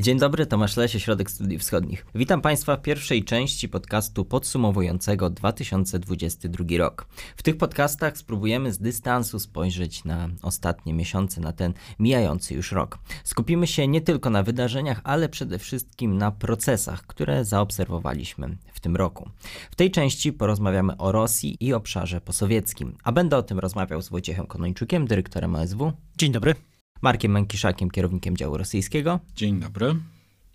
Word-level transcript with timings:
Dzień 0.00 0.18
dobry, 0.18 0.46
Tomasz 0.46 0.76
Lesie, 0.76 1.00
Środek 1.00 1.30
Studiów 1.30 1.62
Wschodnich. 1.62 2.06
Witam 2.14 2.40
Państwa 2.40 2.76
w 2.76 2.82
pierwszej 2.82 3.24
części 3.24 3.68
podcastu 3.68 4.24
podsumowującego 4.24 5.30
2022 5.30 6.64
rok. 6.78 7.06
W 7.36 7.42
tych 7.42 7.56
podcastach 7.56 8.18
spróbujemy 8.18 8.72
z 8.72 8.78
dystansu 8.78 9.38
spojrzeć 9.38 10.04
na 10.04 10.28
ostatnie 10.42 10.94
miesiące, 10.94 11.40
na 11.40 11.52
ten 11.52 11.74
mijający 11.98 12.54
już 12.54 12.72
rok. 12.72 12.98
Skupimy 13.24 13.66
się 13.66 13.88
nie 13.88 14.00
tylko 14.00 14.30
na 14.30 14.42
wydarzeniach, 14.42 15.00
ale 15.04 15.28
przede 15.28 15.58
wszystkim 15.58 16.18
na 16.18 16.30
procesach, 16.30 17.02
które 17.06 17.44
zaobserwowaliśmy 17.44 18.56
w 18.72 18.80
tym 18.80 18.96
roku. 18.96 19.30
W 19.70 19.76
tej 19.76 19.90
części 19.90 20.32
porozmawiamy 20.32 20.96
o 20.96 21.12
Rosji 21.12 21.56
i 21.60 21.72
obszarze 21.72 22.20
posowieckim, 22.20 22.96
a 23.04 23.12
będę 23.12 23.36
o 23.36 23.42
tym 23.42 23.58
rozmawiał 23.58 24.02
z 24.02 24.08
Wojciechem 24.08 24.46
Konończukiem, 24.46 25.06
dyrektorem 25.06 25.54
OSW. 25.54 25.92
Dzień 26.18 26.32
dobry. 26.32 26.67
Markiem 27.00 27.32
Mękiszakiem, 27.32 27.90
kierownikiem 27.90 28.36
działu 28.36 28.56
rosyjskiego. 28.56 29.20
Dzień 29.36 29.60
dobry. 29.60 29.94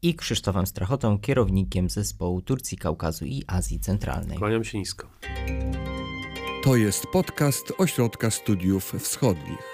I 0.01 0.15
Krzysztofem 0.15 0.67
Strachotą, 0.67 1.19
kierownikiem 1.19 1.89
zespołu 1.89 2.41
Turcji, 2.41 2.77
Kaukazu 2.77 3.25
i 3.25 3.43
Azji 3.47 3.79
Centralnej. 3.79 4.37
Kłaniam 4.37 4.63
się 4.63 4.77
nisko. 4.77 5.07
To 6.63 6.75
jest 6.75 7.07
podcast 7.07 7.73
Ośrodka 7.77 8.31
Studiów 8.31 8.93
Wschodnich. 8.99 9.73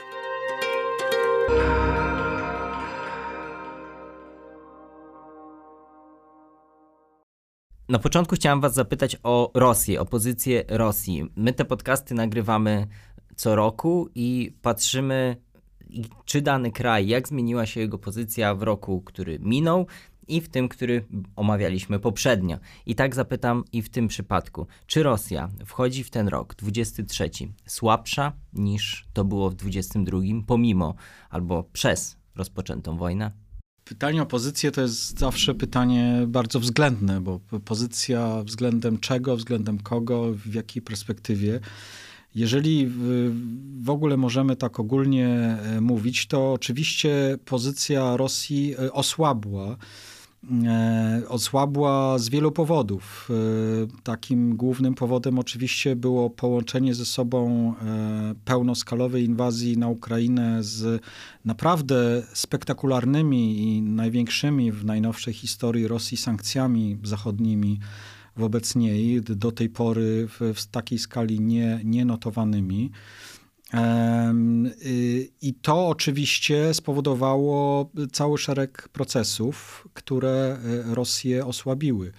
Na 7.89 7.99
początku 7.99 8.35
chciałem 8.35 8.61
Was 8.61 8.73
zapytać 8.73 9.17
o 9.23 9.51
Rosję, 9.53 10.01
o 10.01 10.05
pozycję 10.05 10.63
Rosji. 10.67 11.29
My 11.35 11.53
te 11.53 11.65
podcasty 11.65 12.15
nagrywamy 12.15 12.87
co 13.35 13.55
roku 13.55 14.09
i 14.15 14.55
patrzymy 14.61 15.35
czy 16.25 16.41
dany 16.41 16.71
kraj, 16.71 17.07
jak 17.07 17.27
zmieniła 17.27 17.65
się 17.65 17.79
jego 17.79 17.97
pozycja 17.97 18.55
w 18.55 18.63
roku, 18.63 19.01
który 19.01 19.39
minął 19.39 19.87
i 20.27 20.41
w 20.41 20.49
tym, 20.49 20.69
który 20.69 21.05
omawialiśmy 21.35 21.99
poprzednio. 21.99 22.59
I 22.85 22.95
tak 22.95 23.15
zapytam 23.15 23.63
i 23.71 23.81
w 23.81 23.89
tym 23.89 24.07
przypadku, 24.07 24.67
czy 24.87 25.03
Rosja 25.03 25.49
wchodzi 25.65 26.03
w 26.03 26.09
ten 26.09 26.27
rok, 26.27 26.55
23, 26.55 27.29
słabsza 27.65 28.33
niż 28.53 29.05
to 29.13 29.25
było 29.25 29.49
w 29.49 29.55
22, 29.55 30.19
pomimo 30.47 30.95
albo 31.29 31.63
przez 31.63 32.17
rozpoczętą 32.35 32.97
wojnę? 32.97 33.31
Pytanie 33.83 34.21
o 34.21 34.25
pozycję 34.25 34.71
to 34.71 34.81
jest 34.81 35.19
zawsze 35.19 35.55
pytanie 35.55 36.25
bardzo 36.27 36.59
względne, 36.59 37.21
bo 37.21 37.39
pozycja 37.65 38.43
względem 38.43 38.99
czego, 38.99 39.35
względem 39.35 39.79
kogo, 39.79 40.33
w 40.33 40.53
jakiej 40.53 40.81
perspektywie. 40.81 41.59
Jeżeli 42.35 42.91
w 43.81 43.89
ogóle 43.89 44.17
możemy 44.17 44.55
tak 44.55 44.79
ogólnie 44.79 45.27
e, 45.27 45.81
mówić, 45.81 46.27
to 46.27 46.53
oczywiście 46.53 47.37
pozycja 47.45 48.17
Rosji 48.17 48.75
e, 48.79 48.93
osłabła. 48.93 49.77
E, 50.65 51.21
osłabła 51.27 52.19
z 52.19 52.29
wielu 52.29 52.51
powodów. 52.51 53.29
Takim 54.03 54.55
głównym 54.55 54.95
powodem 54.95 55.39
oczywiście 55.39 55.95
było 55.95 56.29
połączenie 56.29 56.95
ze 56.95 57.05
sobą 57.05 57.73
pełnoskalowej 58.45 59.25
inwazji 59.25 59.77
na 59.77 59.87
Ukrainę 59.87 60.63
z 60.63 61.01
naprawdę 61.45 62.23
spektakularnymi 62.33 63.59
i 63.59 63.81
największymi 63.81 64.71
w 64.71 64.85
najnowszej 64.85 65.33
historii 65.33 65.87
Rosji 65.87 66.17
sankcjami 66.17 66.97
zachodnimi 67.03 67.79
wobec 68.39 68.75
niej, 68.75 69.21
do 69.21 69.51
tej 69.51 69.69
pory 69.69 70.27
w, 70.27 70.53
w 70.55 70.67
takiej 70.67 70.99
skali 70.99 71.39
nie, 71.39 71.81
nie 71.83 72.05
notowanymi. 72.05 72.91
Y, 74.85 75.29
I 75.41 75.53
to 75.53 75.87
oczywiście 75.87 76.73
spowodowało 76.73 77.91
cały 78.11 78.37
szereg 78.37 78.89
procesów, 78.89 79.87
które 79.93 80.57
y, 80.89 80.95
Rosję 80.95 81.45
osłabiły. 81.45 82.11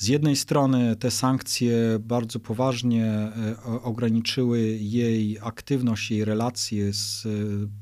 Z 0.00 0.08
jednej 0.08 0.36
strony 0.36 0.96
te 0.96 1.10
sankcje 1.10 1.98
bardzo 1.98 2.40
poważnie 2.40 3.06
e, 3.06 3.62
ograniczyły 3.82 4.60
jej 4.80 5.38
aktywność, 5.42 6.10
jej 6.10 6.24
relacje 6.24 6.92
z 6.92 7.26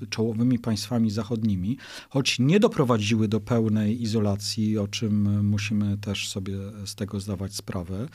e, 0.03 0.06
czołowymi 0.06 0.59
państwami 0.59 1.10
zachodnimi, 1.10 1.76
choć 2.09 2.38
nie 2.38 2.60
doprowadziły 2.60 3.28
do 3.28 3.41
pełnej 3.41 4.03
izolacji, 4.03 4.78
o 4.78 4.88
czym 4.88 5.44
musimy 5.47 5.98
też 5.98 6.28
sobie 6.28 6.54
z 6.87 6.94
tego 6.94 7.20
zdawać 7.20 7.54
sprawę. 7.54 8.09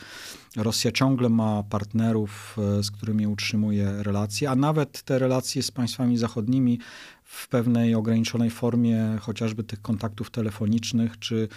Rosja 0.56 0.92
ciągle 0.92 1.30
ma 1.30 1.64
partnerów, 1.64 2.58
e, 2.80 2.84
z 2.84 2.92
którymi 2.92 3.28
utrzymuje 3.28 4.04
relacje, 4.04 4.50
a 4.50 4.56
nawet 4.56 5.02
te 5.04 5.20
relacje 5.20 5.64
z 5.64 5.72
państwami 5.72 6.18
zachodnimi 6.18 6.80
w 7.24 7.48
pewnej 7.48 7.96
ograniczonej 7.96 8.50
formie, 8.50 9.18
chociażby 9.22 9.64
tych 9.64 9.82
kontaktów 9.82 10.32
telefonicznych 10.32 11.20
czy 11.20 11.48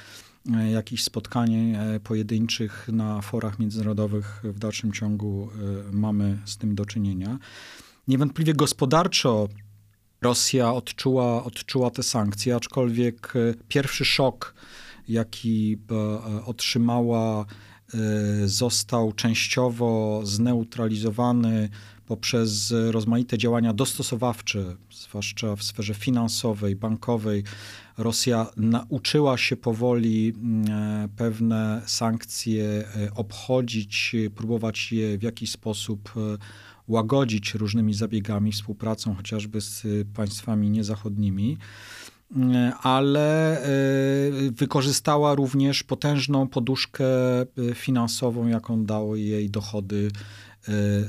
jakichś 0.73 1.03
spotkań 1.03 1.55
e, 1.55 2.01
pojedynczych 2.01 2.89
na 2.93 3.21
forach 3.21 3.59
międzynarodowych 3.59 4.43
w 4.45 4.59
dalszym 4.59 4.93
ciągu 4.93 5.49
e, 5.89 5.93
mamy 5.93 6.39
z 6.45 6.57
tym 6.57 6.75
do 6.75 6.87
czynienia. 6.87 7.39
Niewątpliwie 8.09 8.55
gospodarczo 8.55 9.49
Rosja 10.23 10.73
odczuła, 10.73 11.45
odczuła 11.45 11.91
te 11.91 12.03
sankcje, 12.03 12.57
aczkolwiek 12.57 13.33
pierwszy 13.69 14.05
szok, 14.05 14.55
jaki 15.09 15.79
otrzymała, 16.47 17.47
został 18.45 19.13
częściowo 19.13 20.21
zneutralizowany 20.25 21.69
poprzez 22.07 22.75
rozmaite 22.91 23.39
działania 23.39 23.73
dostosowawcze, 23.73 24.77
zwłaszcza 24.91 25.57
w 25.57 25.63
sferze 25.63 25.95
finansowej, 25.95 26.77
bankowej, 26.77 27.45
Rosja 27.99 28.47
nauczyła 28.57 29.39
się 29.39 29.57
powoli 29.57 30.33
mm, 30.37 30.65
e, 30.71 31.09
pewne 31.17 31.83
sankcje 31.87 32.65
e, 32.65 33.15
obchodzić, 33.15 34.17
próbować 34.35 34.93
je 34.93 35.19
w 35.19 35.23
jakiś 35.23 35.51
sposób 35.51 36.13
e, 36.17 36.21
łagodzić 36.89 37.55
różnymi 37.55 37.95
zabiegami, 37.95 38.53
współpracą 38.53 39.15
chociażby 39.15 39.61
z 39.61 39.83
państwami 40.15 40.71
niezachodnimi 40.71 41.59
ale 42.83 43.61
wykorzystała 44.53 45.35
również 45.35 45.83
potężną 45.83 46.49
poduszkę 46.49 47.05
finansową, 47.75 48.47
jaką 48.47 48.85
dały 48.85 49.21
jej 49.21 49.51
dochody 49.51 50.11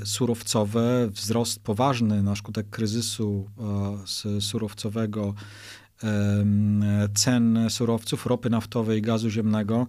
surowcowe. 0.04 1.10
Wzrost 1.12 1.60
poważny 1.60 2.24
na 2.24 2.36
skutek 2.36 2.70
kryzysu 2.70 3.50
surowcowego 4.40 5.34
cen 7.14 7.70
surowców, 7.70 8.26
ropy 8.26 8.50
naftowej, 8.50 9.02
gazu 9.02 9.30
ziemnego, 9.30 9.88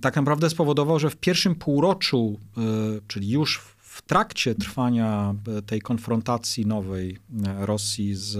tak 0.00 0.16
naprawdę 0.16 0.50
spowodował, 0.50 0.98
że 0.98 1.10
w 1.10 1.16
pierwszym 1.16 1.54
półroczu, 1.54 2.38
e, 2.56 2.60
czyli 3.08 3.30
już 3.30 3.58
w 3.78 4.02
trakcie 4.02 4.54
trwania 4.54 5.34
e, 5.58 5.62
tej 5.62 5.80
konfrontacji 5.80 6.66
nowej 6.66 7.18
e, 7.46 7.66
Rosji 7.66 8.14
z 8.14 8.38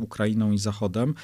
Ukrainą 0.00 0.52
i 0.52 0.58
Zachodem, 0.58 1.14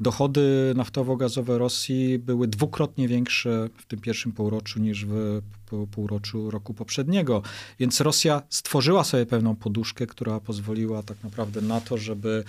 dochody 0.00 0.72
naftowo-gazowe 0.76 1.58
Rosji 1.58 2.18
były 2.18 2.48
dwukrotnie 2.48 3.08
większe 3.08 3.68
w 3.76 3.86
tym 3.86 4.00
pierwszym 4.00 4.32
półroczu 4.32 4.80
niż 4.80 5.06
w 5.06 5.40
półroczu 5.90 6.50
roku 6.50 6.74
poprzedniego. 6.74 7.42
Więc 7.78 8.00
Rosja 8.00 8.42
stworzyła 8.48 9.04
sobie 9.04 9.26
pewną 9.26 9.56
poduszkę, 9.56 10.06
która 10.06 10.40
pozwoliła 10.40 11.02
tak 11.02 11.24
naprawdę 11.24 11.60
na 11.60 11.80
to, 11.80 11.98
żeby 11.98 12.44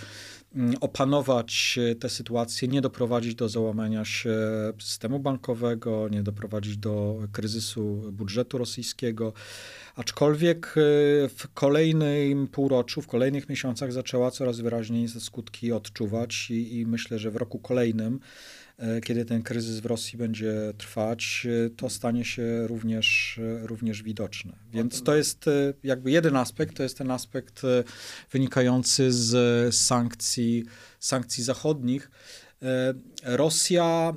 Mm, 0.56 0.76
opanować 0.82 1.80
tę 2.00 2.10
sytuację, 2.10 2.68
nie 2.68 2.82
doprowadzić 2.82 3.36
do 3.36 3.50
załamania 3.50 4.06
się 4.06 4.36
systemu 4.80 5.20
bankowego, 5.20 6.10
nie 6.10 6.24
doprowadzić 6.24 6.78
do 6.78 7.20
kryzysu 7.32 8.12
budżetu 8.12 8.58
rosyjskiego. 8.58 9.34
Aczkolwiek 9.96 10.68
y, 10.68 10.72
w 11.30 11.48
kolejnym 11.54 12.48
półroczu, 12.48 13.02
w 13.02 13.08
kolejnych 13.08 13.50
miesiącach 13.50 13.94
zaczęła 13.94 14.32
coraz 14.32 14.60
wyraźniej 14.60 15.10
te 15.10 15.20
skutki 15.20 15.72
odczuwać 15.72 16.52
i, 16.52 16.80
i 16.80 16.86
myślę, 16.86 17.20
że 17.20 17.32
roku 17.38 17.60
kolejnym 17.60 18.20
E, 18.78 19.02
kiedy 19.02 19.26
ten 19.26 19.44
kryzys 19.44 19.80
w 19.80 19.86
Rosji 19.86 20.18
będzie 20.18 20.74
trwać, 20.78 21.48
e, 21.66 21.70
to 21.70 21.90
stanie 21.90 22.26
się 22.26 22.68
również, 22.68 23.40
e, 23.64 23.68
również 23.68 24.04
widoczne. 24.04 24.54
Więc 24.72 25.04
to 25.04 25.16
jest 25.16 25.46
jakby 25.84 26.12
jeden 26.12 26.36
aspekt, 26.36 26.78
to 26.78 26.84
jest 26.84 26.98
ten 26.98 27.12
aspekt 27.12 27.62
wynikający 28.32 29.12
z 29.12 29.76
sankcji, 29.76 30.66
sankcji 31.00 31.44
zachodnich. 31.44 32.12
Rosja 33.24 34.14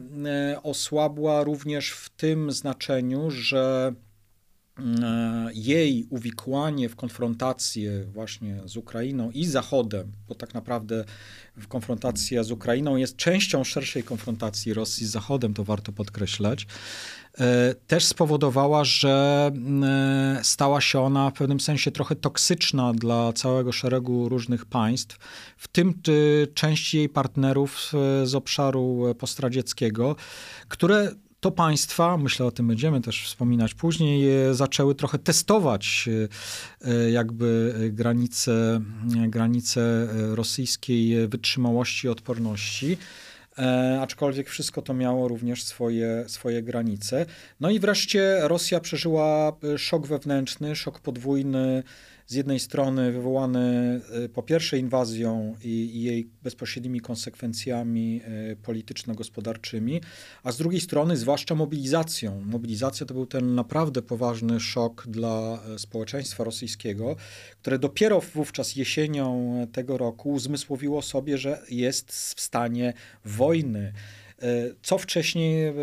osłabła 0.62 1.44
również 1.44 1.90
w 1.90 2.08
tym 2.08 2.52
znaczeniu, 2.52 3.31
że 3.31 3.94
jej 5.55 6.06
uwikłanie 6.11 6.88
w 6.88 6.97
konfrontację 6.97 8.05
właśnie 8.05 8.61
z 8.65 8.77
Ukrainą 8.77 9.31
i 9.31 9.44
Zachodem, 9.44 10.12
bo 10.29 10.35
tak 10.35 10.55
naprawdę 10.55 11.05
konfrontacja 11.69 12.44
z 12.44 12.50
Ukrainą 12.50 12.97
jest 12.97 13.17
częścią 13.17 13.65
szerszej 13.65 14.03
konfrontacji 14.03 14.75
Rosji 14.75 15.06
z 15.06 15.11
Zachodem, 15.11 15.55
to 15.55 15.65
warto 15.65 15.93
podkreślać, 15.93 16.67
e, 17.38 17.75
też 17.75 18.05
spowodowała, 18.05 18.85
że 18.85 19.50
e, 19.82 20.41
stała 20.43 20.81
się 20.81 21.00
ona 21.00 21.31
w 21.31 21.35
pewnym 21.35 21.61
sensie 21.61 21.91
trochę 21.91 22.17
toksyczna 22.17 22.93
dla 22.93 23.32
całego 23.32 23.73
szeregu 23.73 24.29
różnych 24.29 24.65
państw, 24.65 25.17
w 25.56 25.69
tym 25.69 25.94
części 26.55 26.97
jej 26.97 27.09
partnerów 27.09 27.93
z 28.25 28.35
obszaru 28.35 29.15
postradzieckiego, 29.19 30.17
które 30.69 31.12
to 31.40 31.50
państwa, 31.50 32.16
myślę 32.16 32.46
o 32.46 32.50
tym 32.50 32.69
będziemy 32.69 33.00
też 33.00 33.25
wspominać 33.25 33.75
później, 33.75 34.31
zaczęły 34.54 34.94
trochę 34.94 35.19
testować 35.19 36.08
e, 36.81 37.10
jakby 37.10 37.75
granice, 37.92 38.81
granice 39.28 40.08
rosyjskiej 40.34 41.28
wytrzymałości 41.28 42.06
i 42.06 42.10
odporności. 42.10 42.96
E, 43.58 43.98
aczkolwiek 44.02 44.48
wszystko 44.48 44.82
to 44.82 44.94
miało 44.94 45.28
również 45.28 45.64
swoje, 45.64 46.25
swoje 46.26 46.62
granice. 46.62 47.26
No 47.60 47.70
i 47.70 47.81
wreszcie 47.81 48.38
Rosja 48.43 48.81
przeżyła 48.81 49.52
szok 49.76 50.06
wewnętrzny, 50.06 50.76
szok 50.76 51.00
podwójny 51.00 51.82
z 52.31 52.35
jednej 52.35 52.61
strony 52.61 53.12
wywołany 53.12 54.00
y, 54.25 54.29
po 54.29 54.43
pierwsze 54.43 54.79
inwazją 54.79 55.56
i, 55.65 55.69
i 55.69 56.03
jej 56.03 56.31
bezpośrednimi 56.43 57.00
konsekwencjami 57.00 58.21
y, 58.53 58.56
polityczno-gospodarczymi, 58.56 60.00
a 60.43 60.53
z 60.53 60.56
drugiej 60.56 60.81
strony 60.81 61.17
zwłaszcza 61.17 61.55
mobilizacją. 61.55 62.43
Mobilizacja 62.44 63.06
to 63.06 63.15
był 63.15 63.27
ten 63.27 63.55
naprawdę 63.55 64.03
poważny 64.03 64.61
szok 64.61 65.06
dla 65.06 65.61
y, 65.75 65.79
społeczeństwa 65.79 66.44
rosyjskiego, 66.44 67.17
które 67.61 67.79
dopiero 67.79 68.21
wówczas 68.21 68.77
jesienią 68.77 69.56
tego 69.73 69.99
roku 69.99 70.31
uzmysłowiło 70.32 71.03
sobie, 71.03 71.38
że 71.38 71.62
jest 71.71 72.12
w 72.12 72.41
stanie 72.41 72.93
wojny. 73.25 73.93
E, 74.42 74.75
co 74.82 74.98
wcześniej 74.98 75.64
e, 75.64 75.75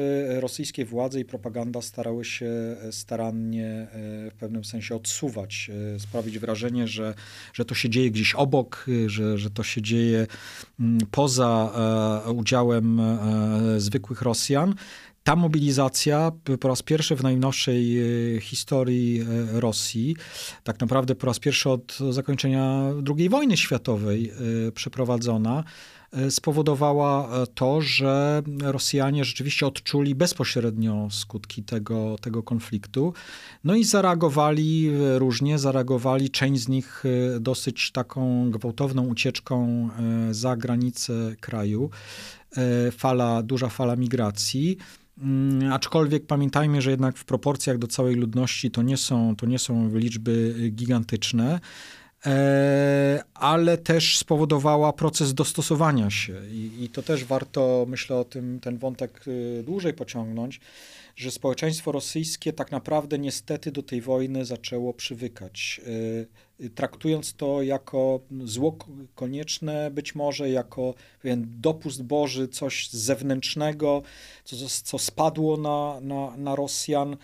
rosyjskie 0.41 0.85
władze 0.85 1.19
i 1.19 1.25
propaganda 1.25 1.81
starały 1.81 2.25
się 2.25 2.45
e, 2.45 2.91
starannie 2.91 3.87
w 4.31 4.33
pewnym 4.39 4.65
sensie 4.65 4.95
odsuwać, 4.95 5.71
sprawić 5.97 6.39
wrażenie, 6.39 6.87
że, 6.87 7.13
że 7.53 7.65
to 7.65 7.75
się 7.75 7.89
dzieje 7.89 8.11
gdzieś 8.11 8.35
obok, 8.35 8.85
że, 9.07 9.37
że 9.37 9.49
to 9.49 9.63
się 9.63 9.81
dzieje 9.81 10.27
mm, 10.79 10.99
poza 11.11 11.71
udziałem 12.35 13.01
zwykłych 13.77 14.21
Rosjan. 14.21 14.75
Ta 15.23 15.35
mobilizacja 15.35 16.31
po 16.59 16.67
raz 16.67 16.81
pierwszy 16.81 17.15
w 17.15 17.23
najnowszej 17.23 17.97
historii 18.41 19.25
Rosji, 19.53 20.15
tak 20.63 20.79
naprawdę 20.79 21.15
po 21.15 21.27
raz 21.27 21.39
pierwszy 21.39 21.69
od 21.69 21.97
zakończenia 22.11 22.83
II 23.17 23.29
wojny 23.29 23.57
światowej 23.57 24.31
przeprowadzona, 24.73 25.63
spowodowała 26.29 27.29
e, 27.29 27.47
to, 27.47 27.81
że 27.81 28.41
Rosjanie 28.61 29.25
rzeczywiście 29.25 29.67
odczuli 29.67 30.15
bezpośrednio 30.15 31.07
skutki 31.11 31.63
tego, 31.63 32.15
tego 32.21 32.43
konfliktu. 32.43 33.13
No 33.63 33.75
i 33.75 33.83
zareagowali 33.83 34.91
różnie, 35.17 35.59
zareagowali 35.59 36.29
część 36.29 36.61
z 36.61 36.67
nich 36.67 37.03
e, 37.05 37.39
dosyć 37.39 37.91
taką 37.91 38.51
gwałtowną 38.51 39.07
ucieczką 39.07 39.89
za 40.31 40.57
granicę 40.57 41.13
kraju. 41.39 41.89
Fala, 42.91 43.43
duża 43.43 43.69
fala 43.69 43.95
migracji. 43.95 44.77
Mm, 45.17 45.73
aczkolwiek 45.73 46.25
pamiętajmy, 46.25 46.81
że 46.81 46.91
jednak 46.91 47.17
w 47.17 47.25
proporcjach 47.25 47.77
do 47.77 47.87
całej 47.87 48.15
ludności 48.15 48.71
to 48.71 48.81
nie 48.81 48.97
są, 48.97 49.35
to 49.35 49.45
nie 49.45 49.59
są 49.59 49.97
liczby 49.97 50.55
gigantyczne. 50.71 51.59
E, 52.27 53.23
ale 53.33 53.77
też 53.77 54.17
spowodowała 54.17 54.93
proces 54.93 55.33
dostosowania 55.33 56.09
się. 56.09 56.33
I, 56.51 56.83
I, 56.83 56.89
to 56.89 57.01
też 57.01 57.25
warto, 57.25 57.85
myślę, 57.89 58.15
o 58.15 58.23
tym 58.23 58.59
ten 58.59 58.77
wątek 58.77 59.27
y, 59.27 59.63
dłużej 59.65 59.93
pociągnąć, 59.93 60.59
że 61.15 61.31
społeczeństwo 61.31 61.91
rosyjskie 61.91 62.53
tak 62.53 62.71
naprawdę 62.71 63.19
niestety 63.19 63.71
do 63.71 63.83
tej 63.83 64.01
wojny 64.01 64.45
zaczęło 64.45 64.93
przywykać. 64.93 65.81
Y, 65.87 66.65
y, 66.65 66.69
traktując 66.69 67.33
to 67.33 67.61
jako 67.61 68.19
zło 68.43 68.77
konieczne, 69.15 69.91
być 69.91 70.15
może 70.15 70.49
jako 70.49 70.93
pewien 71.21 71.45
dopust 71.49 72.03
Boży, 72.03 72.47
coś 72.47 72.89
zewnętrznego, 72.89 74.01
co, 74.43 74.55
co 74.83 74.99
spadło 74.99 75.57
na, 75.57 75.99
na, 76.01 76.37
na 76.37 76.55
Rosjan 76.55 77.17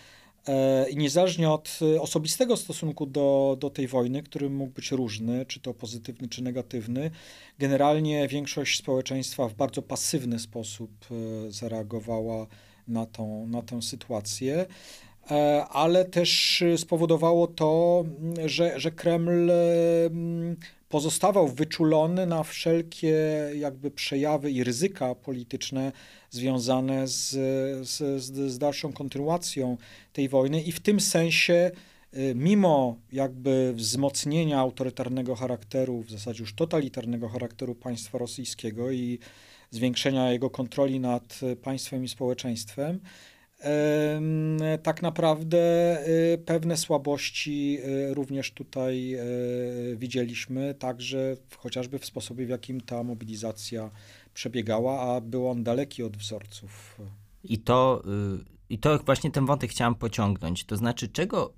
I 0.89 0.97
niezależnie 0.97 1.49
od 1.49 1.79
e, 1.95 2.01
osobistego 2.01 2.57
stosunku 2.57 3.05
do, 3.05 3.57
do 3.59 3.69
tej 3.69 3.87
wojny, 3.87 4.23
który 4.23 4.49
mógł 4.49 4.73
być 4.73 4.91
różny, 4.91 5.45
czy 5.45 5.59
to 5.59 5.73
pozytywny, 5.73 6.29
czy 6.29 6.43
negatywny, 6.43 7.11
generalnie 7.59 8.27
większość 8.27 8.79
społeczeństwa 8.79 9.47
w 9.47 9.53
bardzo 9.53 9.81
pasywny 9.81 10.39
sposób 10.39 10.91
e, 11.11 11.51
zareagowała 11.51 12.47
na 12.87 13.05
tą, 13.05 13.47
na 13.47 13.61
tę 13.61 13.81
sytuację. 13.81 14.65
Ale 15.69 16.05
też 16.05 16.63
spowodowało 16.77 17.47
to, 17.47 18.03
że, 18.45 18.79
że 18.79 18.91
Kreml 18.91 19.51
pozostawał 20.93 21.47
wyczulony 21.47 22.25
na 22.25 22.43
wszelkie 22.43 23.17
jakby 23.55 23.91
przejawy 23.91 24.51
i 24.51 24.63
ryzyka 24.63 25.15
polityczne 25.15 25.91
związane 26.29 27.07
z, 27.07 27.29
z, 27.87 28.23
z 28.51 28.57
dalszą 28.57 28.93
kontynuacją 28.93 29.77
tej 30.13 30.29
wojny 30.29 30.61
i 30.61 30.71
w 30.71 30.79
tym 30.79 30.99
sensie 30.99 31.71
y, 32.13 32.33
mimo 32.35 32.97
jakby 33.11 33.73
wzmocnienia 33.75 34.59
autorytarnego 34.59 35.35
charakteru, 35.35 36.01
w 36.01 36.11
zasadzie 36.11 36.41
już 36.41 36.53
totalitarnego 36.53 37.29
charakteru 37.29 37.75
państwa 37.75 38.17
rosyjskiego 38.17 38.91
i 38.91 39.19
zwiększenia 39.71 40.31
jego 40.31 40.49
kontroli 40.49 40.99
nad 40.99 41.39
państwem 41.63 42.03
i 42.03 42.07
społeczeństwem, 42.07 42.99
tak 44.83 45.01
naprawdę 45.01 45.57
y, 46.07 46.37
pewne 46.37 46.77
słabości 46.77 47.79
y, 48.09 48.13
również 48.13 48.51
tutaj 48.51 49.15
y, 49.15 49.97
widzieliśmy, 49.97 50.73
także 50.73 51.37
chociażby 51.57 51.99
w 51.99 52.05
sposobie, 52.05 52.45
w 52.45 52.49
jakim 52.49 52.81
ta 52.81 53.03
mobilizacja 53.03 53.91
przebiegała, 54.33 55.01
a 55.01 55.21
był 55.21 55.49
on 55.49 55.63
daleki 55.63 56.03
od 56.03 56.17
wzorców. 56.17 56.99
I 57.43 57.59
to, 57.59 58.03
i 58.69 58.79
to 58.79 58.99
właśnie 58.99 59.31
ten 59.31 59.45
wątek 59.45 59.71
chciałem 59.71 59.95
pociągnąć. 59.95 60.65
To 60.65 60.77
znaczy, 60.77 61.07
czego 61.07 61.53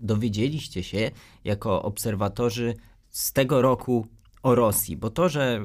dowiedzieliście 0.00 0.82
się 0.82 1.10
jako 1.44 1.82
obserwatorzy 1.82 2.74
z 3.10 3.32
tego 3.32 3.62
roku 3.62 4.06
o 4.42 4.54
Rosji? 4.54 4.96
Bo 4.96 5.10
to, 5.10 5.28
że 5.28 5.62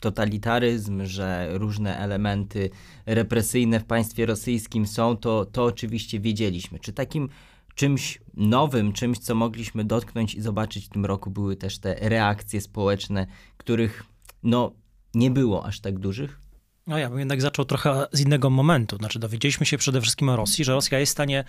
totalitaryzm, 0.00 1.04
że 1.04 1.48
różne 1.52 1.98
elementy 1.98 2.70
represyjne 3.06 3.80
w 3.80 3.84
państwie 3.84 4.26
rosyjskim 4.26 4.86
są, 4.86 5.16
to, 5.16 5.44
to 5.44 5.64
oczywiście 5.64 6.20
wiedzieliśmy. 6.20 6.78
Czy 6.78 6.92
takim 6.92 7.28
czymś 7.74 8.20
nowym, 8.34 8.92
czymś, 8.92 9.18
co 9.18 9.34
mogliśmy 9.34 9.84
dotknąć 9.84 10.34
i 10.34 10.40
zobaczyć 10.40 10.86
w 10.86 10.88
tym 10.88 11.06
roku, 11.06 11.30
były 11.30 11.56
też 11.56 11.78
te 11.78 11.94
reakcje 12.00 12.60
społeczne, 12.60 13.26
których 13.56 14.04
no, 14.42 14.72
nie 15.14 15.30
było 15.30 15.66
aż 15.66 15.80
tak 15.80 15.98
dużych? 15.98 16.40
No 16.88 16.98
ja 16.98 17.10
bym 17.10 17.18
jednak 17.18 17.42
zaczął 17.42 17.64
trochę 17.64 18.06
z 18.12 18.20
innego 18.20 18.50
momentu. 18.50 18.96
Znaczy 18.96 19.18
dowiedzieliśmy 19.18 19.66
się 19.66 19.78
przede 19.78 20.00
wszystkim 20.00 20.28
o 20.28 20.36
Rosji, 20.36 20.64
że 20.64 20.72
Rosja 20.72 20.98
jest 20.98 21.12
w 21.12 21.12
stanie 21.12 21.44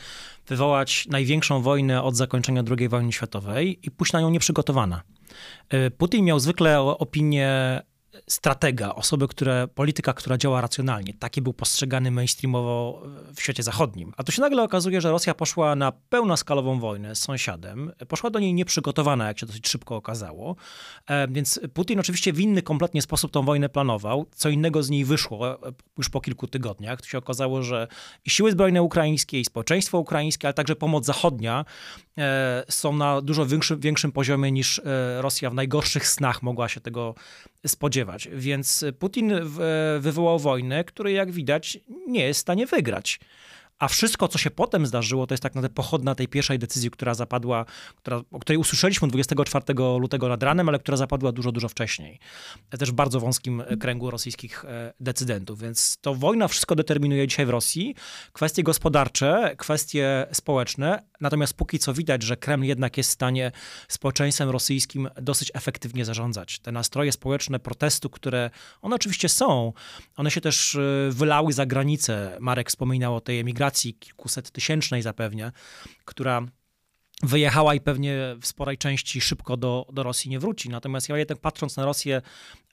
wywołać 0.48 1.08
największą 1.08 1.62
wojnę 1.62 2.04
od 2.04 2.16
zakończenia 2.16 2.64
II 2.78 2.90
wojny 2.90 3.12
światowej 3.12 3.80
i 3.84 3.92
pójść 3.92 4.14
na 4.14 4.22
nią 4.22 4.30
nieprzygotowana. 4.30 5.02
Y, 5.74 5.92
Putin 5.92 6.26
miał 6.26 6.40
zwykle 6.40 6.80
opinię 6.82 7.82
stratega, 8.28 8.96
osoby, 8.96 9.28
które, 9.28 9.68
polityka, 9.68 10.14
która 10.14 10.38
działa 10.38 10.62
racjonalnie. 10.62 11.14
Taki 11.14 11.42
był 11.42 11.54
postrzegany 11.54 12.12
mainstreamowo 12.12 13.04
w 13.36 13.42
świecie 13.42 13.64
zachodnim. 13.64 14.14
A 14.18 14.24
tu 14.24 14.32
się 14.32 14.42
nagle 14.42 14.64
okazuje, 14.64 15.02
że 15.02 15.12
Rosja 15.12 15.34
poszła 15.34 15.76
na 15.76 15.92
pełnoskalową 15.92 16.80
wojnę 16.80 17.16
z 17.16 17.20
sąsiadem. 17.20 17.92
Poszła 18.08 18.30
do 18.30 18.40
niej 18.40 18.54
nieprzygotowana, 18.54 19.28
jak 19.28 19.40
się 19.40 19.46
dosyć 19.46 19.68
szybko 19.68 19.96
okazało. 19.96 20.56
E, 21.08 21.28
więc 21.28 21.60
Putin 21.74 22.00
oczywiście 22.00 22.34
w 22.34 22.40
inny 22.40 22.62
kompletnie 22.62 23.02
sposób 23.02 23.32
tą 23.32 23.44
wojnę 23.44 23.70
planował. 23.70 24.26
Co 24.36 24.50
innego 24.50 24.84
z 24.84 24.90
niej 24.90 25.06
wyszło 25.06 25.68
e, 25.68 25.72
już 25.98 26.10
po 26.10 26.22
kilku 26.22 26.48
tygodniach. 26.48 27.02
Tu 27.02 27.08
się 27.08 27.18
okazało, 27.18 27.64
że 27.64 27.88
i 28.26 28.30
siły 28.30 28.52
zbrojne 28.52 28.84
ukraińskie, 28.84 29.40
i 29.40 29.46
społeczeństwo 29.46 30.00
ukraińskie, 30.00 30.48
ale 30.48 30.54
także 30.54 30.76
pomoc 30.76 31.06
zachodnia 31.06 31.66
e, 31.66 32.09
są 32.70 32.94
na 32.94 33.22
dużo 33.22 33.46
większym, 33.46 33.80
większym 33.80 34.12
poziomie 34.12 34.52
niż 34.52 34.82
Rosja 35.20 35.50
w 35.50 35.54
najgorszych 35.54 36.08
snach 36.08 36.44
mogła 36.44 36.70
się 36.70 36.82
tego 36.82 37.16
spodziewać. 37.68 38.30
Więc 38.34 38.86
Putin 39.00 39.34
wywołał 40.00 40.40
wojnę, 40.40 40.84
której 40.84 41.16
jak 41.16 41.32
widać 41.32 41.80
nie 42.08 42.24
jest 42.24 42.40
w 42.40 42.42
stanie 42.42 42.66
wygrać. 42.66 43.20
A 43.80 43.88
wszystko, 43.88 44.28
co 44.28 44.38
się 44.38 44.52
potem 44.52 44.86
zdarzyło, 44.86 45.28
to 45.28 45.34
jest 45.34 45.44
tak 45.44 45.56
naprawdę 45.56 45.76
pochodna 45.76 46.16
tej 46.16 46.28
pierwszej 46.28 46.60
decyzji, 46.60 46.92
która 46.92 47.14
zapadła, 47.14 47.66
która, 47.96 48.22
o 48.32 48.40
której 48.40 48.58
usłyszeliśmy 48.58 49.08
24 49.08 49.66
lutego 50.00 50.30
nad 50.30 50.44
ranem, 50.44 50.70
ale 50.70 50.80
która 50.80 50.98
zapadła 50.98 51.32
dużo, 51.32 51.52
dużo 51.52 51.70
wcześniej. 51.70 52.20
Też 52.80 52.92
w 52.92 52.94
bardzo 52.94 53.20
wąskim 53.20 53.64
kręgu 53.80 54.12
rosyjskich 54.12 54.66
e, 54.66 54.94
decydentów. 55.00 55.60
Więc 55.62 55.98
to 56.02 56.16
wojna 56.16 56.48
wszystko 56.48 56.76
determinuje 56.76 57.28
dzisiaj 57.28 57.46
w 57.46 57.50
Rosji. 57.50 57.96
Kwestie 58.34 58.64
gospodarcze, 58.64 59.56
kwestie 59.58 60.28
społeczne. 60.32 61.04
Natomiast 61.22 61.54
póki 61.54 61.80
co 61.80 61.94
widać, 61.94 62.24
że 62.24 62.38
Kreml 62.38 62.66
jednak 62.66 62.98
jest 62.98 63.10
w 63.10 63.14
stanie 63.14 63.52
społeczeństwem 63.88 64.50
rosyjskim 64.50 65.10
dosyć 65.22 65.52
efektywnie 65.54 66.06
zarządzać. 66.06 66.60
Te 66.60 66.72
nastroje 66.72 67.12
społeczne 67.12 67.60
protestu, 67.60 68.10
które 68.10 68.50
one 68.82 68.96
oczywiście 68.96 69.30
są, 69.30 69.74
one 70.16 70.32
się 70.32 70.42
też 70.42 70.76
e, 70.76 70.80
wylały 71.12 71.54
za 71.54 71.66
granicę. 71.66 72.38
Marek 72.40 72.70
wspominał 72.70 73.16
o 73.16 73.22
tej 73.22 73.40
emigracji 73.40 73.69
migracji 73.70 73.94
kilkuset 73.94 74.52
tysięcznej 74.52 75.02
zapewne, 75.02 75.52
która 76.06 76.42
wyjechała 77.24 77.76
i 77.76 77.82
pewnie 77.82 78.36
w 78.42 78.48
sporej 78.48 78.78
części 78.78 79.22
szybko 79.22 79.58
do, 79.58 79.86
do 79.94 80.04
Rosji 80.04 80.32
nie 80.32 80.40
wróci. 80.40 80.70
Natomiast 80.70 81.10
ja 81.10 81.18
jednak 81.18 81.40
patrząc 81.40 81.78
na 81.78 81.86
Rosję, 81.86 82.22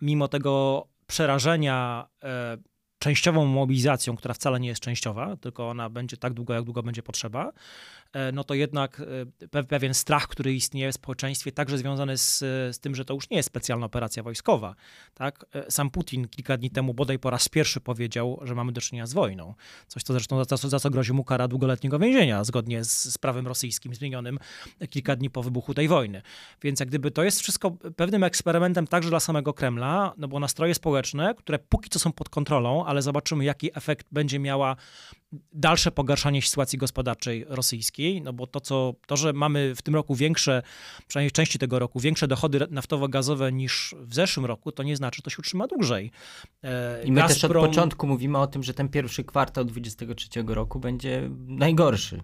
mimo 0.00 0.28
tego 0.28 0.86
przerażenia 1.06 2.06
e, 2.22 2.56
częściową 2.98 3.46
mobilizacją, 3.46 4.16
która 4.16 4.34
wcale 4.34 4.60
nie 4.60 4.68
jest 4.68 4.80
częściowa, 4.80 5.36
tylko 5.36 5.68
ona 5.68 5.90
będzie 5.90 6.16
tak 6.16 6.34
długo, 6.34 6.54
jak 6.54 6.64
długo 6.64 6.82
będzie 6.82 7.02
potrzeba, 7.02 7.52
no 8.32 8.44
to 8.44 8.54
jednak 8.54 9.02
e, 9.52 9.62
pewien 9.62 9.94
strach, 9.94 10.28
który 10.28 10.54
istnieje 10.54 10.92
w 10.92 10.94
społeczeństwie, 10.94 11.52
także 11.52 11.78
związany 11.78 12.18
z, 12.18 12.38
z 12.76 12.78
tym, 12.78 12.94
że 12.94 13.04
to 13.04 13.14
już 13.14 13.30
nie 13.30 13.36
jest 13.36 13.46
specjalna 13.46 13.86
operacja 13.86 14.22
wojskowa. 14.22 14.74
Tak? 15.14 15.46
E, 15.54 15.70
sam 15.70 15.90
Putin 15.90 16.28
kilka 16.28 16.56
dni 16.56 16.70
temu 16.70 16.94
bodaj 16.94 17.18
po 17.18 17.30
raz 17.30 17.48
pierwszy 17.48 17.80
powiedział, 17.80 18.40
że 18.42 18.54
mamy 18.54 18.72
do 18.72 18.80
czynienia 18.80 19.06
z 19.06 19.12
wojną. 19.12 19.54
Coś, 19.86 20.02
co 20.02 20.12
zresztą 20.12 20.44
za, 20.44 20.56
za, 20.56 20.68
za 20.68 20.80
co 20.80 20.90
grozi 20.90 21.12
mu 21.12 21.24
kara 21.24 21.48
długoletniego 21.48 21.98
więzienia, 21.98 22.44
zgodnie 22.44 22.84
z, 22.84 23.12
z 23.12 23.18
prawem 23.18 23.46
rosyjskim 23.46 23.94
zmienionym 23.94 24.38
kilka 24.90 25.16
dni 25.16 25.30
po 25.30 25.42
wybuchu 25.42 25.74
tej 25.74 25.88
wojny. 25.88 26.22
Więc 26.62 26.80
jak 26.80 26.88
gdyby 26.88 27.10
to 27.10 27.24
jest 27.24 27.40
wszystko 27.40 27.70
pewnym 27.70 28.24
eksperymentem 28.24 28.86
także 28.86 29.10
dla 29.10 29.20
samego 29.20 29.54
Kremla, 29.54 30.12
no 30.16 30.28
bo 30.28 30.40
nastroje 30.40 30.74
społeczne, 30.74 31.34
które 31.34 31.58
póki 31.58 31.90
co 31.90 31.98
są 31.98 32.12
pod 32.12 32.28
kontrolą, 32.28 32.84
ale 32.84 33.02
zobaczymy, 33.02 33.44
jaki 33.44 33.70
efekt 33.74 34.06
będzie 34.12 34.38
miała 34.38 34.76
dalsze 35.52 35.90
pogarszanie 35.90 36.42
sytuacji 36.42 36.78
gospodarczej 36.78 37.44
rosyjskiej, 37.48 38.22
no 38.22 38.32
bo 38.32 38.46
to, 38.46 38.60
co, 38.60 38.94
to, 39.06 39.16
że 39.16 39.32
mamy 39.32 39.74
w 39.74 39.82
tym 39.82 39.94
roku 39.94 40.14
większe, 40.14 40.62
przynajmniej 41.08 41.30
w 41.30 41.32
części 41.32 41.58
tego 41.58 41.78
roku, 41.78 42.00
większe 42.00 42.28
dochody 42.28 42.58
naftowo-gazowe 42.58 43.52
niż 43.52 43.94
w 44.00 44.14
zeszłym 44.14 44.46
roku, 44.46 44.72
to 44.72 44.82
nie 44.82 44.96
znaczy, 44.96 45.16
że 45.16 45.22
to 45.22 45.30
się 45.30 45.36
utrzyma 45.38 45.66
dłużej. 45.66 46.10
E, 46.62 47.04
I 47.04 47.12
my 47.12 47.20
Gazprom... 47.20 47.52
też 47.52 47.62
od 47.62 47.68
początku 47.68 48.06
mówimy 48.06 48.38
o 48.38 48.46
tym, 48.46 48.62
że 48.62 48.74
ten 48.74 48.88
pierwszy 48.88 49.24
kwartał 49.24 49.64
2023 49.64 50.42
roku 50.46 50.80
będzie 50.80 51.30
najgorszy, 51.46 52.22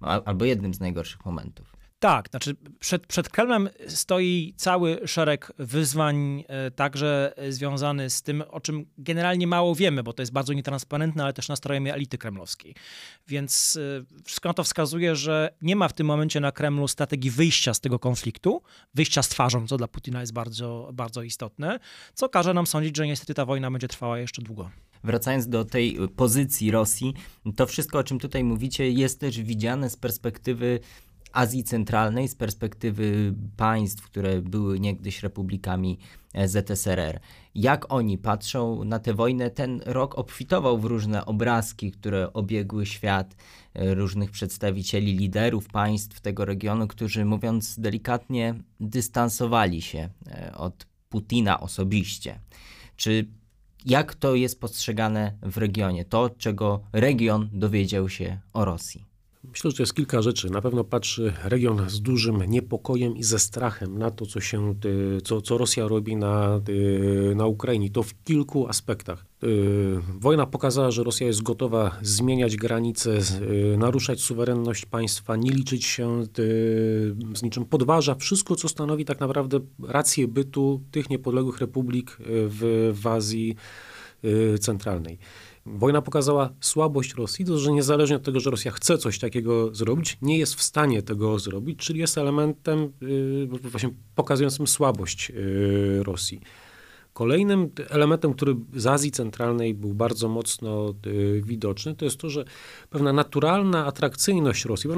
albo 0.00 0.44
jednym 0.44 0.74
z 0.74 0.80
najgorszych 0.80 1.24
momentów. 1.24 1.81
Tak, 2.02 2.28
znaczy 2.30 2.56
przed, 2.80 3.06
przed 3.06 3.28
Kremlem 3.28 3.68
stoi 3.88 4.54
cały 4.56 5.00
szereg 5.06 5.52
wyzwań, 5.58 6.44
e, 6.48 6.70
także 6.70 7.34
związany 7.48 8.10
z 8.10 8.22
tym, 8.22 8.42
o 8.48 8.60
czym 8.60 8.86
generalnie 8.98 9.46
mało 9.46 9.74
wiemy, 9.74 10.02
bo 10.02 10.12
to 10.12 10.22
jest 10.22 10.32
bardzo 10.32 10.52
nietransparentne, 10.52 11.22
ale 11.22 11.32
też 11.32 11.48
nastrojem 11.48 11.86
elity 11.86 12.18
kremlowskiej. 12.18 12.74
Więc 13.28 13.78
e, 14.20 14.22
wszystko 14.24 14.48
na 14.48 14.54
to 14.54 14.64
wskazuje, 14.64 15.16
że 15.16 15.54
nie 15.62 15.76
ma 15.76 15.88
w 15.88 15.92
tym 15.92 16.06
momencie 16.06 16.40
na 16.40 16.52
Kremlu 16.52 16.88
strategii 16.88 17.30
wyjścia 17.30 17.74
z 17.74 17.80
tego 17.80 17.98
konfliktu, 17.98 18.62
wyjścia 18.94 19.22
z 19.22 19.28
twarzą, 19.28 19.66
co 19.66 19.76
dla 19.76 19.88
Putina 19.88 20.20
jest 20.20 20.32
bardzo, 20.32 20.90
bardzo 20.92 21.22
istotne, 21.22 21.78
co 22.14 22.28
każe 22.28 22.54
nam 22.54 22.66
sądzić, 22.66 22.96
że 22.96 23.06
niestety 23.06 23.34
ta 23.34 23.44
wojna 23.44 23.70
będzie 23.70 23.88
trwała 23.88 24.18
jeszcze 24.18 24.42
długo 24.42 24.70
wracając 25.04 25.48
do 25.48 25.64
tej 25.64 25.98
pozycji 26.16 26.70
Rosji, 26.70 27.14
to 27.56 27.66
wszystko, 27.66 27.98
o 27.98 28.04
czym 28.04 28.18
tutaj 28.18 28.44
mówicie, 28.44 28.90
jest 28.90 29.20
też 29.20 29.40
widziane 29.40 29.90
z 29.90 29.96
perspektywy 29.96 30.80
Azji 31.32 31.64
Centralnej 31.64 32.28
z 32.28 32.34
perspektywy 32.34 33.34
państw, 33.56 34.02
które 34.02 34.42
były 34.42 34.80
niegdyś 34.80 35.22
republikami 35.22 35.98
e, 36.34 36.48
ZSRR. 36.48 37.20
Jak 37.54 37.92
oni 37.92 38.18
patrzą 38.18 38.84
na 38.84 38.98
tę 38.98 39.14
wojnę? 39.14 39.50
Ten 39.50 39.80
rok 39.86 40.18
obfitował 40.18 40.78
w 40.78 40.84
różne 40.84 41.26
obrazki, 41.26 41.92
które 41.92 42.32
obiegły 42.32 42.86
świat, 42.86 43.36
e, 43.74 43.94
różnych 43.94 44.30
przedstawicieli, 44.30 45.16
liderów 45.16 45.68
państw 45.68 46.20
tego 46.20 46.44
regionu, 46.44 46.88
którzy 46.88 47.24
mówiąc 47.24 47.80
delikatnie, 47.80 48.54
dystansowali 48.80 49.82
się 49.82 50.08
e, 50.26 50.54
od 50.56 50.86
Putina 51.08 51.60
osobiście. 51.60 52.40
Czy 52.96 53.26
jak 53.86 54.14
to 54.14 54.34
jest 54.34 54.60
postrzegane 54.60 55.32
w 55.42 55.56
regionie? 55.56 56.04
To, 56.04 56.30
czego 56.30 56.82
region 56.92 57.48
dowiedział 57.52 58.08
się 58.08 58.40
o 58.52 58.64
Rosji. 58.64 59.11
Myślę, 59.44 59.70
że 59.70 59.76
to 59.76 59.82
jest 59.82 59.94
kilka 59.94 60.22
rzeczy. 60.22 60.50
Na 60.50 60.60
pewno 60.60 60.84
patrzy 60.84 61.32
region 61.44 61.90
z 61.90 62.00
dużym 62.00 62.42
niepokojem 62.42 63.16
i 63.16 63.22
ze 63.22 63.38
strachem 63.38 63.98
na 63.98 64.10
to, 64.10 64.26
co, 64.26 64.40
się, 64.40 64.74
y, 64.84 65.20
co, 65.20 65.40
co 65.42 65.58
Rosja 65.58 65.88
robi 65.88 66.16
na, 66.16 66.60
y, 66.68 67.34
na 67.36 67.46
Ukrainie. 67.46 67.90
To 67.90 68.02
w 68.02 68.22
kilku 68.24 68.68
aspektach. 68.68 69.26
Y, 69.44 70.00
wojna 70.20 70.46
pokazała, 70.46 70.90
że 70.90 71.04
Rosja 71.04 71.26
jest 71.26 71.42
gotowa 71.42 71.98
zmieniać 72.02 72.56
granice, 72.56 73.18
naruszać 73.78 74.20
suwerenność 74.20 74.86
państwa, 74.86 75.36
nie 75.36 75.50
liczyć 75.50 75.84
się 75.84 76.24
z 77.34 77.42
niczym, 77.42 77.64
podważa 77.64 78.14
wszystko, 78.14 78.56
co 78.56 78.68
stanowi 78.68 79.04
tak 79.04 79.20
naprawdę 79.20 79.60
rację 79.88 80.28
bytu 80.28 80.82
tych 80.90 81.10
niepodległych 81.10 81.58
republik 81.58 82.16
w, 82.26 82.92
w 83.02 83.06
Azji 83.06 83.56
Centralnej. 84.60 85.18
Wojna 85.66 86.02
pokazała 86.02 86.50
słabość 86.60 87.14
Rosji, 87.14 87.44
to 87.44 87.58
że 87.58 87.72
niezależnie 87.72 88.16
od 88.16 88.22
tego, 88.22 88.40
że 88.40 88.50
Rosja 88.50 88.70
chce 88.70 88.98
coś 88.98 89.18
takiego 89.18 89.74
zrobić, 89.74 90.18
nie 90.22 90.38
jest 90.38 90.54
w 90.54 90.62
stanie 90.62 91.02
tego 91.02 91.38
zrobić, 91.38 91.78
czyli 91.78 92.00
jest 92.00 92.18
elementem 92.18 92.92
yy, 93.00 93.46
właśnie 93.46 93.90
pokazującym 94.14 94.66
słabość 94.66 95.30
yy, 95.30 96.02
Rosji. 96.02 96.40
Kolejnym 97.12 97.70
elementem, 97.88 98.34
który 98.34 98.56
z 98.76 98.86
Azji 98.86 99.10
Centralnej 99.10 99.74
był 99.74 99.94
bardzo 99.94 100.28
mocno 100.28 100.94
yy, 101.06 101.42
widoczny, 101.42 101.94
to 101.94 102.04
jest 102.04 102.18
to, 102.18 102.30
że 102.30 102.44
pewna 102.90 103.12
naturalna 103.12 103.86
atrakcyjność 103.86 104.64
Rosji, 104.64 104.90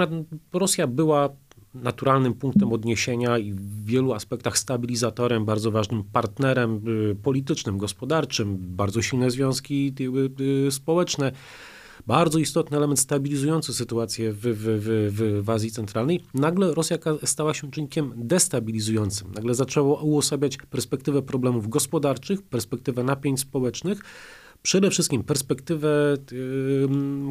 Rosja 0.52 0.86
była 0.86 1.28
naturalnym 1.74 2.34
punktem 2.34 2.72
odniesienia 2.72 3.38
i 3.38 3.52
w 3.52 3.84
wielu 3.84 4.12
aspektach 4.12 4.58
stabilizatorem, 4.58 5.44
bardzo 5.44 5.70
ważnym 5.70 6.04
partnerem 6.04 6.80
y, 7.10 7.16
politycznym, 7.22 7.78
gospodarczym, 7.78 8.56
bardzo 8.60 9.02
silne 9.02 9.30
związki 9.30 9.94
y, 10.00 10.66
y, 10.66 10.70
społeczne. 10.70 11.32
Bardzo 12.06 12.38
istotny 12.38 12.76
element 12.76 13.00
stabilizujący 13.00 13.74
sytuację 13.74 14.32
w, 14.32 14.40
w, 14.40 14.56
w, 15.10 15.44
w 15.44 15.50
Azji 15.50 15.70
Centralnej. 15.70 16.20
Nagle 16.34 16.74
Rosja 16.74 16.98
stała 17.24 17.54
się 17.54 17.70
czynnikiem 17.70 18.12
destabilizującym. 18.16 19.32
Nagle 19.34 19.54
zaczęło 19.54 20.02
uosabiać 20.02 20.56
perspektywę 20.56 21.22
problemów 21.22 21.68
gospodarczych, 21.68 22.42
perspektywę 22.42 23.04
napięć 23.04 23.40
społecznych, 23.40 24.00
przede 24.62 24.90
wszystkim 24.90 25.24
perspektywę 25.24 26.16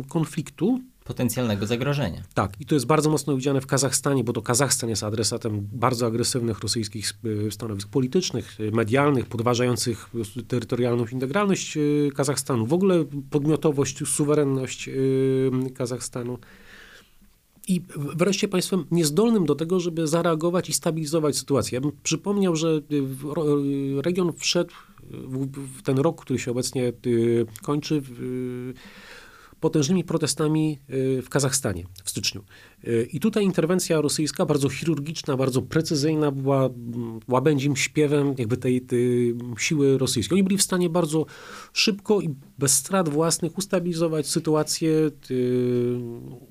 konfliktu, 0.10 0.80
potencjalnego 1.04 1.66
zagrożenia. 1.66 2.22
Tak, 2.34 2.62
i 2.62 2.66
to 2.66 2.76
jest 2.76 2.86
bardzo 2.86 3.10
mocno 3.10 3.36
widziane 3.36 3.62
w 3.62 3.68
Kazachstanie, 3.68 4.24
bo 4.24 4.34
to 4.34 4.42
Kazachstan 4.42 4.90
jest 4.90 5.04
adresatem 5.04 5.68
bardzo 5.74 6.06
agresywnych 6.06 6.60
rosyjskich 6.60 7.14
y, 7.26 7.52
stanowisk 7.52 7.90
politycznych, 7.90 8.60
y, 8.60 8.72
medialnych, 8.72 9.26
podważających 9.26 10.10
terytorialną 10.48 11.06
integralność 11.12 11.78
y, 11.78 12.10
Kazachstanu, 12.16 12.66
w 12.66 12.74
ogóle 12.74 13.06
podmiotowość, 13.30 14.08
suwerenność 14.08 14.90
Kazachstanu. 15.76 16.38
I 17.68 17.82
wreszcie 17.96 18.48
państwem 18.48 18.86
niezdolnym 18.92 19.46
do 19.46 19.56
tego, 19.56 19.80
żeby 19.80 20.08
zareagować 20.08 20.70
i 20.70 20.74
stabilizować 20.74 21.38
sytuację. 21.38 21.76
Ja 21.76 21.82
bym 21.82 21.92
przypomniał, 22.04 22.56
że 22.56 22.82
region 24.02 24.34
wszedł 24.38 24.74
w 25.78 25.82
ten 25.82 25.98
rok, 25.98 26.22
który 26.22 26.40
się 26.40 26.52
obecnie 26.52 26.94
kończy, 27.62 28.02
potężnymi 29.64 30.04
protestami 30.04 30.80
y, 30.90 31.22
w 31.22 31.30
Kazachstanie 31.30 31.84
w 32.04 32.10
styczniu. 32.10 32.44
Y, 32.88 33.08
I 33.14 33.20
tutaj 33.20 33.44
interwencja 33.44 34.02
rosyjska, 34.02 34.46
bardzo 34.46 34.70
chirurgiczna, 34.70 35.38
bardzo 35.38 35.62
precyzyjna, 35.62 36.32
była 36.32 36.66
mm, 36.66 37.20
łabędzim 37.28 37.76
śpiewem 37.76 38.36
jakby 38.38 38.58
tej, 38.58 38.82
tej 38.82 39.36
siły 39.58 39.98
rosyjskiej. 39.98 40.36
Oni 40.36 40.44
byli 40.44 40.58
w 40.58 40.62
stanie 40.62 40.90
bardzo 40.90 41.26
szybko 41.74 42.22
i 42.22 42.30
bez 42.60 42.74
strat 42.74 43.10
własnych 43.10 43.58
ustabilizować 43.58 44.28
sytuację, 44.28 45.12
y, 45.32 46.00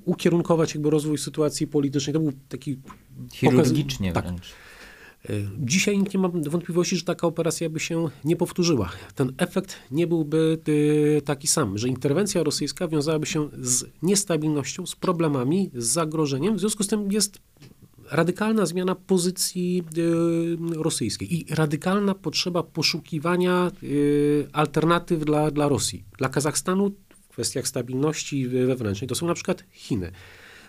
ukierunkować 0.05 0.75
jakby 0.75 0.91
rozwój 0.91 1.19
sytuacji 1.19 1.67
politycznej. 1.67 2.15
To 2.15 2.21
był 2.21 2.33
taki... 2.49 2.79
Chirurgicznie 3.33 4.13
pokaz... 4.13 4.25
wręcz. 4.25 4.43
Tak. 4.43 4.72
E, 5.31 5.33
dzisiaj 5.59 5.99
nikt 5.99 6.15
nie 6.15 6.21
ma 6.21 6.29
wątpliwości, 6.29 6.97
że 6.97 7.05
taka 7.05 7.27
operacja 7.27 7.71
by 7.71 7.81
się 7.81 8.09
nie 8.25 8.37
powtórzyła. 8.37 8.93
Ten 9.15 9.33
efekt 9.39 9.77
nie 9.91 10.07
byłby 10.07 10.59
e, 11.19 11.21
taki 11.21 11.47
sam, 11.47 11.79
że 11.79 11.89
interwencja 11.89 12.43
rosyjska 12.43 12.89
wiązałaby 12.89 13.27
się 13.27 13.49
z 13.61 13.85
niestabilnością, 14.03 14.87
z 14.87 14.97
problemami, 14.97 15.71
z 15.75 15.87
zagrożeniem. 15.87 16.57
W 16.57 16.61
związku 16.61 16.83
z 16.83 16.87
tym 16.87 17.13
jest 17.13 17.39
radykalna 18.11 18.67
zmiana 18.67 18.95
pozycji 18.95 19.83
e, 20.73 20.83
rosyjskiej 20.83 21.35
i 21.35 21.55
radykalna 21.55 22.15
potrzeba 22.15 22.63
poszukiwania 22.63 23.71
alternatyw 24.53 25.25
dla, 25.25 25.51
dla 25.51 25.69
Rosji. 25.69 26.05
Dla 26.19 26.29
Kazachstanu 26.29 26.91
kwestiach 27.29 27.69
stabilności 27.69 28.49
wewnętrznej, 28.49 29.09
to 29.09 29.15
są 29.15 29.27
na 29.27 29.35
przykład 29.35 29.65
Chiny. 29.71 30.13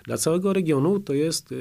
Dla 0.04 0.18
całego 0.18 0.54
regionu 0.54 1.00
to 1.00 1.14
jest 1.14 1.54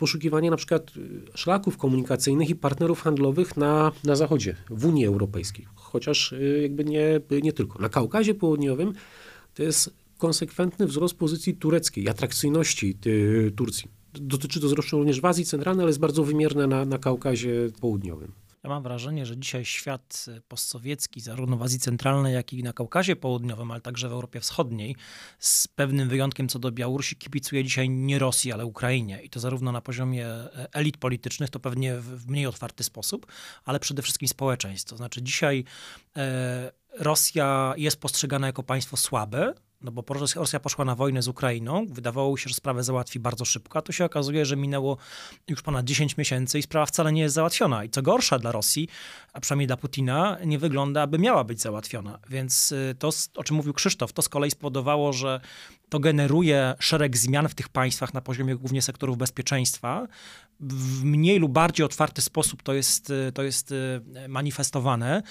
poszukiwanie 0.00 0.50
na 0.50 0.56
przykład 0.56 0.90
szlaków 1.34 1.76
komunikacyjnych 1.76 2.50
i 2.50 2.54
partnerów 2.54 3.02
handlowych 3.02 3.56
na, 3.56 3.92
na 4.04 4.16
Zachodzie, 4.16 4.56
w 4.70 4.86
Unii 4.86 5.06
Europejskiej, 5.06 5.66
chociaż 5.74 6.32
yy, 6.32 6.62
jakby 6.62 6.84
nie, 6.84 7.20
nie 7.42 7.52
tylko. 7.52 7.78
Na 7.78 7.88
Kaukazie 7.88 8.34
Południowym 8.34 8.92
to 9.54 9.62
jest 9.62 9.94
konsekwentny 10.18 10.86
wzrost 10.86 11.14
pozycji 11.14 11.54
tureckiej, 11.54 12.08
atrakcyjności 12.08 12.98
yy, 13.04 13.52
Turcji. 13.56 13.88
Dotyczy 14.14 14.60
to 14.60 14.68
zresztą 14.68 14.98
również 14.98 15.20
w 15.20 15.24
Azji 15.24 15.44
Centralnej, 15.44 15.82
ale 15.82 15.90
jest 15.90 16.00
bardzo 16.00 16.24
wymierne 16.24 16.66
na, 16.66 16.84
na 16.84 16.98
Kaukazie 16.98 17.68
Południowym. 17.80 18.32
Ja 18.62 18.70
mam 18.70 18.82
wrażenie, 18.82 19.26
że 19.26 19.38
dzisiaj 19.38 19.64
świat 19.64 20.26
postsowiecki, 20.48 21.20
zarówno 21.20 21.56
w 21.56 21.62
Azji 21.62 21.78
Centralnej, 21.78 22.34
jak 22.34 22.52
i 22.52 22.62
na 22.62 22.72
Kaukazie 22.72 23.16
Południowym, 23.16 23.70
ale 23.70 23.80
także 23.80 24.08
w 24.08 24.12
Europie 24.12 24.40
Wschodniej, 24.40 24.96
z 25.38 25.68
pewnym 25.68 26.08
wyjątkiem 26.08 26.48
co 26.48 26.58
do 26.58 26.72
Białorusi, 26.72 27.16
kibicuje 27.16 27.64
dzisiaj 27.64 27.90
nie 27.90 28.18
Rosji, 28.18 28.52
ale 28.52 28.66
Ukrainie. 28.66 29.22
I 29.22 29.30
to 29.30 29.40
zarówno 29.40 29.72
na 29.72 29.80
poziomie 29.80 30.26
elit 30.72 30.96
politycznych, 30.96 31.50
to 31.50 31.60
pewnie 31.60 31.96
w 31.96 32.26
mniej 32.28 32.46
otwarty 32.46 32.84
sposób, 32.84 33.26
ale 33.64 33.80
przede 33.80 34.02
wszystkim 34.02 34.28
społeczeństw. 34.28 34.90
To 34.90 34.96
znaczy 34.96 35.22
dzisiaj 35.22 35.64
e, 36.16 36.72
Rosja 36.98 37.74
jest 37.76 38.00
postrzegana 38.00 38.46
jako 38.46 38.62
państwo 38.62 38.96
słabe, 38.96 39.54
no 39.82 39.92
bo 39.92 40.04
Rosja 40.36 40.60
poszła 40.60 40.84
na 40.84 40.94
wojnę 40.94 41.22
z 41.22 41.28
Ukrainą, 41.28 41.86
wydawało 41.88 42.36
się, 42.36 42.48
że 42.48 42.54
sprawę 42.54 42.84
załatwi 42.84 43.20
bardzo 43.20 43.44
szybko, 43.44 43.78
a 43.78 43.82
to 43.82 43.92
się 43.92 44.04
okazuje, 44.04 44.46
że 44.46 44.56
minęło 44.56 44.96
już 45.48 45.62
ponad 45.62 45.84
10 45.84 46.16
miesięcy 46.16 46.58
i 46.58 46.62
sprawa 46.62 46.86
wcale 46.86 47.12
nie 47.12 47.22
jest 47.22 47.34
załatwiona. 47.34 47.84
I 47.84 47.90
co 47.90 48.02
gorsza 48.02 48.38
dla 48.38 48.52
Rosji, 48.52 48.88
a 49.32 49.40
przynajmniej 49.40 49.66
dla 49.66 49.76
Putina, 49.76 50.38
nie 50.44 50.58
wygląda, 50.58 51.02
aby 51.02 51.18
miała 51.18 51.44
być 51.44 51.60
załatwiona. 51.60 52.18
Więc 52.30 52.72
y, 52.72 52.94
to, 52.98 53.10
o 53.36 53.44
czym 53.44 53.56
mówił 53.56 53.72
Krzysztof, 53.72 54.12
to 54.12 54.22
z 54.22 54.28
kolei 54.28 54.50
spowodowało, 54.50 55.12
że 55.12 55.40
to 55.88 55.98
generuje 55.98 56.74
szereg 56.78 57.16
zmian 57.16 57.48
w 57.48 57.54
tych 57.54 57.68
państwach 57.68 58.14
na 58.14 58.20
poziomie 58.20 58.56
głównie 58.56 58.82
sektorów 58.82 59.16
bezpieczeństwa. 59.18 60.06
W 60.60 61.04
mniej 61.04 61.38
lub 61.38 61.52
bardziej 61.52 61.86
otwarty 61.86 62.22
sposób 62.22 62.62
to 62.62 62.74
jest, 62.74 63.12
to 63.34 63.42
jest 63.42 63.72
y, 63.72 64.00
manifestowane. 64.28 65.22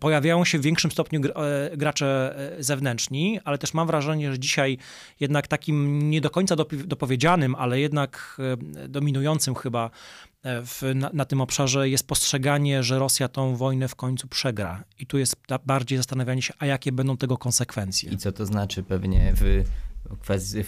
Pojawiają 0.00 0.44
się 0.44 0.58
w 0.58 0.62
większym 0.62 0.90
stopniu 0.90 1.20
e, 1.20 1.76
gracze 1.76 2.34
e, 2.58 2.62
zewnętrzni, 2.62 3.40
ale 3.44 3.58
też 3.58 3.74
mam 3.74 3.86
wrażenie, 3.86 4.32
że 4.32 4.38
dzisiaj 4.38 4.78
jednak 5.20 5.48
takim 5.48 6.10
nie 6.10 6.20
do 6.20 6.30
końca 6.30 6.56
dopowiedzianym, 6.84 7.54
ale 7.54 7.80
jednak 7.80 8.40
e, 8.84 8.88
dominującym 8.88 9.54
chyba 9.54 9.90
w, 10.44 10.82
na, 10.94 11.10
na, 11.12 11.24
tym 11.24 11.40
obszarze 11.40 11.88
jest 11.88 12.06
postrzeganie, 12.06 12.82
że 12.82 12.98
Rosja 12.98 13.28
tą 13.28 13.56
wojnę 13.56 13.88
w 13.88 13.94
końcu 13.94 14.28
przegra. 14.28 14.84
I 14.98 15.06
tu 15.06 15.18
jest 15.18 15.36
bardziej 15.66 15.98
zastanawianie 15.98 16.42
się, 16.42 16.54
a 16.58 16.66
jakie 16.66 16.92
będą 16.92 17.16
tego 17.16 17.38
konsekwencje. 17.38 18.12
I 18.12 18.16
co 18.16 18.32
to 18.32 18.46
znaczy 18.46 18.82
pewnie 18.82 19.32
w 19.36 19.64
kwestii, 20.20 20.58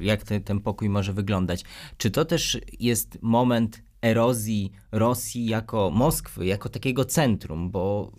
jak 0.00 0.22
ten 0.22 0.60
pokój 0.60 0.88
może 0.88 1.12
wyglądać. 1.12 1.64
Czy 1.96 2.10
to 2.10 2.24
też 2.24 2.58
jest 2.80 3.18
moment 3.22 3.82
erozji 4.02 4.72
Rosji 4.92 5.46
jako 5.46 5.90
Moskwy, 5.90 6.46
jako 6.46 6.68
takiego 6.68 7.04
centrum, 7.04 7.70
bo 7.70 8.12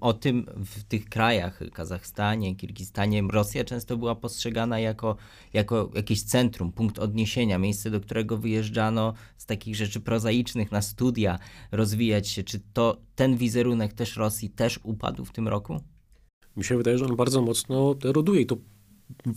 o 0.00 0.12
tym 0.12 0.46
w 0.64 0.84
tych 0.84 1.08
krajach, 1.08 1.60
Kazachstanie, 1.72 2.56
Kirgistanie, 2.56 3.22
Rosja 3.32 3.64
często 3.64 3.96
była 3.96 4.14
postrzegana 4.14 4.78
jako, 4.78 5.16
jako 5.52 5.90
jakieś 5.94 6.22
centrum, 6.22 6.72
punkt 6.72 6.98
odniesienia, 6.98 7.58
miejsce, 7.58 7.90
do 7.90 8.00
którego 8.00 8.36
wyjeżdżano 8.36 9.14
z 9.36 9.46
takich 9.46 9.76
rzeczy 9.76 10.00
prozaicznych 10.00 10.72
na 10.72 10.82
studia, 10.82 11.38
rozwijać 11.72 12.28
się. 12.28 12.42
Czy 12.42 12.60
to 12.72 13.00
ten 13.14 13.36
wizerunek 13.36 13.92
też 13.92 14.16
Rosji 14.16 14.50
też 14.50 14.80
upadł 14.82 15.24
w 15.24 15.32
tym 15.32 15.48
roku? 15.48 15.80
Mi 16.56 16.64
się 16.64 16.76
wydaje, 16.76 16.98
że 16.98 17.06
on 17.06 17.16
bardzo 17.16 17.42
mocno 17.42 17.94
eroduje 18.04 18.40
i 18.40 18.46
to 18.46 18.56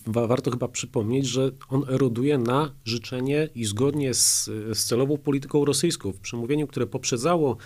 warto 0.08 0.52
chyba 0.52 0.68
przypomnieć, 0.68 1.28
że 1.28 1.52
on 1.70 1.84
eroduje 1.90 2.38
na 2.38 2.76
życzenie 2.86 3.50
i 3.56 3.66
zgodnie 3.66 4.14
z, 4.14 4.46
z 4.74 4.86
celową 4.86 5.18
polityką 5.18 5.66
rosyjską. 5.66 6.12
W 6.12 6.20
przemówieniu, 6.20 6.68
które 6.68 6.88
poprzedzało 6.88 7.58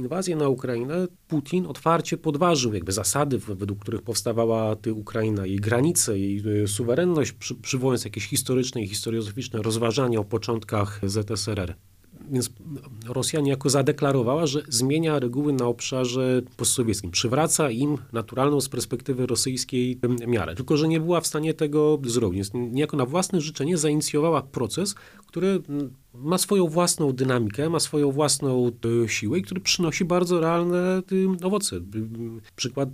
inwazję 0.00 0.36
na 0.36 0.48
Ukrainę, 0.48 1.08
Putin 1.28 1.66
otwarcie 1.66 2.16
podważył 2.16 2.74
jakby 2.74 2.92
zasady, 2.92 3.38
według 3.38 3.78
których 3.78 4.02
powstawała 4.02 4.76
ty 4.76 4.92
Ukraina, 4.92 5.46
jej 5.46 5.56
granice, 5.56 6.18
jej 6.18 6.62
y, 6.62 6.68
suwerenność, 6.68 7.32
przy, 7.32 7.54
przywołując 7.54 8.04
jakieś 8.04 8.26
historyczne 8.26 8.82
i 8.82 8.88
historiozoficzne 8.88 9.62
rozważania 9.62 10.20
o 10.20 10.24
początkach 10.24 11.00
ZSRR. 11.02 11.74
Więc 12.30 12.50
Rosja 13.06 13.40
niejako 13.40 13.70
zadeklarowała, 13.70 14.46
że 14.46 14.62
zmienia 14.68 15.18
reguły 15.18 15.52
na 15.52 15.66
obszarze 15.66 16.42
postsowieckim. 16.56 17.10
Przywraca 17.10 17.70
im 17.70 17.98
naturalną 18.12 18.60
z 18.60 18.68
perspektywy 18.68 19.26
rosyjskiej 19.26 20.00
miarę. 20.26 20.54
Tylko, 20.54 20.76
że 20.76 20.88
nie 20.88 21.00
była 21.00 21.20
w 21.20 21.26
stanie 21.26 21.54
tego 21.54 21.98
zrobić. 22.04 22.36
Więc 22.36 22.72
niejako 22.72 22.96
na 22.96 23.06
własne 23.06 23.40
życzenie 23.40 23.78
zainicjowała 23.78 24.42
proces, 24.42 24.94
który 25.26 25.62
ma 26.14 26.38
swoją 26.38 26.66
własną 26.66 27.12
dynamikę, 27.12 27.70
ma 27.70 27.80
swoją 27.80 28.12
własną 28.12 28.72
e, 29.04 29.08
siłę 29.08 29.38
i 29.38 29.42
który 29.42 29.60
przynosi 29.60 30.04
bardzo 30.04 30.40
realne 30.40 31.02
e, 31.42 31.46
owoce. 31.46 31.80
Przykład 32.56 32.88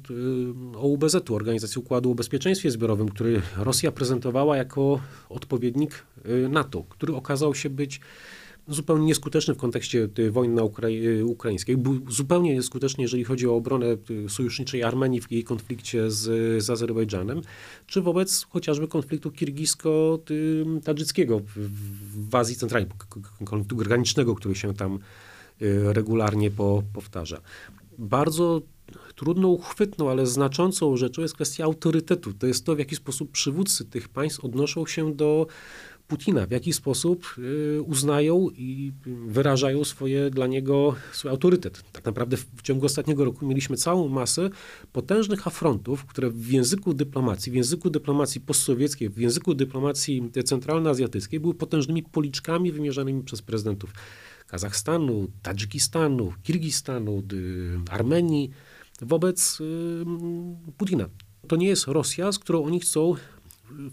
e, 0.74 0.78
OUBZ-u, 0.78 1.34
Organizacji 1.34 1.78
Układu 1.78 2.10
o 2.10 2.14
Bezpieczeństwie 2.14 2.70
Zbiorowym, 2.70 3.08
który 3.08 3.42
Rosja 3.56 3.92
prezentowała 3.92 4.56
jako 4.56 5.00
odpowiednik 5.28 6.04
NATO, 6.48 6.84
który 6.88 7.14
okazał 7.14 7.54
się 7.54 7.70
być 7.70 8.00
zupełnie 8.68 9.06
nieskuteczny 9.06 9.54
w 9.54 9.56
kontekście 9.56 10.08
wojny 10.30 10.54
na 10.54 10.62
Ukrai 10.62 11.22
ukraińskiej. 11.22 11.76
Był 11.76 12.10
zupełnie 12.10 12.54
nieskuteczny, 12.54 13.02
jeżeli 13.02 13.24
chodzi 13.24 13.48
o 13.48 13.54
obronę 13.54 13.86
sojuszniczej 14.28 14.82
Armenii 14.82 15.20
w 15.20 15.32
jej 15.32 15.44
konflikcie 15.44 16.10
z, 16.10 16.24
z 16.64 16.70
Azerbejdżanem, 16.70 17.40
czy 17.86 18.02
wobec 18.02 18.46
chociażby 18.50 18.88
konfliktu 18.88 19.30
kirgisko-tadżyckiego 19.30 21.40
w 22.30 22.34
Azji 22.34 22.56
Centralnej, 22.56 22.90
konfliktu 23.44 23.76
granicznego, 23.76 24.34
który 24.34 24.54
się 24.54 24.74
tam 24.74 24.98
y, 25.62 25.92
regularnie 25.92 26.50
po, 26.50 26.82
powtarza. 26.92 27.40
Bardzo 27.98 28.62
trudną, 29.14 29.48
uchwytną, 29.48 30.10
ale 30.10 30.26
znaczącą 30.26 30.96
rzeczą 30.96 31.22
jest 31.22 31.34
kwestia 31.34 31.64
autorytetu. 31.64 32.32
To 32.32 32.46
jest 32.46 32.64
to, 32.64 32.76
w 32.76 32.78
jaki 32.78 32.96
sposób 32.96 33.30
przywódcy 33.30 33.84
tych 33.84 34.08
państw 34.08 34.44
odnoszą 34.44 34.86
się 34.86 35.14
do 35.14 35.46
Putina, 36.08 36.46
w 36.46 36.50
jaki 36.50 36.72
sposób 36.72 37.34
y, 37.38 37.82
uznają 37.82 38.48
i 38.50 38.92
wyrażają 39.26 39.84
swoje 39.84 40.30
dla 40.30 40.46
niego 40.46 40.94
swój 41.12 41.30
autorytet. 41.30 41.82
Tak 41.92 42.04
naprawdę 42.04 42.36
w 42.36 42.62
ciągu 42.62 42.86
ostatniego 42.86 43.24
roku 43.24 43.46
mieliśmy 43.46 43.76
całą 43.76 44.08
masę 44.08 44.50
potężnych 44.92 45.46
afrontów, 45.46 46.04
które 46.04 46.30
w 46.30 46.50
języku 46.50 46.94
dyplomacji, 46.94 47.52
w 47.52 47.54
języku 47.54 47.90
dyplomacji 47.90 48.40
postsowieckiej, 48.40 49.08
w 49.08 49.18
języku 49.18 49.54
dyplomacji 49.54 50.30
centralnoazjatyckiej 50.44 51.40
były 51.40 51.54
potężnymi 51.54 52.02
policzkami 52.02 52.72
wymierzanymi 52.72 53.22
przez 53.22 53.42
prezydentów 53.42 53.92
Kazachstanu, 54.46 55.28
Tadżykistanu, 55.42 56.32
Kirgistanu, 56.42 57.22
Armenii 57.90 58.50
wobec 59.02 59.60
y, 59.60 59.64
Putina. 60.76 61.08
To 61.48 61.56
nie 61.56 61.68
jest 61.68 61.86
Rosja, 61.86 62.32
z 62.32 62.38
którą 62.38 62.64
oni 62.64 62.80
chcą 62.80 63.14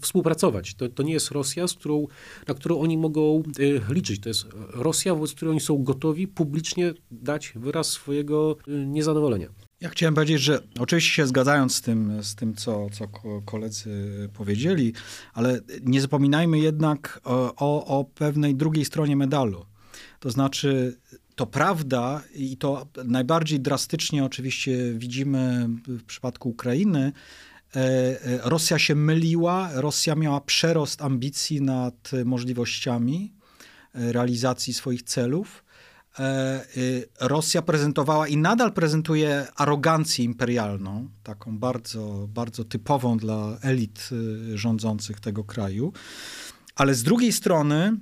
współpracować. 0.00 0.74
To, 0.74 0.88
to 0.88 1.02
nie 1.02 1.12
jest 1.12 1.30
Rosja, 1.30 1.68
z 1.68 1.74
którą, 1.74 2.06
na 2.48 2.54
którą 2.54 2.80
oni 2.80 2.98
mogą 2.98 3.42
y, 3.58 3.80
liczyć. 3.88 4.20
To 4.20 4.28
jest 4.28 4.46
Rosja, 4.70 5.14
wobec 5.14 5.34
której 5.34 5.50
oni 5.50 5.60
są 5.60 5.82
gotowi 5.82 6.28
publicznie 6.28 6.94
dać 7.10 7.52
wyraz 7.56 7.88
swojego 7.88 8.56
y, 8.68 8.86
niezadowolenia. 8.86 9.48
Ja 9.80 9.88
chciałem 9.88 10.14
powiedzieć, 10.14 10.40
że 10.40 10.60
oczywiście 10.80 11.10
się 11.10 11.26
zgadzając 11.26 11.74
z 11.74 11.80
tym, 11.80 12.22
z 12.22 12.34
tym 12.34 12.54
co, 12.54 12.86
co 12.90 13.08
koledzy 13.44 13.90
powiedzieli, 14.34 14.92
ale 15.32 15.60
nie 15.82 16.00
zapominajmy 16.00 16.58
jednak 16.58 17.20
o, 17.24 17.54
o, 17.86 18.04
pewnej 18.04 18.54
drugiej 18.54 18.84
stronie 18.84 19.16
medalu. 19.16 19.66
To 20.20 20.30
znaczy, 20.30 20.98
to 21.34 21.46
prawda 21.46 22.22
i 22.34 22.56
to 22.56 22.86
najbardziej 23.04 23.60
drastycznie 23.60 24.24
oczywiście 24.24 24.94
widzimy 24.94 25.68
w 25.86 26.04
przypadku 26.04 26.48
Ukrainy, 26.48 27.12
Rosja 28.42 28.78
się 28.78 28.94
myliła, 28.94 29.70
Rosja 29.72 30.14
miała 30.14 30.40
przerost 30.40 31.02
ambicji 31.02 31.62
nad 31.62 32.10
możliwościami 32.24 33.32
e, 33.94 34.12
realizacji 34.12 34.74
swoich 34.74 35.02
celów. 35.02 35.64
Rosja 37.20 37.62
prezentowała 37.62 38.28
i 38.28 38.36
nadal 38.36 38.72
prezentuje 38.72 39.46
arogancję 39.56 40.24
imperialną, 40.24 41.08
taką 41.22 41.58
bardzo, 41.58 42.28
bardzo 42.28 42.64
typową 42.64 43.16
dla 43.16 43.58
elit 43.62 44.10
rządzących 44.54 45.20
tego 45.20 45.44
kraju. 45.44 45.92
Ale 46.76 46.94
z 46.94 47.02
drugiej 47.02 47.32
strony 47.32 47.96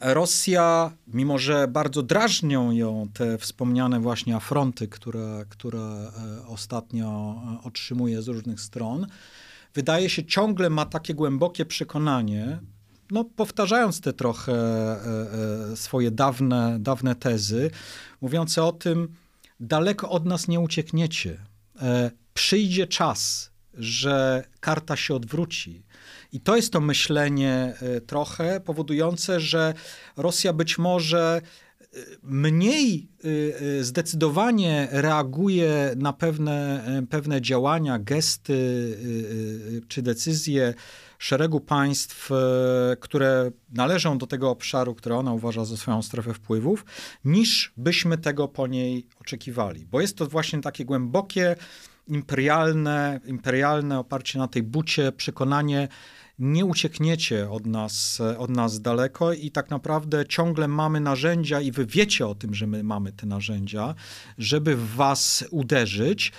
Rosja, 0.00 0.92
mimo 1.06 1.38
że 1.38 1.68
bardzo 1.68 2.02
drażnią 2.02 2.70
ją 2.70 3.08
te 3.14 3.38
wspomniane 3.38 4.00
właśnie 4.00 4.36
afronty, 4.36 4.88
które, 4.88 5.44
które 5.48 5.80
e, 5.80 6.46
ostatnio 6.46 7.34
e, 7.60 7.64
otrzymuje 7.64 8.22
z 8.22 8.28
różnych 8.28 8.60
stron, 8.60 9.06
wydaje 9.74 10.10
się 10.10 10.24
ciągle 10.24 10.70
ma 10.70 10.86
takie 10.86 11.14
głębokie 11.14 11.64
przekonanie, 11.64 12.58
no, 13.10 13.24
powtarzając 13.24 14.00
te 14.00 14.12
trochę 14.12 14.52
e, 15.72 15.76
swoje 15.76 16.10
dawne, 16.10 16.76
dawne 16.80 17.14
tezy, 17.14 17.70
mówiące 18.20 18.64
o 18.64 18.72
tym, 18.72 19.08
daleko 19.60 20.10
od 20.10 20.26
nas 20.26 20.48
nie 20.48 20.60
uciekniecie. 20.60 21.38
przyjdzie 22.34 22.86
czas, 22.86 23.50
że 23.74 24.44
karta 24.60 24.96
się 24.96 25.14
odwróci. 25.14 25.82
I 26.32 26.40
to 26.40 26.56
jest 26.56 26.72
to 26.72 26.80
myślenie 26.80 27.74
trochę 28.06 28.60
powodujące, 28.60 29.40
że 29.40 29.74
Rosja 30.16 30.52
być 30.52 30.78
może 30.78 31.42
mniej 32.22 33.08
y, 33.24 33.28
y, 33.62 33.84
zdecydowanie 33.84 34.88
reaguje 34.90 35.94
na 35.96 36.12
pewne, 36.12 36.84
pewne 37.10 37.40
działania, 37.40 37.98
gesty 37.98 38.52
y, 38.52 39.82
czy 39.88 40.02
decyzje 40.02 40.74
szeregu 41.18 41.60
państw, 41.60 42.30
które 43.00 43.50
należą 43.72 44.18
do 44.18 44.26
tego 44.26 44.50
obszaru, 44.50 44.94
które 44.94 45.16
ona 45.16 45.32
uważa 45.32 45.64
za 45.64 45.76
swoją 45.76 46.02
strefę 46.02 46.34
wpływów, 46.34 46.84
niż 47.24 47.72
byśmy 47.76 48.18
tego 48.18 48.48
po 48.48 48.66
niej 48.66 49.06
oczekiwali. 49.20 49.86
Bo 49.86 50.00
jest 50.00 50.16
to 50.16 50.26
właśnie 50.26 50.60
takie 50.60 50.84
głębokie, 50.84 51.56
imperialne, 52.06 53.20
imperialne 53.24 53.98
oparcie 53.98 54.38
na 54.38 54.48
tej 54.48 54.62
bucie, 54.62 55.12
przekonanie, 55.12 55.88
nie 56.38 56.64
uciekniecie 56.64 57.50
od 57.50 57.66
nas, 57.66 58.20
od 58.38 58.50
nas 58.50 58.80
daleko 58.80 59.32
i 59.32 59.50
tak 59.50 59.70
naprawdę 59.70 60.26
ciągle 60.26 60.68
mamy 60.68 61.00
narzędzia 61.00 61.60
i 61.60 61.72
wy 61.72 61.86
wiecie 61.86 62.26
o 62.26 62.34
tym, 62.34 62.54
że 62.54 62.66
my 62.66 62.82
mamy 62.84 63.12
te 63.12 63.26
narzędzia, 63.26 63.94
żeby 64.38 64.76
w 64.76 64.94
was 64.94 65.44
uderzyć 65.50 66.32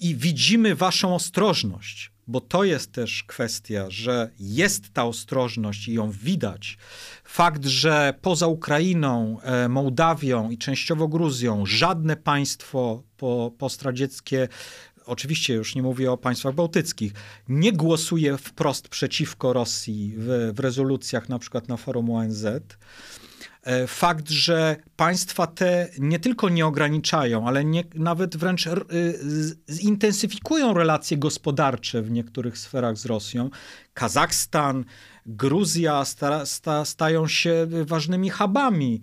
i 0.00 0.16
widzimy 0.16 0.74
waszą 0.74 1.14
ostrożność, 1.14 2.12
bo 2.26 2.40
to 2.40 2.64
jest 2.64 2.92
też 2.92 3.24
kwestia, 3.24 3.86
że 3.88 4.30
jest 4.38 4.92
ta 4.92 5.04
ostrożność 5.04 5.88
i 5.88 5.92
ją 5.94 6.10
widać. 6.10 6.78
Fakt, 7.24 7.64
że 7.64 8.14
poza 8.22 8.46
Ukrainą, 8.46 9.40
e, 9.40 9.68
Mołdawią 9.68 10.50
i 10.50 10.58
częściowo 10.58 11.08
Gruzją 11.08 11.66
żadne 11.66 12.16
państwo 12.16 13.02
po, 13.16 13.52
postradzieckie 13.58 14.48
oczywiście 15.06 15.54
już 15.54 15.74
nie 15.74 15.82
mówię 15.82 16.12
o 16.12 16.16
państwach 16.16 16.54
bałtyckich, 16.54 17.12
nie 17.48 17.72
głosuje 17.72 18.38
wprost 18.38 18.88
przeciwko 18.88 19.52
Rosji 19.52 20.14
w, 20.16 20.52
w 20.54 20.60
rezolucjach 20.60 21.28
na 21.28 21.38
przykład 21.38 21.68
na 21.68 21.76
forum 21.76 22.10
ONZ. 22.10 22.46
E, 23.62 23.86
fakt, 23.86 24.30
że 24.30 24.76
państwa 24.96 25.46
te 25.46 25.88
nie 25.98 26.18
tylko 26.18 26.48
nie 26.48 26.66
ograniczają, 26.66 27.48
ale 27.48 27.64
nie, 27.64 27.84
nawet 27.94 28.36
wręcz 28.36 28.66
y, 28.66 28.72
zintensyfikują 29.70 30.74
relacje 30.74 31.16
gospodarcze 31.16 32.02
w 32.02 32.10
niektórych 32.10 32.58
sferach 32.58 32.96
z 32.96 33.06
Rosją. 33.06 33.50
Kazachstan, 33.94 34.84
Gruzja 35.26 36.04
sta, 36.04 36.46
sta, 36.46 36.84
stają 36.84 37.28
się 37.28 37.66
ważnymi 37.86 38.30
hubami 38.30 39.00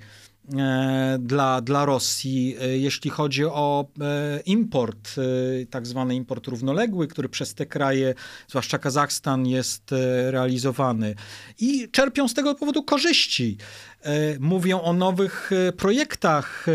dla, 1.19 1.61
dla 1.61 1.85
Rosji, 1.85 2.55
e, 2.61 2.77
jeśli 2.77 3.09
chodzi 3.09 3.45
o 3.45 3.87
e, 4.01 4.39
import, 4.45 5.15
tak 5.69 5.87
zwany 5.87 6.15
import 6.15 6.47
równoległy, 6.47 7.07
który 7.07 7.29
przez 7.29 7.53
te 7.53 7.65
kraje, 7.65 8.13
zwłaszcza 8.47 8.77
Kazachstan, 8.77 9.47
jest 9.47 9.91
realizowany. 10.29 11.15
I 11.59 11.89
czerpią 11.91 12.27
z 12.27 12.33
tego 12.33 12.55
powodu 12.55 12.83
korzyści. 12.83 13.57
Mówią 14.39 14.81
o 14.81 14.93
nowych 14.93 15.51
projektach 15.77 16.65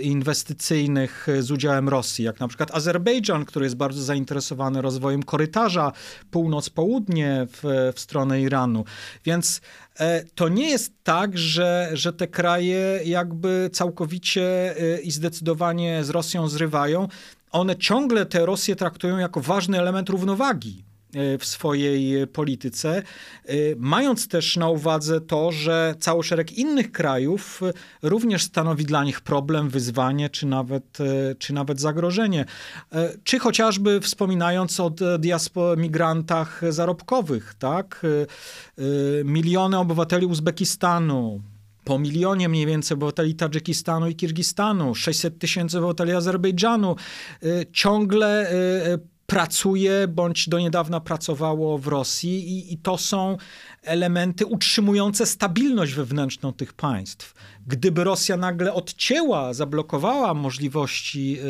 inwestycyjnych 0.00 1.26
z 1.40 1.50
udziałem 1.50 1.88
Rosji, 1.88 2.24
jak 2.24 2.40
na 2.40 2.48
przykład 2.48 2.74
Azerbejdżan, 2.74 3.44
który 3.44 3.66
jest 3.66 3.76
bardzo 3.76 4.02
zainteresowany 4.02 4.82
rozwojem 4.82 5.22
korytarza 5.22 5.92
północ-południe 6.30 7.46
w, 7.52 7.92
w 7.94 8.00
stronę 8.00 8.40
Iranu. 8.40 8.84
Więc 9.24 9.60
E, 10.00 10.24
to 10.34 10.48
nie 10.48 10.70
jest 10.70 10.92
tak, 11.02 11.38
że, 11.38 11.90
że 11.92 12.12
te 12.12 12.28
kraje 12.28 13.00
jakby 13.04 13.70
całkowicie 13.72 14.74
e, 14.76 15.00
i 15.00 15.10
zdecydowanie 15.10 16.04
z 16.04 16.10
Rosją 16.10 16.48
zrywają. 16.48 17.08
One 17.50 17.76
ciągle 17.76 18.26
te 18.26 18.46
Rosję 18.46 18.76
traktują 18.76 19.18
jako 19.18 19.40
ważny 19.40 19.78
element 19.78 20.08
równowagi. 20.08 20.84
E, 21.16 21.38
w 21.38 21.44
swojej 21.44 22.26
polityce, 22.26 23.02
e, 23.44 23.54
mając 23.76 24.28
też 24.28 24.56
na 24.56 24.68
uwadze 24.68 25.20
to, 25.20 25.52
że 25.52 25.94
cały 26.00 26.24
szereg 26.24 26.52
innych 26.52 26.92
krajów 26.92 27.60
e, 27.62 27.72
również 28.08 28.42
stanowi 28.42 28.84
dla 28.84 29.04
nich 29.04 29.20
problem, 29.20 29.68
wyzwanie 29.68 30.30
czy 30.30 30.46
nawet, 30.46 30.98
czy 31.38 31.52
nawet 31.52 31.80
zagrożenie. 31.80 32.44
Czy 33.24 33.38
chociażby 33.38 34.00
wspominając 34.00 34.80
o 34.80 34.92
migrantach 35.76 36.62
zarobkowych, 36.68 37.54
tak? 37.58 38.02
Miliony 39.24 39.78
obywateli 39.78 40.26
Uzbekistanu, 40.26 41.40
po 41.84 41.98
milionie 41.98 42.48
mniej 42.48 42.66
więcej 42.66 42.94
obywateli 42.94 43.34
Tadżykistanu 43.34 44.08
i 44.08 44.14
Kirgistanu, 44.14 44.94
600 44.94 45.38
tysięcy 45.38 45.78
obywateli 45.78 46.12
Azerbejdżanu, 46.12 46.96
ciągle 47.72 48.52
pracuje 49.32 50.08
bądź 50.08 50.48
do 50.48 50.58
niedawna 50.58 51.00
pracowało 51.00 51.78
w 51.78 51.86
Rosji 51.86 52.48
i, 52.48 52.72
i 52.72 52.78
to 52.78 52.98
są 52.98 53.36
elementy 53.82 54.46
utrzymujące 54.46 55.26
stabilność 55.26 55.94
wewnętrzną 55.94 56.52
tych 56.52 56.72
państw. 56.72 57.34
Gdyby 57.66 58.04
Rosja 58.04 58.36
nagle 58.36 58.74
odcięła, 58.74 59.54
zablokowała 59.54 60.34
możliwości 60.34 61.38
y, 61.40 61.44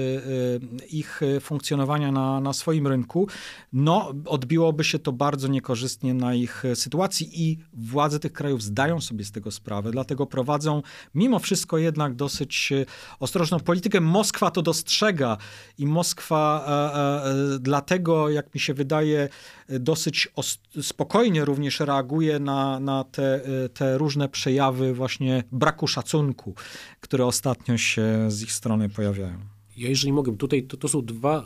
y, 0.82 0.86
ich 0.86 1.20
funkcjonowania 1.40 2.12
na, 2.12 2.40
na 2.40 2.52
swoim 2.52 2.86
rynku, 2.86 3.28
no 3.72 4.14
odbiłoby 4.26 4.84
się 4.84 4.98
to 4.98 5.12
bardzo 5.12 5.48
niekorzystnie 5.48 6.14
na 6.14 6.34
ich 6.34 6.62
sytuacji 6.74 7.42
i 7.42 7.58
władze 7.72 8.18
tych 8.18 8.32
krajów 8.32 8.62
zdają 8.62 9.00
sobie 9.00 9.24
z 9.24 9.32
tego 9.32 9.50
sprawę, 9.50 9.90
dlatego 9.90 10.26
prowadzą 10.26 10.82
mimo 11.14 11.38
wszystko 11.38 11.78
jednak 11.78 12.14
dosyć 12.14 12.72
y, 12.72 12.86
ostrożną 13.20 13.60
politykę. 13.60 14.00
Moskwa 14.00 14.50
to 14.50 14.62
dostrzega 14.62 15.36
i 15.78 15.86
Moskwa 15.86 16.64
e, 16.66 17.54
e, 17.54 17.58
dlatego, 17.58 18.30
jak 18.30 18.54
mi 18.54 18.60
się 18.60 18.74
wydaje, 18.74 19.28
dosyć 19.80 20.28
spokojnie 20.82 21.44
również 21.44 21.80
reaguje 21.80 22.38
na, 22.38 22.80
na 22.80 23.04
te, 23.04 23.40
te 23.74 23.98
różne 23.98 24.28
przejawy 24.28 24.94
właśnie 24.94 25.44
braku 25.52 25.86
szacunku, 25.86 26.54
które 27.00 27.26
ostatnio 27.26 27.78
się 27.78 28.30
z 28.30 28.42
ich 28.42 28.52
strony 28.52 28.88
pojawiają. 28.88 29.51
Ja 29.76 29.88
jeżeli 29.88 30.12
mogę, 30.12 30.36
tutaj 30.36 30.62
to, 30.62 30.76
to 30.76 30.88
są 30.88 31.04
dwa 31.04 31.44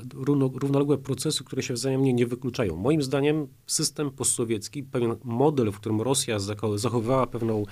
równoległe 0.54 0.98
procesy, 0.98 1.44
które 1.44 1.62
się 1.62 1.74
wzajemnie 1.74 2.12
nie 2.12 2.26
wykluczają. 2.26 2.76
Moim 2.76 3.02
zdaniem 3.02 3.48
system 3.66 4.10
postsowiecki, 4.10 4.82
pewien 4.82 5.16
model, 5.24 5.72
w 5.72 5.80
którym 5.80 6.00
Rosja 6.00 6.38
zachowywała 6.74 7.26
pewną 7.26 7.64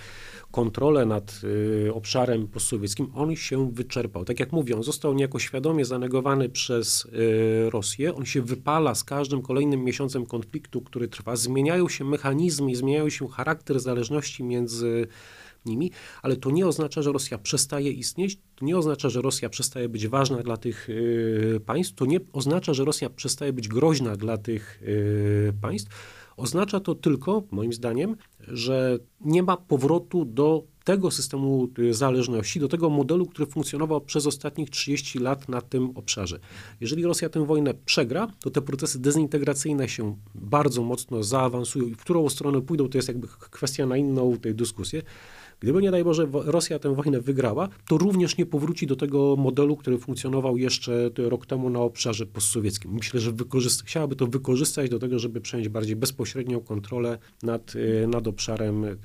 kontrolę 0.50 1.06
nad 1.06 1.40
y, 1.86 1.94
obszarem 1.94 2.48
postsowieckim, 2.48 3.10
on 3.14 3.36
się 3.36 3.70
wyczerpał. 3.72 4.24
Tak 4.24 4.40
jak 4.40 4.52
mówię, 4.52 4.76
on 4.76 4.82
został 4.82 5.14
niejako 5.14 5.38
świadomie 5.38 5.84
zanegowany 5.84 6.48
przez 6.48 7.04
y, 7.04 7.70
Rosję. 7.70 8.14
On 8.14 8.24
się 8.24 8.42
wypala 8.42 8.94
z 8.94 9.04
każdym 9.04 9.42
kolejnym 9.42 9.84
miesiącem 9.84 10.26
konfliktu, 10.26 10.80
który 10.80 11.08
trwa. 11.08 11.36
Zmieniają 11.36 11.88
się 11.88 12.04
mechanizmy, 12.04 12.76
zmieniają 12.76 13.08
się 13.08 13.28
charakter 13.28 13.80
zależności 13.80 14.44
między 14.44 15.06
nimi, 15.66 15.90
ale 16.22 16.36
to 16.36 16.50
nie 16.50 16.66
oznacza, 16.66 17.02
że 17.02 17.12
Rosja 17.12 17.38
przestaje 17.38 17.92
istnieć, 17.92 18.38
to 18.56 18.64
nie 18.64 18.78
oznacza, 18.78 19.08
że 19.08 19.22
Rosja 19.22 19.48
przestaje 19.48 19.88
być 19.88 20.08
ważna 20.08 20.42
dla 20.42 20.56
tych 20.56 20.88
y, 20.88 21.60
państw, 21.66 21.94
to 21.94 22.06
nie 22.06 22.20
oznacza, 22.32 22.74
że 22.74 22.84
Rosja 22.84 23.10
przestaje 23.10 23.52
być 23.52 23.68
groźna 23.68 24.16
dla 24.16 24.38
tych 24.38 24.82
y, 24.82 25.52
państw. 25.60 25.90
Oznacza 26.36 26.80
to 26.80 26.94
tylko, 26.94 27.42
moim 27.50 27.72
zdaniem, 27.72 28.16
że 28.40 28.98
nie 29.20 29.42
ma 29.42 29.56
powrotu 29.56 30.24
do 30.24 30.64
tego 30.84 31.10
systemu 31.10 31.68
y, 31.78 31.94
zależności, 31.94 32.60
do 32.60 32.68
tego 32.68 32.90
modelu, 32.90 33.26
który 33.26 33.46
funkcjonował 33.46 34.00
przez 34.00 34.26
ostatnich 34.26 34.70
30 34.70 35.18
lat 35.18 35.48
na 35.48 35.60
tym 35.60 35.90
obszarze. 35.94 36.38
Jeżeli 36.80 37.04
Rosja 37.04 37.28
tę 37.28 37.46
wojnę 37.46 37.74
przegra, 37.74 38.28
to 38.40 38.50
te 38.50 38.62
procesy 38.62 38.98
dezintegracyjne 38.98 39.88
się 39.88 40.16
bardzo 40.34 40.82
mocno 40.82 41.22
zaawansują 41.22 41.86
i 41.86 41.94
w 41.94 41.98
którą 41.98 42.28
stronę 42.28 42.62
pójdą, 42.62 42.88
to 42.88 42.98
jest 42.98 43.08
jakby 43.08 43.28
kwestia 43.28 43.86
na 43.86 43.96
inną 43.96 44.36
tej 44.36 44.54
dyskusję. 44.54 45.02
Gdyby 45.60 45.82
nie 45.82 45.90
daj 45.90 46.04
Boże 46.04 46.26
Rosja 46.32 46.78
tę 46.78 46.94
wojnę 46.94 47.20
wygrała, 47.20 47.68
to 47.88 47.98
również 47.98 48.36
nie 48.38 48.46
powróci 48.46 48.86
do 48.86 48.96
tego 48.96 49.36
modelu, 49.36 49.76
który 49.76 49.98
funkcjonował 49.98 50.56
jeszcze 50.56 51.10
rok 51.16 51.46
temu 51.46 51.70
na 51.70 51.80
obszarze 51.80 52.26
postsowieckim. 52.26 52.92
Myślę, 52.92 53.20
że 53.20 53.32
chciałaby 53.84 54.16
to 54.16 54.26
wykorzystać 54.26 54.90
do 54.90 54.98
tego, 54.98 55.18
żeby 55.18 55.40
przejąć 55.40 55.68
bardziej 55.68 55.96
bezpośrednią 55.96 56.60
kontrolę 56.60 57.18
nad, 57.42 57.72
e, 58.02 58.06
nad 58.06 58.26
obszarem 58.26 58.84
e, 58.84 58.96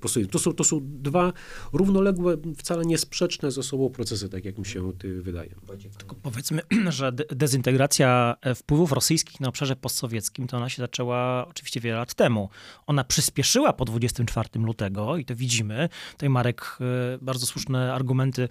postsowieckim. 0.00 0.32
To 0.32 0.38
są, 0.38 0.52
to 0.52 0.64
są 0.64 0.80
dwa 0.82 1.32
równoległe, 1.72 2.36
wcale 2.56 2.84
niesprzeczne 2.84 3.50
ze 3.50 3.62
sobą 3.62 3.90
procesy, 3.90 4.28
tak 4.28 4.44
jak 4.44 4.58
mi 4.58 4.66
się 4.66 4.92
wydaje. 5.22 5.54
Tylko 5.98 6.16
powiedzmy, 6.22 6.62
że 6.88 7.12
dezintegracja 7.12 8.36
e, 8.40 8.54
wpływów 8.54 8.92
rosyjskich 8.92 9.40
na 9.40 9.48
obszarze 9.48 9.76
postsowieckim, 9.76 10.46
to 10.46 10.56
ona 10.56 10.68
się 10.68 10.82
zaczęła 10.82 11.46
oczywiście 11.48 11.80
wiele 11.80 11.96
lat 11.96 12.14
temu. 12.14 12.48
Ona 12.86 13.04
przyspieszyła 13.04 13.72
po 13.72 13.84
24 13.84 14.48
lutego 14.54 15.16
i 15.16 15.24
to 15.24 15.36
widzimy, 15.36 15.75
Tutaj 16.12 16.28
Marek 16.28 16.78
e, 16.80 16.84
bardzo 17.22 17.46
słuszne 17.46 17.94
argumenty 17.94 18.48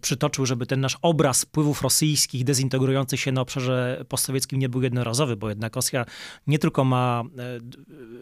przytoczył, 0.00 0.46
żeby 0.46 0.66
ten 0.66 0.80
nasz 0.80 0.98
obraz 1.02 1.42
wpływów 1.42 1.82
rosyjskich 1.82 2.44
dezintegrujących 2.44 3.20
się 3.20 3.32
na 3.32 3.40
obszarze 3.40 4.04
postsowieckim 4.08 4.58
nie 4.58 4.68
był 4.68 4.82
jednorazowy, 4.82 5.36
bo 5.36 5.48
jednak 5.48 5.76
Rosja 5.76 6.04
nie 6.46 6.58
tylko 6.58 6.84
ma 6.84 7.22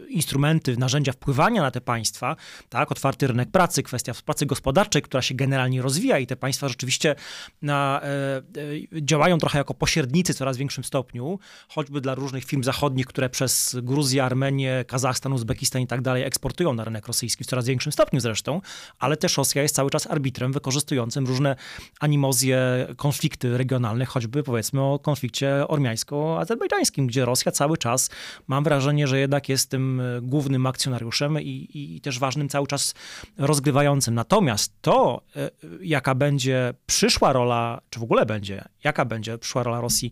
instrumenty, 0.09 0.77
narzędzia 0.77 1.11
wpływania 1.11 1.61
na 1.61 1.71
te 1.71 1.81
państwa, 1.81 2.35
tak, 2.69 2.91
otwarty 2.91 3.27
rynek 3.27 3.51
pracy, 3.51 3.83
kwestia 3.83 4.13
pracy 4.25 4.45
gospodarczej, 4.45 5.01
która 5.01 5.21
się 5.21 5.35
generalnie 5.35 5.81
rozwija 5.81 6.19
i 6.19 6.27
te 6.27 6.35
państwa 6.35 6.67
rzeczywiście 6.67 7.15
na, 7.61 8.01
działają 9.01 9.37
trochę 9.37 9.57
jako 9.57 9.73
pośrednicy 9.73 10.33
w 10.33 10.37
coraz 10.37 10.57
większym 10.57 10.83
stopniu, 10.83 11.39
choćby 11.67 12.01
dla 12.01 12.15
różnych 12.15 12.43
firm 12.43 12.63
zachodnich, 12.63 13.05
które 13.05 13.29
przez 13.29 13.77
Gruzję, 13.81 14.23
Armenię, 14.23 14.85
Kazachstan, 14.87 15.33
Uzbekistan 15.33 15.81
i 15.81 15.87
tak 15.87 16.01
dalej 16.01 16.23
eksportują 16.23 16.73
na 16.73 16.83
rynek 16.83 17.07
rosyjski 17.07 17.43
w 17.43 17.47
coraz 17.47 17.65
większym 17.65 17.91
stopniu. 17.91 18.19
zresztą, 18.19 18.28
ale 18.99 19.17
też 19.17 19.37
Rosja 19.37 19.61
jest 19.61 19.75
cały 19.75 19.89
czas 19.89 20.07
arbitrem 20.07 20.53
wykorzystującym 20.53 21.27
różne 21.27 21.55
animozje, 21.99 22.59
konflikty 22.97 23.57
regionalne, 23.57 24.05
choćby 24.05 24.43
powiedzmy 24.43 24.81
o 24.81 24.99
konflikcie 24.99 25.67
ormiańsko-azerbejdżańskim, 25.67 27.07
gdzie 27.07 27.25
Rosja 27.25 27.51
cały 27.51 27.77
czas, 27.77 28.09
mam 28.47 28.63
wrażenie, 28.63 29.07
że 29.07 29.19
jednak 29.19 29.49
jest 29.49 29.69
tym 29.69 30.01
głównym 30.21 30.65
akcjonariuszem 30.65 31.41
i, 31.41 31.69
i 31.73 32.01
też 32.01 32.19
ważnym 32.19 32.49
cały 32.49 32.67
czas 32.67 32.93
rozgrywającym. 33.37 34.15
Natomiast 34.15 34.73
to, 34.81 35.21
e, 35.35 35.49
jaka 35.81 36.15
będzie 36.15 36.73
przyszła 36.85 37.33
rola, 37.33 37.81
czy 37.89 37.99
w 37.99 38.03
ogóle 38.03 38.25
będzie, 38.25 38.65
jaka 38.83 39.05
będzie 39.05 39.37
przyszła 39.37 39.63
rola 39.63 39.81
Rosji 39.81 40.11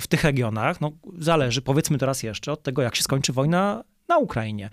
w 0.00 0.06
tych 0.06 0.24
regionach, 0.24 0.80
no 0.80 0.92
zależy, 1.18 1.62
powiedzmy 1.62 1.98
teraz 1.98 2.22
jeszcze, 2.22 2.52
od 2.52 2.62
tego, 2.62 2.82
jak 2.82 2.96
się 2.96 3.02
skończy 3.02 3.32
wojna 3.32 3.84
na 4.12 4.18
Ukrainie. 4.18 4.70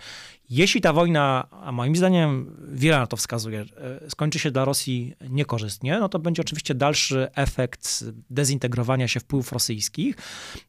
Jeśli 0.49 0.81
ta 0.81 0.93
wojna, 0.93 1.47
a 1.51 1.71
moim 1.71 1.95
zdaniem 1.95 2.55
wiele 2.71 2.99
na 2.99 3.07
to 3.07 3.17
wskazuje, 3.17 3.61
e, 3.61 4.09
skończy 4.09 4.39
się 4.39 4.51
dla 4.51 4.65
Rosji 4.65 5.13
niekorzystnie, 5.29 5.99
no 5.99 6.09
to 6.09 6.19
będzie 6.19 6.41
oczywiście 6.41 6.75
dalszy 6.75 7.27
efekt 7.35 8.03
dezintegrowania 8.29 9.07
się 9.07 9.19
wpływów 9.19 9.51
rosyjskich. 9.51 10.15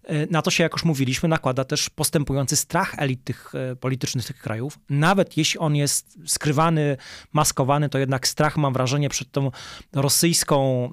E, 0.04 0.26
na 0.26 0.42
to 0.42 0.50
się, 0.50 0.62
jak 0.62 0.72
już 0.72 0.84
mówiliśmy, 0.84 1.28
nakłada 1.28 1.64
też 1.64 1.90
postępujący 1.90 2.56
strach 2.56 2.94
elit 2.98 3.24
tych 3.24 3.54
e, 3.54 3.76
politycznych 3.76 4.26
tych 4.26 4.38
krajów. 4.38 4.78
Nawet 4.90 5.36
jeśli 5.36 5.58
on 5.58 5.76
jest 5.76 6.18
skrywany, 6.26 6.96
maskowany, 7.32 7.88
to 7.88 7.98
jednak 7.98 8.28
strach, 8.28 8.56
mam 8.56 8.72
wrażenie, 8.72 9.08
przed 9.08 9.32
tą 9.32 9.50
rosyjską, 9.92 10.90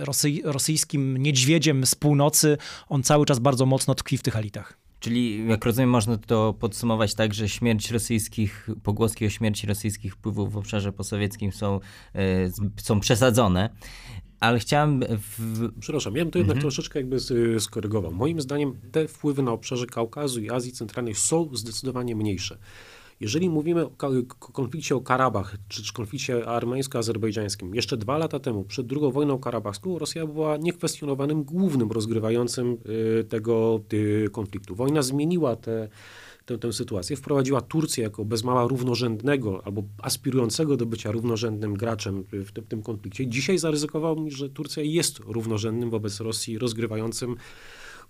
rosy, 0.00 0.28
rosyjskim 0.44 1.16
niedźwiedziem 1.16 1.86
z 1.86 1.94
północy, 1.94 2.58
on 2.88 3.02
cały 3.02 3.26
czas 3.26 3.38
bardzo 3.38 3.66
mocno 3.66 3.94
tkwi 3.94 4.18
w 4.18 4.22
tych 4.22 4.36
elitach. 4.36 4.81
Czyli, 5.02 5.48
jak 5.48 5.64
rozumiem, 5.64 5.90
można 5.90 6.18
to 6.18 6.54
podsumować 6.54 7.14
tak, 7.14 7.34
że 7.34 7.48
śmierć 7.48 7.90
rosyjskich, 7.90 8.68
pogłoski 8.82 9.26
o 9.26 9.30
śmierci 9.30 9.66
rosyjskich 9.66 10.14
wpływów 10.14 10.52
w 10.52 10.56
obszarze 10.56 10.92
posowieckim 10.92 11.52
są, 11.52 11.80
e, 12.14 12.20
są 12.76 13.00
przesadzone. 13.00 13.70
Ale 14.40 14.58
chciałem. 14.58 15.00
W... 15.00 15.68
Przepraszam, 15.80 16.16
ja 16.16 16.24
bym 16.24 16.30
to 16.30 16.38
jednak 16.38 16.56
mhm. 16.56 16.60
troszeczkę 16.62 16.98
jakby 16.98 17.16
skorygował. 17.60 18.12
Moim 18.12 18.40
zdaniem 18.40 18.80
te 18.92 19.08
wpływy 19.08 19.42
na 19.42 19.52
obszarze 19.52 19.86
Kaukazu 19.86 20.40
i 20.40 20.50
Azji 20.50 20.72
Centralnej 20.72 21.14
są 21.14 21.48
zdecydowanie 21.52 22.16
mniejsze. 22.16 22.58
Jeżeli 23.22 23.50
mówimy 23.50 23.86
o 23.86 23.90
konflikcie 24.52 24.96
o 24.96 25.00
Karabach, 25.00 25.56
czy 25.68 25.92
konflikcie 25.92 26.46
armeńsko-azerbejdżańskim, 26.46 27.74
jeszcze 27.74 27.96
dwa 27.96 28.18
lata 28.18 28.38
temu, 28.38 28.64
przed 28.64 28.92
II 28.92 29.12
wojną 29.12 29.38
karabachską, 29.38 29.98
Rosja 29.98 30.26
była 30.26 30.56
niekwestionowanym 30.56 31.44
głównym 31.44 31.92
rozgrywającym 31.92 32.78
y, 33.20 33.24
tego 33.24 33.80
konfliktu. 34.32 34.74
Wojna 34.74 35.02
zmieniła 35.02 35.56
te 35.56 35.88
tę, 36.46 36.58
tę 36.58 36.72
sytuację. 36.72 37.16
Wprowadziła 37.16 37.60
Turcję 37.60 38.04
jako 38.04 38.24
bez 38.24 38.44
mała 38.44 38.66
równorzędnego 38.66 39.66
albo 39.66 39.82
aspirującego 39.98 40.76
do 40.76 40.86
bycia 40.86 41.10
równorzędnym 41.10 41.74
graczem 41.74 42.24
w, 42.32 42.52
w 42.60 42.68
tym 42.68 42.82
konflikcie. 42.82 43.26
Dzisiaj 43.26 43.58
zaryzykował 43.58 44.20
mi, 44.20 44.30
że 44.30 44.48
Turcja 44.48 44.82
jest 44.82 45.18
równorzędnym 45.18 45.90
wobec 45.90 46.20
Rosji 46.20 46.58
rozgrywającym 46.58 47.36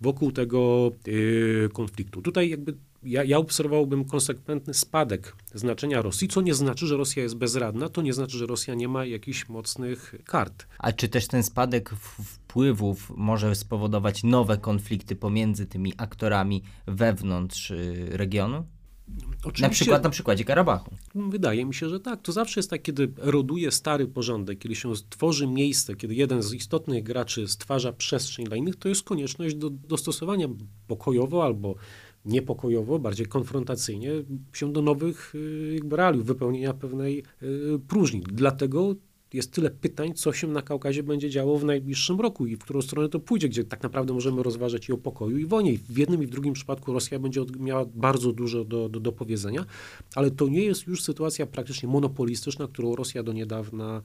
wokół 0.01 0.31
tego 0.31 0.91
yy, 1.07 1.69
konfliktu. 1.73 2.21
Tutaj 2.21 2.49
jakby 2.49 2.73
ja, 3.05 3.23
ja 3.23 3.37
obserwowałbym 3.37 4.05
konsekwentny 4.05 4.73
spadek 4.73 5.35
znaczenia 5.53 6.01
Rosji, 6.01 6.27
co 6.27 6.41
nie 6.41 6.53
znaczy, 6.53 6.87
że 6.87 6.97
Rosja 6.97 7.23
jest 7.23 7.35
bezradna, 7.35 7.89
to 7.89 8.01
nie 8.01 8.13
znaczy, 8.13 8.37
że 8.37 8.45
Rosja 8.45 8.75
nie 8.75 8.87
ma 8.87 9.05
jakichś 9.05 9.49
mocnych 9.49 10.15
kart. 10.25 10.67
A 10.77 10.91
czy 10.91 11.07
też 11.07 11.27
ten 11.27 11.43
spadek 11.43 11.89
wpływów 12.23 13.11
może 13.15 13.55
spowodować 13.55 14.23
nowe 14.23 14.57
konflikty 14.57 15.15
pomiędzy 15.15 15.65
tymi 15.65 15.93
aktorami 15.97 16.63
wewnątrz 16.87 17.71
y, 17.71 18.07
regionu? 18.11 18.65
Oczywiście, 19.43 19.63
na 19.63 19.69
przykład 19.69 20.03
na 20.03 20.09
przykładzie 20.09 20.45
Karabachu. 20.45 20.95
Wydaje 21.15 21.65
mi 21.65 21.73
się, 21.73 21.89
że 21.89 21.99
tak. 21.99 22.21
To 22.21 22.31
zawsze 22.31 22.59
jest 22.59 22.69
tak, 22.69 22.81
kiedy 22.81 23.11
eroduje 23.21 23.71
stary 23.71 24.07
porządek, 24.07 24.59
kiedy 24.59 24.75
się 24.75 24.93
tworzy 25.09 25.47
miejsce, 25.47 25.95
kiedy 25.95 26.15
jeden 26.15 26.41
z 26.41 26.53
istotnych 26.53 27.03
graczy 27.03 27.47
stwarza 27.47 27.93
przestrzeń 27.93 28.45
dla 28.45 28.57
innych, 28.57 28.75
to 28.75 28.89
jest 28.89 29.03
konieczność 29.03 29.55
do 29.55 29.69
dostosowania 29.69 30.47
pokojowo 30.87 31.43
albo 31.43 31.75
niepokojowo, 32.25 32.99
bardziej 32.99 33.25
konfrontacyjnie 33.25 34.11
się 34.53 34.73
do 34.73 34.81
nowych 34.81 35.35
y, 35.35 35.71
jakby 35.73 35.95
realiów, 35.95 36.25
wypełnienia 36.25 36.73
pewnej 36.73 37.23
y, 37.43 37.79
próżni. 37.87 38.23
Dlatego 38.31 38.95
jest 39.33 39.51
tyle 39.51 39.69
pytań, 39.71 40.13
co 40.13 40.33
się 40.33 40.47
na 40.47 40.61
Kaukazie 40.61 41.03
będzie 41.03 41.29
działo 41.29 41.59
w 41.59 41.65
najbliższym 41.65 42.21
roku 42.21 42.45
i 42.45 42.55
w 42.55 42.59
którą 42.59 42.81
stronę 42.81 43.09
to 43.09 43.19
pójdzie, 43.19 43.49
gdzie 43.49 43.63
tak 43.63 43.83
naprawdę 43.83 44.13
możemy 44.13 44.43
rozważać 44.43 44.89
i 44.89 44.91
o 44.91 44.97
pokoju, 44.97 45.37
i 45.37 45.45
wojnie. 45.45 45.77
W 45.77 45.97
jednym 45.97 46.23
i 46.23 46.27
w 46.27 46.29
drugim 46.29 46.53
przypadku 46.53 46.93
Rosja 46.93 47.19
będzie 47.19 47.41
miała 47.59 47.85
bardzo 47.85 48.33
dużo 48.33 48.65
do, 48.65 48.89
do, 48.89 48.99
do 48.99 49.11
powiedzenia, 49.11 49.65
ale 50.15 50.31
to 50.31 50.47
nie 50.47 50.61
jest 50.61 50.87
już 50.87 51.03
sytuacja 51.03 51.45
praktycznie 51.45 51.89
monopolistyczna, 51.89 52.67
którą 52.67 52.95
Rosja 52.95 53.23
do 53.23 53.33
niedawna 53.33 54.01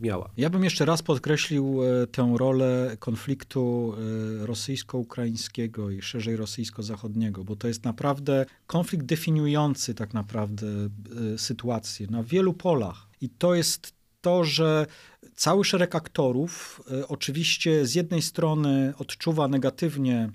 miała. 0.00 0.30
Ja 0.36 0.50
bym 0.50 0.64
jeszcze 0.64 0.84
raz 0.84 1.02
podkreślił 1.02 1.80
e, 1.82 2.06
tę 2.06 2.34
rolę 2.36 2.96
konfliktu 2.98 3.94
e, 4.42 4.46
rosyjsko-ukraińskiego 4.46 5.90
i 5.90 6.02
szerzej 6.02 6.36
rosyjsko-zachodniego, 6.36 7.44
bo 7.44 7.56
to 7.56 7.68
jest 7.68 7.84
naprawdę 7.84 8.46
konflikt 8.66 9.06
definiujący 9.06 9.94
tak 9.94 10.14
naprawdę 10.14 10.66
e, 10.66 11.38
sytuację 11.38 12.06
na 12.10 12.22
wielu 12.22 12.54
polach. 12.54 13.08
I 13.20 13.28
to 13.28 13.54
jest 13.54 13.92
to, 14.20 14.44
że 14.44 14.86
cały 15.34 15.64
szereg 15.64 15.94
aktorów 15.94 16.82
oczywiście 17.08 17.86
z 17.86 17.94
jednej 17.94 18.22
strony 18.22 18.94
odczuwa 18.98 19.48
negatywnie 19.48 20.30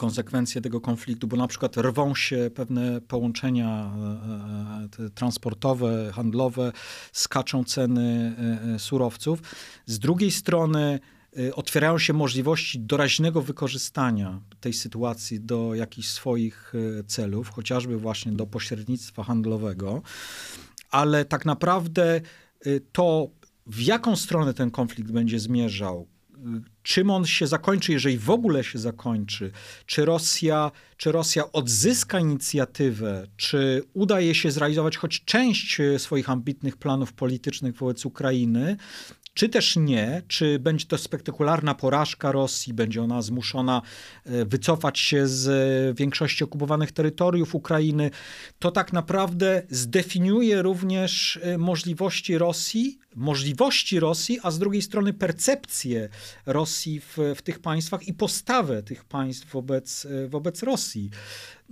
konsekwencje 0.00 0.60
tego 0.60 0.80
konfliktu, 0.80 1.26
bo 1.26 1.36
na 1.36 1.46
przykład 1.48 1.76
rwą 1.76 2.14
się 2.14 2.50
pewne 2.54 3.00
połączenia 3.00 3.92
e, 5.00 5.04
e, 5.04 5.10
transportowe, 5.10 6.12
handlowe, 6.12 6.72
skaczą 7.12 7.64
ceny 7.64 8.36
e, 8.74 8.78
surowców. 8.78 9.40
Z 9.86 9.98
drugiej 9.98 10.30
strony 10.30 11.00
otwierają 11.54 11.98
się 11.98 12.12
możliwości 12.12 12.80
doraźnego 12.80 13.42
wykorzystania 13.42 14.40
tej 14.60 14.72
sytuacji 14.72 15.40
do 15.40 15.74
jakichś 15.74 16.08
swoich 16.08 16.72
celów, 17.06 17.48
chociażby 17.48 17.96
właśnie 17.96 18.32
do 18.32 18.46
pośrednictwa 18.46 19.22
handlowego, 19.24 20.02
ale 20.90 21.24
tak 21.24 21.46
naprawdę 21.46 22.20
to, 22.92 23.30
w 23.66 23.80
jaką 23.80 24.16
stronę 24.16 24.54
ten 24.54 24.70
konflikt 24.70 25.12
będzie 25.12 25.38
zmierzał, 25.38 26.06
czym 26.82 27.10
on 27.10 27.26
się 27.26 27.46
zakończy, 27.46 27.92
jeżeli 27.92 28.18
w 28.18 28.30
ogóle 28.30 28.64
się 28.64 28.78
zakończy, 28.78 29.50
czy 29.86 30.04
Rosja, 30.04 30.70
czy 30.96 31.12
Rosja 31.12 31.52
odzyska 31.52 32.20
inicjatywę, 32.20 33.26
czy 33.36 33.82
uda 33.92 34.20
jej 34.20 34.34
się 34.34 34.50
zrealizować 34.50 34.96
choć 34.96 35.24
część 35.24 35.80
e, 35.80 35.98
swoich 35.98 36.30
ambitnych 36.30 36.76
planów 36.76 37.12
politycznych 37.12 37.76
wobec 37.76 38.06
Ukrainy, 38.06 38.76
czy 39.34 39.48
też 39.48 39.76
nie, 39.76 40.22
czy 40.28 40.58
będzie 40.58 40.86
to 40.86 40.98
spektakularna 40.98 41.74
porażka 41.74 42.32
Rosji, 42.32 42.74
będzie 42.74 43.02
ona 43.02 43.22
zmuszona 43.22 43.82
e, 44.24 44.44
wycofać 44.44 44.98
się 44.98 45.26
z 45.26 45.48
e, 45.48 45.94
większości 45.94 46.44
okupowanych 46.44 46.92
terytoriów 46.92 47.54
Ukrainy, 47.54 48.10
to 48.58 48.70
tak 48.70 48.92
naprawdę 48.92 49.62
zdefiniuje 49.70 50.62
również 50.62 51.40
możliwości 51.58 52.38
Rosji 52.38 52.98
możliwości 53.14 54.00
Rosji, 54.00 54.38
a 54.42 54.50
z 54.50 54.58
drugiej 54.58 54.82
strony 54.82 55.12
percepcję 55.12 56.08
Rosji 56.46 57.00
w, 57.00 57.18
w 57.36 57.42
tych 57.42 57.58
państwach 57.58 58.08
i 58.08 58.14
postawę 58.14 58.82
tych 58.82 59.04
państw 59.04 59.52
wobec, 59.52 60.06
wobec 60.28 60.62
Rosji. 60.62 61.10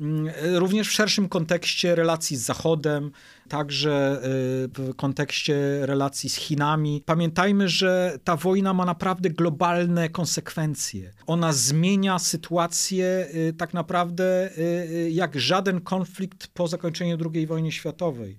Mm, 0.00 0.30
również 0.54 0.88
w 0.88 0.92
szerszym 0.92 1.28
kontekście 1.28 1.94
relacji 1.94 2.36
z 2.36 2.40
Zachodem, 2.40 3.10
także 3.48 4.20
y, 4.24 4.68
w 4.68 4.94
kontekście 4.96 5.86
relacji 5.86 6.30
z 6.30 6.36
Chinami. 6.36 7.02
Pamiętajmy, 7.06 7.68
że 7.68 8.18
ta 8.24 8.36
wojna 8.36 8.74
ma 8.74 8.84
naprawdę 8.84 9.30
globalne 9.30 10.08
konsekwencje. 10.08 11.12
Ona 11.26 11.52
zmienia 11.52 12.18
sytuację 12.18 13.28
y, 13.34 13.52
tak 13.52 13.74
naprawdę 13.74 14.58
y, 14.58 15.10
jak 15.10 15.40
żaden 15.40 15.80
konflikt 15.80 16.46
po 16.46 16.68
zakończeniu 16.68 17.18
II 17.34 17.46
wojny 17.46 17.72
światowej 17.72 18.36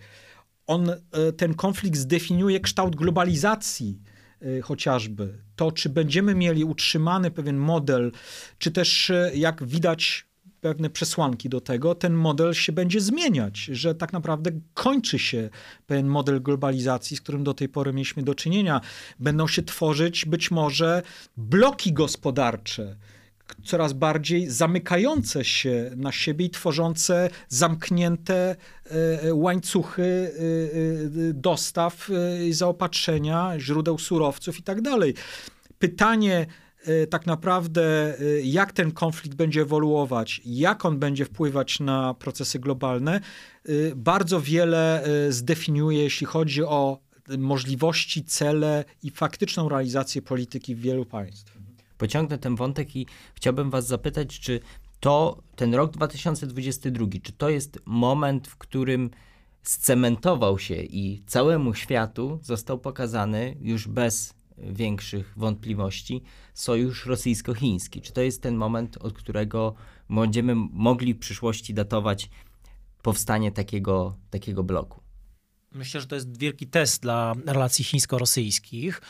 on, 0.68 0.92
ten 1.38 1.54
konflikt 1.54 1.98
zdefiniuje 1.98 2.60
kształt 2.60 2.96
globalizacji 2.96 4.02
chociażby. 4.64 5.44
To, 5.56 5.72
czy 5.72 5.90
będziemy 5.90 6.36
mieli 6.36 6.64
utrzymany 6.64 7.32
pewien 7.32 7.58
model, 7.58 8.12
czy 8.58 8.72
też, 8.72 9.12
jak 9.34 9.64
widać, 9.64 10.29
pewne 10.62 10.90
przesłanki 10.90 11.50
do 11.50 11.62
tego, 11.62 11.96
ten 11.96 12.14
model 12.14 12.54
się 12.54 12.72
będzie 12.72 13.02
zmieniać, 13.02 13.58
że 13.58 13.96
tak 13.96 14.14
naprawdę 14.14 14.52
kończy 14.74 15.20
się 15.20 15.50
pewien 15.88 16.08
model 16.08 16.42
globalizacji, 16.42 17.18
z 17.18 17.22
którym 17.22 17.44
do 17.44 17.54
tej 17.54 17.70
pory 17.70 17.94
mieliśmy 17.94 18.24
do 18.24 18.36
czynienia. 18.36 18.82
Będą 19.20 19.48
się 19.48 19.64
tworzyć 19.64 20.26
być 20.26 20.52
może 20.52 21.02
bloki 21.38 21.94
gospodarcze, 21.94 22.96
coraz 23.64 23.94
bardziej 23.94 24.50
zamykające 24.50 25.46
się 25.46 25.92
na 25.96 26.12
siebie 26.12 26.46
i 26.46 26.50
tworzące 26.50 27.30
zamknięte 27.48 28.56
e, 29.26 29.34
łańcuchy 29.34 30.04
e, 30.04 31.30
e, 31.30 31.34
dostaw, 31.34 32.10
zaopatrzenia, 32.52 33.54
źródeł 33.58 33.98
surowców 33.98 34.60
i 34.60 34.64
tak 34.64 34.82
dalej. 34.82 35.14
Pytanie, 35.80 36.46
tak 37.10 37.26
naprawdę, 37.26 38.16
jak 38.44 38.74
ten 38.74 38.92
konflikt 38.92 39.38
będzie 39.38 39.62
ewoluować, 39.62 40.42
jak 40.46 40.86
on 40.86 41.00
będzie 41.00 41.26
wpływać 41.26 41.80
na 41.80 42.14
procesy 42.14 42.60
globalne, 42.60 43.20
bardzo 43.96 44.42
wiele 44.42 45.08
zdefiniuje, 45.30 46.04
jeśli 46.04 46.28
chodzi 46.28 46.64
o 46.64 47.00
możliwości, 47.38 48.24
cele 48.24 48.86
i 49.04 49.12
faktyczną 49.12 49.70
realizację 49.70 50.22
polityki 50.22 50.76
wielu 50.76 51.06
państw. 51.06 51.58
Pociągnę 51.98 52.38
ten 52.38 52.56
wątek 52.56 52.96
i 52.96 53.08
chciałbym 53.36 53.70
Was 53.70 53.88
zapytać, 53.88 54.40
czy 54.40 54.60
to 55.00 55.44
ten 55.56 55.74
rok 55.74 55.92
2022, 55.92 57.08
czy 57.24 57.32
to 57.32 57.50
jest 57.50 57.80
moment, 57.86 58.48
w 58.48 58.58
którym 58.58 59.10
scementował 59.64 60.60
się 60.60 60.76
i 60.76 61.24
całemu 61.28 61.74
światu 61.74 62.40
został 62.42 62.80
pokazany 62.80 63.58
już 63.62 63.88
bez 63.88 64.34
większych 64.64 65.34
wątpliwości 65.38 66.22
sojusz 66.54 67.06
rosyjsko-chiński. 67.06 68.02
Czy 68.02 68.14
to 68.14 68.22
jest 68.22 68.42
ten 68.42 68.56
moment, 68.56 68.98
od 68.98 69.14
którego 69.14 69.76
będziemy 70.10 70.56
mogli 70.56 71.14
w 71.14 71.20
przyszłości 71.20 71.74
datować 71.74 72.30
powstanie 73.02 73.52
takiego, 73.52 74.18
takiego 74.30 74.64
bloku? 74.64 75.02
Myślę, 75.72 76.02
że 76.02 76.08
to 76.08 76.16
jest 76.16 76.38
wielki 76.38 76.68
test 76.68 77.02
dla 77.02 77.34
relacji 77.46 77.86
chińsko-rosyjskich. 77.86 79.02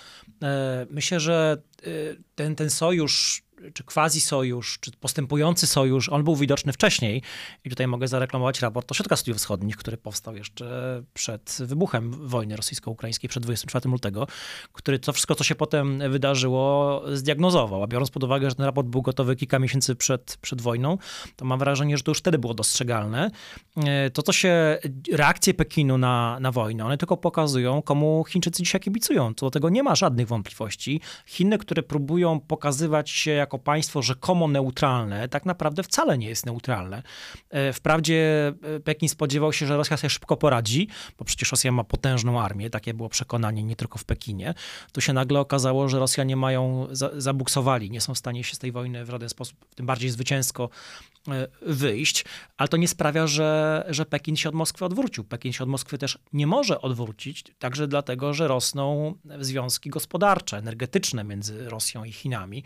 E, 0.43 0.87
myślę, 0.89 1.19
że 1.19 1.61
e, 1.83 1.89
ten, 2.35 2.55
ten 2.55 2.69
sojusz 2.69 3.43
czy 3.73 3.83
quasi-sojusz, 3.83 4.79
czy 4.79 4.91
postępujący 4.91 5.67
sojusz, 5.67 6.09
on 6.09 6.23
był 6.23 6.35
widoczny 6.35 6.73
wcześniej. 6.73 7.21
I 7.65 7.69
tutaj 7.69 7.87
mogę 7.87 8.07
zareklamować 8.07 8.61
raport 8.61 8.91
Ośrodka 8.91 9.15
Studiów 9.15 9.37
Wschodnich, 9.37 9.77
który 9.77 9.97
powstał 9.97 10.35
jeszcze 10.35 11.03
przed 11.13 11.57
wybuchem 11.59 12.27
wojny 12.27 12.55
rosyjsko-ukraińskiej, 12.55 13.29
przed 13.29 13.43
24 13.43 13.89
lutego, 13.89 14.27
który 14.73 14.99
to 14.99 15.13
wszystko, 15.13 15.35
co 15.35 15.43
się 15.43 15.55
potem 15.55 16.11
wydarzyło, 16.11 17.03
zdiagnozował. 17.13 17.83
A 17.83 17.87
biorąc 17.87 18.11
pod 18.11 18.23
uwagę, 18.23 18.49
że 18.49 18.55
ten 18.55 18.65
raport 18.65 18.87
był 18.87 19.01
gotowy 19.01 19.35
kilka 19.35 19.59
miesięcy 19.59 19.95
przed, 19.95 20.37
przed 20.41 20.61
wojną, 20.61 20.97
to 21.35 21.45
mam 21.45 21.59
wrażenie, 21.59 21.97
że 21.97 22.03
to 22.03 22.11
już 22.11 22.17
wtedy 22.17 22.37
było 22.37 22.53
dostrzegalne. 22.53 23.31
E, 23.77 24.09
to, 24.09 24.21
co 24.21 24.33
się, 24.33 24.77
reakcje 25.11 25.53
Pekinu 25.53 25.97
na, 25.97 26.39
na 26.39 26.51
wojnę, 26.51 26.85
one 26.85 26.97
tylko 26.97 27.17
pokazują, 27.17 27.81
komu 27.81 28.25
Chińczycy 28.29 28.63
dzisiaj 28.63 28.81
kibicują. 28.81 29.33
Co 29.33 29.45
do 29.45 29.51
tego 29.51 29.69
nie 29.69 29.83
ma 29.83 29.95
żadnych 29.95 30.27
wątpliwości. 30.27 31.01
Chiny, 31.25 31.57
które 31.57 31.83
próbują 31.83 32.39
pokazywać 32.39 33.09
się 33.09 33.31
jak 33.31 33.48
jako 33.49 33.59
państwo 33.59 34.01
rzekomo 34.01 34.47
neutralne, 34.47 35.29
tak 35.29 35.45
naprawdę 35.45 35.83
wcale 35.83 36.17
nie 36.17 36.29
jest 36.29 36.45
neutralne. 36.45 37.03
E, 37.49 37.73
wprawdzie 37.73 38.51
e, 38.75 38.79
Pekin 38.79 39.09
spodziewał 39.09 39.53
się, 39.53 39.65
że 39.65 39.77
Rosja 39.77 39.97
sobie 39.97 40.09
szybko 40.09 40.37
poradzi, 40.37 40.87
bo 41.17 41.25
przecież 41.25 41.51
Rosja 41.51 41.71
ma 41.71 41.83
potężną 41.83 42.41
armię, 42.41 42.69
takie 42.69 42.93
było 42.93 43.09
przekonanie 43.09 43.63
nie 43.63 43.75
tylko 43.75 43.99
w 43.99 44.03
Pekinie. 44.03 44.53
Tu 44.91 45.01
się 45.01 45.13
nagle 45.13 45.39
okazało, 45.39 45.89
że 45.89 45.99
Rosjanie 45.99 46.35
mają, 46.35 46.87
zabuksowali, 47.17 47.91
nie 47.91 48.01
są 48.01 48.13
w 48.13 48.17
stanie 48.17 48.43
się 48.43 48.55
z 48.55 48.59
tej 48.59 48.71
wojny 48.71 49.05
w 49.05 49.09
żaden 49.09 49.29
sposób, 49.29 49.57
tym 49.75 49.85
bardziej 49.85 50.09
zwycięsko 50.09 50.69
E, 51.27 51.47
wyjść, 51.61 52.25
ale 52.57 52.69
to 52.69 52.77
nie 52.77 52.87
sprawia, 52.87 53.27
że, 53.27 53.85
że 53.89 54.05
Pekin 54.05 54.35
się 54.35 54.49
od 54.49 54.55
Moskwy 54.55 54.85
odwrócił. 54.85 55.23
Pekin 55.23 55.53
się 55.53 55.63
od 55.63 55.69
Moskwy 55.69 55.97
też 55.97 56.17
nie 56.33 56.47
może 56.47 56.81
odwrócić, 56.81 57.43
także 57.59 57.87
dlatego, 57.87 58.33
że 58.33 58.47
rosną 58.47 59.15
związki 59.39 59.89
gospodarcze, 59.89 60.57
energetyczne 60.57 61.23
między 61.23 61.69
Rosją 61.69 62.03
i 62.03 62.11
Chinami. 62.11 62.63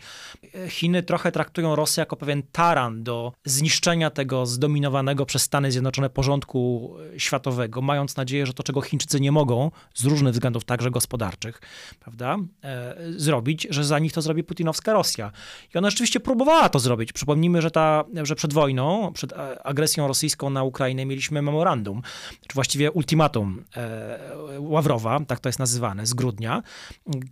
E, 0.74 0.84
Chiny 0.84 1.02
trochę 1.02 1.32
traktują 1.32 1.76
Rosję 1.76 2.00
jako 2.00 2.16
pewien 2.16 2.42
taran 2.52 3.02
do 3.02 3.32
zniszczenia 3.44 4.10
tego 4.10 4.46
zdominowanego 4.46 5.26
przez 5.26 5.42
Stany 5.42 5.72
Zjednoczone 5.72 6.10
porządku 6.10 6.94
e, 7.14 7.20
światowego, 7.20 7.82
mając 7.82 8.16
nadzieję, 8.16 8.46
że 8.46 8.54
to, 8.54 8.62
czego 8.62 8.80
Chińczycy 8.80 9.20
nie 9.20 9.32
mogą, 9.32 9.70
z 9.94 10.04
różnych 10.04 10.32
względów, 10.32 10.64
także 10.64 10.90
gospodarczych, 10.90 11.60
prawda, 12.00 12.36
e, 12.64 12.94
zrobić, 13.16 13.66
że 13.70 13.84
za 13.84 13.98
nich 13.98 14.12
to 14.12 14.22
zrobi 14.22 14.44
putinowska 14.44 14.92
Rosja. 14.92 15.32
I 15.74 15.78
ona 15.78 15.90
rzeczywiście 15.90 16.20
próbowała 16.20 16.68
to 16.68 16.78
zrobić. 16.78 17.12
Przypomnijmy, 17.12 17.62
że, 17.62 17.70
ta, 17.70 18.04
że 18.22 18.34
przed 18.34 18.52
wojną, 18.52 19.12
przed 19.12 19.32
agresją 19.64 20.08
rosyjską 20.08 20.50
na 20.50 20.62
Ukrainę 20.62 21.06
mieliśmy 21.06 21.42
memorandum, 21.42 22.02
czy 22.48 22.54
właściwie 22.54 22.92
ultimatum 22.92 23.64
e, 23.76 24.18
Ławrowa, 24.58 25.20
tak 25.26 25.40
to 25.40 25.48
jest 25.48 25.58
nazywane, 25.58 26.06
z 26.06 26.14
grudnia, 26.14 26.62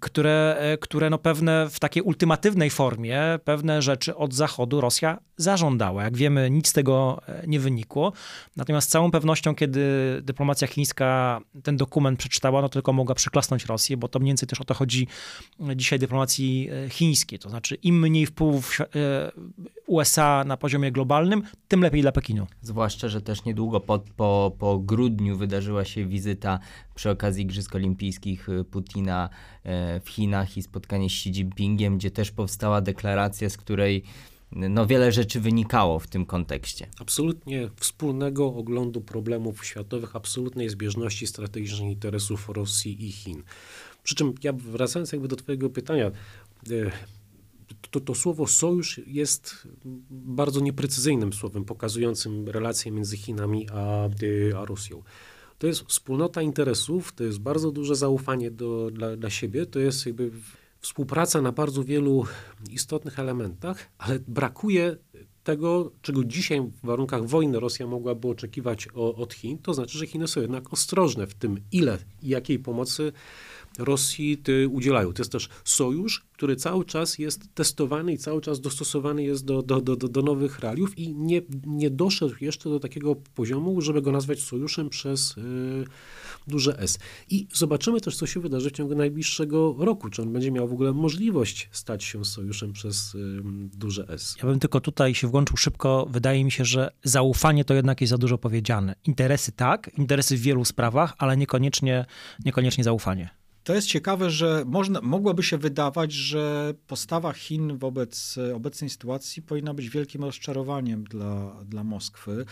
które, 0.01 0.57
e, 0.59 0.79
które 0.79 1.11
no 1.11 1.19
pewne 1.19 1.69
w 1.71 1.81
takiej 1.81 2.03
ultimatywnej 2.03 2.71
formie 2.71 3.32
pewne 3.39 3.83
rzeczy 3.83 4.17
od 4.17 4.35
Zachodu 4.35 4.81
Rosja 4.81 5.19
zażądała. 5.37 6.05
Jak 6.05 6.17
wiemy, 6.17 6.51
nic 6.51 6.69
z 6.69 6.73
tego 6.73 7.23
e, 7.29 7.47
nie 7.47 7.61
wynikło. 7.61 8.13
Natomiast 8.57 8.89
z 8.89 8.91
całą 8.91 9.11
pewnością, 9.11 9.55
kiedy 9.55 9.83
dyplomacja 10.23 10.69
chińska 10.69 11.41
ten 11.63 11.77
dokument 11.77 12.19
przeczytała, 12.19 12.63
no 12.63 12.69
tylko 12.69 12.93
mogła 12.93 13.15
przyklasnąć 13.15 13.65
Rosję, 13.65 13.97
bo 13.97 14.09
to 14.09 14.19
mniej 14.19 14.31
więcej 14.31 14.49
też 14.49 14.61
o 14.61 14.65
to 14.65 14.75
chodzi 14.75 15.07
dzisiaj 15.77 15.99
dyplomacji 15.99 16.71
chińskiej. 16.89 17.39
To 17.39 17.51
znaczy, 17.51 17.75
im 17.75 18.01
mniej 18.01 18.27
wpływów 18.27 18.79
USA 19.87 20.45
na 20.45 20.57
poziomie 20.57 20.93
globalnym, 20.93 21.43
tym 21.69 21.81
lepiej 21.81 22.03
dla 22.03 22.13
Pekinu. 22.13 22.47
Zwłaszcza, 22.63 23.09
że 23.09 23.21
też 23.21 23.45
niedługo 23.45 23.81
po, 23.81 23.99
po, 24.17 24.53
po 24.59 24.79
grudniu 24.79 25.37
wydarzyła 25.37 25.85
się 25.85 26.07
wizyta 26.07 26.59
przy 26.95 27.11
okazji 27.11 27.43
Igrzysk 27.43 27.75
Olimpijskich 27.75 28.49
y, 28.49 28.65
Putina 28.65 29.29
e, 29.65 30.01
w 30.01 30.09
Chinach 30.09 30.57
i 30.57 30.63
spotkanie 30.63 31.11
z 31.11 31.13
Xi 31.13 31.29
Jinpingiem, 31.29 31.99
gdzie 31.99 32.11
też 32.11 32.31
powstała 32.31 32.81
deklaracja, 32.81 33.51
z 33.51 33.57
której 33.57 34.03
no, 34.53 34.87
wiele 34.87 35.13
rzeczy 35.13 35.41
wynikało 35.41 35.99
w 35.99 36.07
tym 36.07 36.27
kontekście. 36.27 36.87
Absolutnie 37.01 37.71
wspólnego 37.77 38.47
oglądu 38.47 39.01
problemów 39.01 39.67
światowych, 39.67 40.17
absolutnej 40.17 40.69
zbieżności 40.69 41.27
strategicznych 41.27 41.91
interesów 41.91 42.49
Rosji 42.49 43.07
i 43.07 43.13
Chin. 43.13 43.43
Przy 44.03 44.15
czym 44.15 44.35
ja 44.43 44.53
wracając 44.53 45.13
jakby 45.13 45.29
do 45.29 45.37
twojego 45.37 45.71
pytania, 45.71 46.07
e, 46.07 46.13
to, 47.91 48.01
to 48.01 48.15
słowo 48.15 48.47
sojusz 48.47 49.01
jest 49.07 49.69
bardzo 50.11 50.61
nieprecyzyjnym 50.61 51.33
słowem, 51.33 51.65
pokazującym 51.65 52.49
relacje 52.49 52.93
między 52.93 53.17
Chinami 53.17 53.67
a, 53.71 54.09
y, 54.23 54.53
a 54.57 54.65
Rosją. 54.65 55.03
To 55.63 55.67
jest 55.67 55.81
wspólnota 55.81 56.43
interesów, 56.43 57.13
to 57.13 57.25
jest 57.25 57.39
bardzo 57.39 57.71
duże 57.71 57.97
zaufanie 57.97 58.51
do, 58.51 58.91
dla, 58.91 59.17
dla 59.17 59.31
siebie, 59.31 59.67
to 59.67 59.79
jest 59.79 60.07
jakby 60.07 60.31
współpraca 60.81 61.43
na 61.43 61.53
bardzo 61.53 61.85
wielu 61.85 62.25
istotnych 62.71 63.19
elementach, 63.19 63.89
ale 63.99 64.19
brakuje 64.19 64.97
tego, 65.45 65.93
czego 66.03 66.25
dzisiaj 66.25 66.61
w 66.61 66.87
warunkach 66.87 67.27
wojny 67.27 67.61
Rosja 67.61 67.87
mogłaby 67.87 68.29
oczekiwać 68.29 68.89
od 68.95 69.35
Chin, 69.35 69.59
to 69.59 69.75
znaczy, 69.75 69.99
że 69.99 70.07
Chiny 70.07 70.29
są 70.29 70.41
jednak 70.41 70.73
ostrożne 70.73 71.27
w 71.27 71.35
tym, 71.35 71.61
ile 71.73 71.99
i 72.23 72.29
jakiej 72.29 72.59
pomocy 72.59 73.13
Rosji 73.79 74.43
udzielają. 74.71 75.13
To 75.13 75.23
jest 75.23 75.33
też 75.33 75.49
sojusz, 75.65 76.25
który 76.43 76.57
cały 76.57 76.85
czas 76.85 77.19
jest 77.19 77.55
testowany 77.55 78.13
i 78.13 78.19
cały 78.19 78.41
czas 78.41 78.61
dostosowany 78.61 79.23
jest 79.23 79.45
do, 79.45 79.63
do, 79.63 79.81
do, 79.81 79.97
do 79.97 80.23
nowych 80.23 80.61
realiów 80.61 80.99
i 80.99 81.15
nie, 81.15 81.43
nie 81.67 81.91
doszedł 81.91 82.35
jeszcze 82.41 82.71
do 82.71 82.81
takiego 82.81 83.17
poziomu, 83.35 83.81
żeby 83.81 84.03
go 84.03 84.13
nazwać 84.13 84.41
sojuszem 84.41 84.89
przez 84.89 85.37
y, 85.37 85.85
duże 86.47 86.79
S. 86.79 86.99
I 87.31 87.47
zobaczymy 87.55 88.01
też, 88.01 88.17
co 88.17 88.27
się 88.27 88.41
wydarzy 88.41 88.71
w 88.71 88.73
ciągu 88.73 88.95
najbliższego 88.95 89.75
roku. 89.79 90.11
Czy 90.11 90.23
on 90.23 90.33
będzie 90.33 90.51
miał 90.51 90.69
w 90.69 90.73
ogóle 90.73 90.93
możliwość 90.93 91.69
stać 91.73 92.05
się 92.05 92.25
sojuszem 92.25 92.73
przez 92.73 93.15
y, 93.15 93.43
duże 93.75 94.09
S. 94.09 94.37
Ja 94.39 94.49
bym 94.49 94.59
tylko 94.59 94.81
tutaj 94.81 95.15
się 95.15 95.29
włączył 95.29 95.57
szybko. 95.57 96.07
Wydaje 96.11 96.45
mi 96.45 96.51
się, 96.51 96.65
że 96.65 96.91
zaufanie 97.05 97.65
to 97.65 97.75
jednak 97.75 98.01
jest 98.01 98.11
za 98.11 98.19
dużo 98.19 98.39
powiedziane. 98.39 98.95
Interesy 99.05 99.53
tak, 99.53 99.91
interesy 99.99 100.37
w 100.37 100.41
wielu 100.41 100.65
sprawach, 100.65 101.15
ale 101.19 101.37
niekoniecznie, 101.37 102.07
niekoniecznie 102.45 102.85
zaufanie. 102.85 103.42
To 103.65 103.75
jest 103.75 103.89
ciekawe, 103.89 104.31
że 104.31 104.65
można, 104.67 105.01
mogłoby 105.01 105.43
się 105.43 105.59
wydawać, 105.59 106.13
że 106.13 106.75
postawa 106.87 107.33
Chin 107.33 107.79
wobec 107.79 108.39
obecnej 108.55 108.91
sytuacji 108.91 109.43
powinna 109.43 109.75
być 109.75 109.89
wielkim 109.89 110.25
rozczarowaniem 110.25 111.05
dla, 111.05 111.57
dla 111.65 111.85
Moskwy 111.85 112.45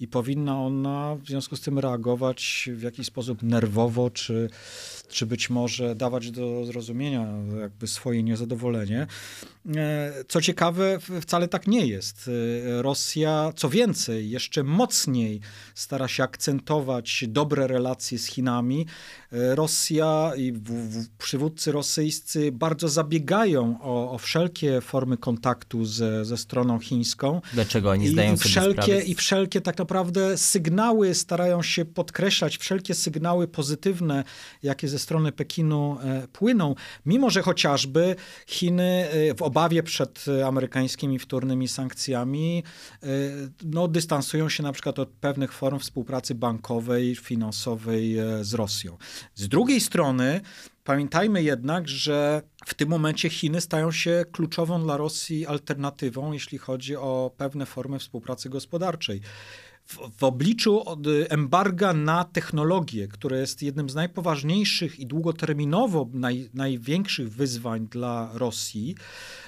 i 0.00 0.08
powinna 0.08 0.62
ona 0.62 1.16
w 1.16 1.26
związku 1.26 1.56
z 1.56 1.60
tym 1.60 1.78
reagować 1.78 2.68
w 2.72 2.82
jakiś 2.82 3.06
sposób 3.06 3.42
nerwowo, 3.42 4.10
czy, 4.10 4.50
czy 5.08 5.26
być 5.26 5.50
może 5.50 5.94
dawać 5.94 6.30
do 6.30 6.64
zrozumienia 6.64 7.26
jakby 7.60 7.86
swoje 7.86 8.22
niezadowolenie. 8.22 9.06
Co 10.28 10.40
ciekawe, 10.40 10.98
wcale 11.20 11.48
tak 11.48 11.66
nie 11.66 11.86
jest. 11.86 12.30
Rosja, 12.80 13.52
co 13.56 13.68
więcej, 13.68 14.30
jeszcze 14.30 14.62
mocniej 14.62 15.40
stara 15.74 16.08
się 16.08 16.22
akcentować 16.22 17.24
dobre 17.28 17.66
relacje 17.66 18.18
z 18.18 18.26
Chinami. 18.26 18.86
Rosja 19.30 20.32
i 20.36 20.52
przywódcy 21.18 21.72
rosyjscy 21.72 22.52
bardzo 22.52 22.88
zabiegają 22.88 23.78
o, 23.82 24.10
o 24.10 24.18
wszelkie 24.18 24.80
formy 24.80 25.16
kontaktu 25.16 25.84
ze, 25.84 26.24
ze 26.24 26.36
stroną 26.36 26.78
chińską. 26.78 27.40
Dlaczego 27.52 27.90
oni 27.90 28.08
zdają 28.08 28.34
I 28.34 28.38
sobie 28.38 28.50
wszelkie, 28.50 28.82
sprawę? 28.82 29.02
I 29.02 29.14
wszelkie 29.14 29.60
tak 29.60 29.78
naprawdę 29.78 30.38
sygnały 30.38 31.14
starają 31.14 31.62
się 31.62 31.84
podkreślać, 31.84 32.58
wszelkie 32.58 32.94
sygnały 32.94 33.48
pozytywne, 33.48 34.24
jakie 34.62 34.88
ze 34.88 34.98
strony 34.98 35.32
Pekinu 35.32 35.98
e, 36.02 36.28
płyną, 36.28 36.74
mimo 37.06 37.30
że 37.30 37.42
chociażby 37.42 38.16
Chiny 38.46 39.08
e, 39.10 39.34
w 39.34 39.42
obawie 39.42 39.57
przed 39.82 40.24
amerykańskimi 40.46 41.18
wtórnymi 41.18 41.68
sankcjami 41.68 42.62
e, 43.02 43.06
no, 43.64 43.88
dystansują 43.88 44.48
się 44.48 44.62
na 44.62 44.72
przykład 44.72 44.98
od 44.98 45.08
pewnych 45.08 45.52
form 45.52 45.78
współpracy 45.78 46.34
bankowej, 46.34 47.16
finansowej 47.16 48.16
z 48.40 48.54
Rosją. 48.54 48.96
Z 49.34 49.48
drugiej 49.48 49.80
strony 49.80 50.40
Pamiętajmy 50.88 51.42
jednak, 51.42 51.88
że 51.88 52.42
w 52.66 52.74
tym 52.74 52.88
momencie 52.88 53.30
Chiny 53.30 53.60
stają 53.60 53.92
się 53.92 54.24
kluczową 54.32 54.82
dla 54.82 54.96
Rosji 54.96 55.46
alternatywą, 55.46 56.32
jeśli 56.32 56.58
chodzi 56.58 56.96
o 56.96 57.30
pewne 57.36 57.66
formy 57.66 57.98
współpracy 57.98 58.48
gospodarczej. 58.48 59.20
W, 59.84 59.98
w, 60.18 60.24
obliczu 60.24 60.84
embarga 61.28 61.92
na 61.92 62.24
technologię, 62.24 63.08
które 63.08 63.40
jest 63.40 63.62
jednym 63.62 63.90
z 63.90 63.94
najpoważniejszych 63.94 65.00
i 65.00 65.06
długoterminowo 65.06 66.08
naj, 66.12 66.50
największych 66.54 67.32
wyzwań 67.32 67.86
dla 67.90 68.30
Rosji, 68.34 68.94
E, 68.94 69.47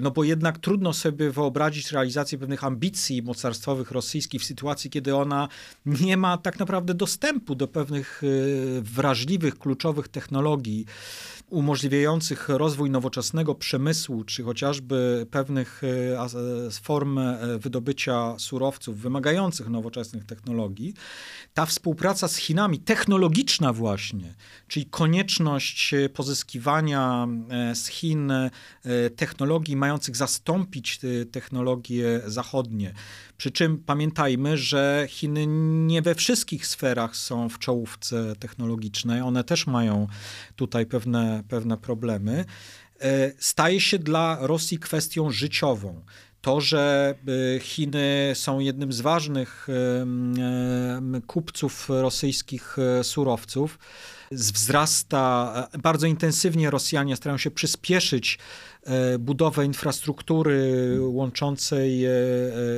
no 0.00 0.10
bo 0.10 0.24
jednak 0.24 0.58
trudno 0.58 0.92
sobie 0.92 1.30
wyobrazić 1.30 1.92
realizację 1.92 2.38
pewnych 2.38 2.64
ambicji 2.64 3.22
mocarstwowych 3.22 3.90
rosyjskich 3.90 4.42
w 4.42 4.44
sytuacji, 4.44 4.90
kiedy 4.90 5.16
ona 5.16 5.48
nie 5.86 6.16
ma 6.16 6.38
tak 6.38 6.58
naprawdę 6.58 6.94
dostępu 6.94 7.54
do 7.54 7.68
pewnych 7.68 8.22
e, 8.24 8.26
wrażliwych, 8.82 9.58
kluczowych 9.58 10.08
technologii 10.08 10.86
umożliwiających 11.52 12.48
rozwój 12.48 12.90
nowoczesnego 12.90 13.54
przemysłu, 13.54 14.24
czy 14.24 14.42
chociażby 14.42 15.26
pewnych 15.30 15.82
e, 15.84 16.70
form 16.82 17.20
wydobycia 17.58 18.34
surowców 18.38 18.98
wymagających 18.98 19.68
nowoczesnych 19.68 20.24
technologii, 20.24 20.94
ta 21.54 21.66
współpraca 21.66 22.28
z 22.28 22.36
Chinami, 22.36 22.78
technologiczna 22.78 23.72
właśnie, 23.72 24.34
czyli 24.68 24.86
konieczność 24.86 25.94
pozyskiwania 26.14 27.28
z 27.74 27.86
Chin 27.86 28.32
technologii 29.16 29.76
mających 29.76 30.16
zastąpić 30.16 31.00
technologie 31.32 32.20
zachodnie. 32.26 32.94
Przy 33.42 33.50
czym 33.50 33.78
pamiętajmy, 33.78 34.58
że 34.58 35.06
Chiny 35.08 35.46
nie 35.86 36.02
we 36.02 36.14
wszystkich 36.14 36.66
sferach 36.66 37.16
są 37.16 37.48
w 37.48 37.58
czołówce 37.58 38.36
technologicznej. 38.36 39.20
One 39.20 39.44
też 39.44 39.66
mają 39.66 40.06
tutaj 40.56 40.86
pewne, 40.86 41.42
pewne 41.48 41.76
problemy. 41.76 42.44
E, 43.00 43.32
staje 43.38 43.80
się 43.80 43.98
dla 43.98 44.38
Rosji 44.40 44.78
kwestią 44.78 45.30
życiową 45.30 46.02
to, 46.40 46.60
że 46.60 47.14
e, 47.56 47.60
Chiny 47.60 48.32
są 48.34 48.58
jednym 48.58 48.92
z 48.92 49.00
ważnych 49.00 49.66
kupców 51.26 51.88
rosyjskich 51.88 52.76
e, 52.78 53.04
surowców, 53.04 53.78
wzrasta 54.32 55.68
bardzo 55.82 56.06
intensywnie 56.06 56.70
Rosjanie 56.70 57.16
starają 57.16 57.38
się 57.38 57.50
przyspieszyć 57.50 58.38
budowę 59.18 59.64
infrastruktury 59.64 60.96
łączącej 61.00 62.04
e, 62.04 62.10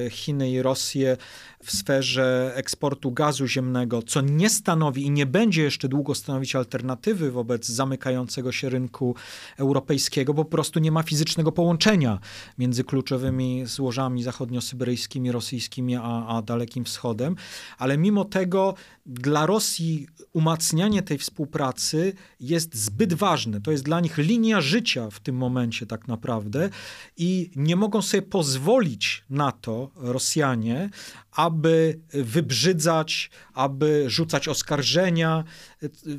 e, 0.07 0.11
Chiny 0.11 0.51
i 0.51 0.63
Rosję 0.63 1.17
w 1.65 1.73
sferze 1.73 2.53
eksportu 2.55 3.13
gazu 3.13 3.47
ziemnego, 3.47 4.03
co 4.03 4.21
nie 4.21 4.51
stanowi 4.51 5.07
i 5.07 5.11
nie 5.11 5.27
będzie 5.27 5.63
jeszcze 5.63 5.89
długo 5.89 6.15
stanowić 6.15 6.57
alternatywy 6.57 7.31
wobec 7.31 7.67
zamykającego 7.67 8.53
się 8.53 8.69
rynku 8.69 9.15
europejskiego, 9.57 10.35
bo 10.35 10.45
po 10.45 10.51
prostu 10.51 10.81
nie 10.81 10.93
ma 10.93 11.03
fizycznego 11.03 11.53
połączenia 11.53 12.19
między 12.59 12.85
kluczowymi 12.85 13.67
złożami 13.67 14.23
zachodniosyberyjskimi, 14.23 15.33
rosyjskimi, 15.33 15.97
a, 15.97 16.27
a 16.27 16.43
Dalekim 16.43 16.85
Wschodem. 16.85 17.37
Ale 17.79 17.99
mimo 17.99 18.25
tego 18.25 18.75
dla 19.07 19.47
Rosji 19.47 20.07
umacnianie 20.33 21.03
tej 21.03 21.19
współpracy 21.19 22.13
jest 22.41 22.75
zbyt 22.75 23.15
ważne. 23.15 23.61
To 23.61 23.71
jest 23.71 23.85
dla 23.85 24.01
nich 24.01 24.19
linia 24.19 24.61
życia 24.61 25.11
w 25.11 25.21
tym 25.21 25.37
momencie 25.37 25.87
tak 25.99 26.09
naprawdę 26.09 26.71
i 27.17 27.51
nie 27.57 27.77
mogą 27.77 28.03
sobie 28.03 28.23
pozwolić 28.23 29.25
na 29.31 29.53
to 29.53 29.91
Rosjanie, 29.97 30.91
aby 31.33 32.01
wybrzydzać, 32.13 33.31
aby 33.55 34.05
rzucać 34.07 34.49
oskarżenia. 34.49 35.45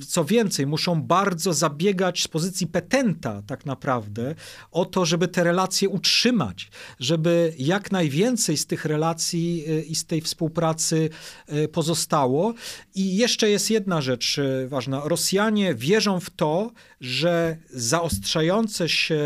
Co 0.07 0.26
więcej, 0.26 0.68
muszą 0.68 1.01
bardzo 1.01 1.53
zabiegać 1.53 2.24
z 2.24 2.28
pozycji 2.28 2.68
petenta, 2.68 3.41
tak 3.47 3.66
naprawdę, 3.66 4.36
o 4.72 4.86
to, 4.86 5.05
żeby 5.05 5.28
te 5.28 5.43
relacje 5.43 5.89
utrzymać, 5.89 6.70
żeby 6.99 7.53
jak 7.57 7.91
najwięcej 7.91 8.57
z 8.57 8.66
tych 8.66 8.86
relacji 8.86 9.63
y, 9.70 9.82
i 9.82 9.95
z 9.95 10.05
tej 10.05 10.22
współpracy 10.22 11.09
y, 11.53 11.68
pozostało. 11.68 12.53
I 12.95 13.16
jeszcze 13.16 13.49
jest 13.49 13.70
jedna 13.72 14.01
rzecz 14.01 14.38
y, 14.38 14.68
ważna. 14.70 15.01
Rosjanie 15.05 15.76
wierzą 15.76 16.20
w 16.20 16.30
to, 16.30 16.72
że 17.01 17.57
zaostrzający 17.70 18.89
się 18.89 19.22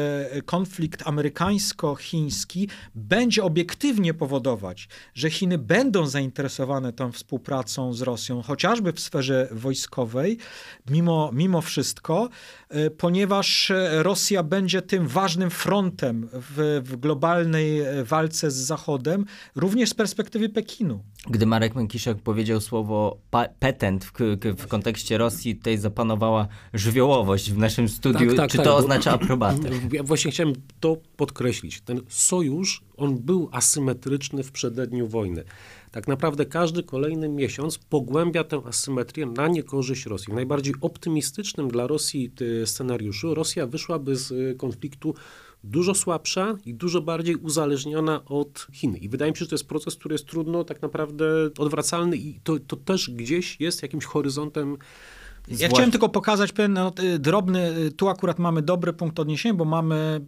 konflikt 0.45 1.03
amerykańsko-chiński 1.07 2.67
będzie 2.95 3.43
obiektywnie 3.43 4.13
powodować, 4.13 4.87
że 5.13 5.29
Chiny 5.29 5.57
będą 5.57 6.07
zainteresowane 6.07 6.93
tą 6.93 7.11
współpracą 7.11 7.93
z 7.93 8.01
Rosją, 8.01 8.41
chociażby 8.41 8.93
w 8.93 8.99
sferze 8.99 9.47
wojskowej, 9.51 10.28
mimo, 10.89 11.31
mimo 11.33 11.61
wszystko, 11.61 12.29
e, 12.69 12.89
ponieważ 12.89 13.71
Rosja 13.91 14.43
będzie 14.43 14.81
tym 14.81 15.07
ważnym 15.07 15.49
frontem 15.49 16.29
w, 16.33 16.81
w 16.85 16.95
globalnej 16.95 17.81
walce 18.03 18.51
z 18.51 18.55
Zachodem, 18.55 19.25
również 19.55 19.89
z 19.89 19.93
perspektywy 19.93 20.49
Pekinu. 20.49 21.03
Gdy 21.29 21.45
Marek 21.45 21.75
Mękiszek 21.75 22.21
powiedział 22.21 22.61
słowo 22.61 23.17
petent 23.59 24.05
w, 24.05 24.11
w, 24.57 24.67
kontekście 24.67 25.17
Rosji, 25.17 25.55
tutaj 25.55 25.77
zapanowała 25.77 26.47
żywiołowość 26.73 27.51
w 27.51 27.57
naszym 27.57 27.89
studiu. 27.89 28.29
Tak, 28.29 28.37
tak, 28.37 28.51
Czy 28.51 28.57
tak, 28.57 28.65
to 28.65 28.75
oznacza 28.75 29.11
aprobatę? 29.19 29.69
Ja 29.91 30.03
właśnie 30.03 30.31
chciałem 30.31 30.53
to 30.79 30.97
podkreślić. 31.17 31.81
Ten 31.81 32.01
sojusz, 32.07 32.83
on 32.97 33.17
był 33.17 33.49
asymetryczny 33.51 34.43
w 34.43 34.51
przededniu 34.51 35.07
wojny. 35.07 35.43
Tak 35.91 36.07
naprawdę 36.07 36.45
każdy 36.45 36.83
kolejny 36.83 37.29
miesiąc 37.29 37.77
pogłębia 37.77 38.43
tę 38.43 38.61
asymetrię 38.65 39.25
na 39.25 39.47
niekorzyść 39.47 40.05
Rosji. 40.05 40.33
W 40.33 40.35
najbardziej 40.35 40.73
optymistycznym 40.81 41.67
dla 41.67 41.87
Rosji 41.87 42.31
scenariuszu 42.65 43.33
Rosja 43.33 43.67
wyszłaby 43.67 44.15
z 44.15 44.31
y, 44.31 44.55
konfliktu 44.57 45.15
dużo 45.63 45.95
słabsza 45.95 46.57
i 46.65 46.73
dużo 46.73 47.01
bardziej 47.01 47.35
uzależniona 47.35 48.25
od 48.25 48.67
Chin. 48.73 48.95
I 48.95 49.09
wydaje 49.09 49.31
mi 49.31 49.37
się, 49.37 49.45
że 49.45 49.49
to 49.49 49.55
jest 49.55 49.67
proces, 49.67 49.95
który 49.95 50.13
jest 50.13 50.25
trudno 50.25 50.63
tak 50.63 50.81
naprawdę 50.81 51.25
odwracalny 51.57 52.17
i 52.17 52.39
to, 52.43 52.59
to 52.59 52.75
też 52.75 53.09
gdzieś 53.09 53.59
jest 53.59 53.81
jakimś 53.81 54.05
horyzontem 54.05 54.77
ja 55.49 55.69
chciałem 55.69 55.91
tylko 55.91 56.09
pokazać 56.09 56.51
pewien 56.51 56.73
no, 56.73 56.91
drobny, 57.19 57.91
tu 57.97 58.09
akurat 58.09 58.39
mamy 58.39 58.61
dobry 58.61 58.93
punkt 58.93 59.19
odniesienia, 59.19 59.53
bo 59.53 59.65
mamy 59.65 60.21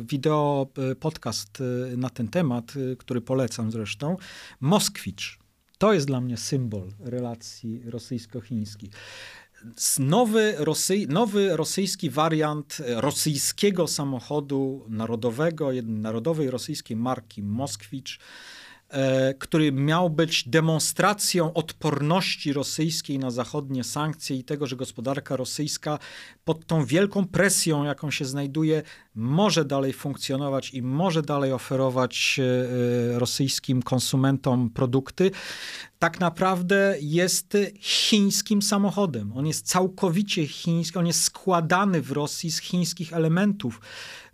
y, 0.00 0.04
wideo, 0.04 0.66
y, 0.92 0.96
podcast 0.96 1.60
y, 1.60 1.96
na 1.96 2.10
ten 2.10 2.28
temat, 2.28 2.72
który 2.98 3.20
polecam 3.20 3.70
zresztą. 3.70 4.16
Moskwicz. 4.60 5.38
To 5.78 5.92
jest 5.92 6.06
dla 6.06 6.20
mnie 6.20 6.36
symbol 6.36 6.88
relacji 7.00 7.82
rosyjsko-chińskich. 7.84 8.90
Nowy, 9.98 10.54
Rosy, 10.58 11.06
nowy 11.08 11.56
rosyjski 11.56 12.10
wariant 12.10 12.78
rosyjskiego 12.88 13.88
samochodu 13.88 14.84
narodowego, 14.88 15.70
narodowej 15.82 16.50
rosyjskiej 16.50 16.96
marki 16.96 17.42
Moskwicz 17.42 18.18
który 19.38 19.72
miał 19.72 20.10
być 20.10 20.48
demonstracją 20.48 21.52
odporności 21.52 22.52
rosyjskiej 22.52 23.18
na 23.18 23.30
zachodnie 23.30 23.84
sankcje 23.84 24.36
i 24.36 24.44
tego, 24.44 24.66
że 24.66 24.76
gospodarka 24.76 25.36
rosyjska 25.36 25.98
pod 26.44 26.66
tą 26.66 26.84
wielką 26.84 27.26
presją, 27.26 27.84
jaką 27.84 28.10
się 28.10 28.24
znajduje, 28.24 28.82
może 29.14 29.64
dalej 29.64 29.92
funkcjonować 29.92 30.74
i 30.74 30.82
może 30.82 31.22
dalej 31.22 31.52
oferować 31.52 32.40
e, 32.40 32.44
e, 33.14 33.18
rosyjskim 33.18 33.82
konsumentom 33.82 34.70
produkty, 34.70 35.30
tak 35.98 36.20
naprawdę 36.20 36.96
jest 37.00 37.56
chińskim 37.80 38.62
samochodem. 38.62 39.32
On 39.36 39.46
jest 39.46 39.66
całkowicie 39.66 40.46
chiński, 40.46 40.98
on 40.98 41.06
jest 41.06 41.24
składany 41.24 42.02
w 42.02 42.12
Rosji 42.12 42.50
z 42.50 42.60
chińskich 42.60 43.12
elementów 43.12 43.80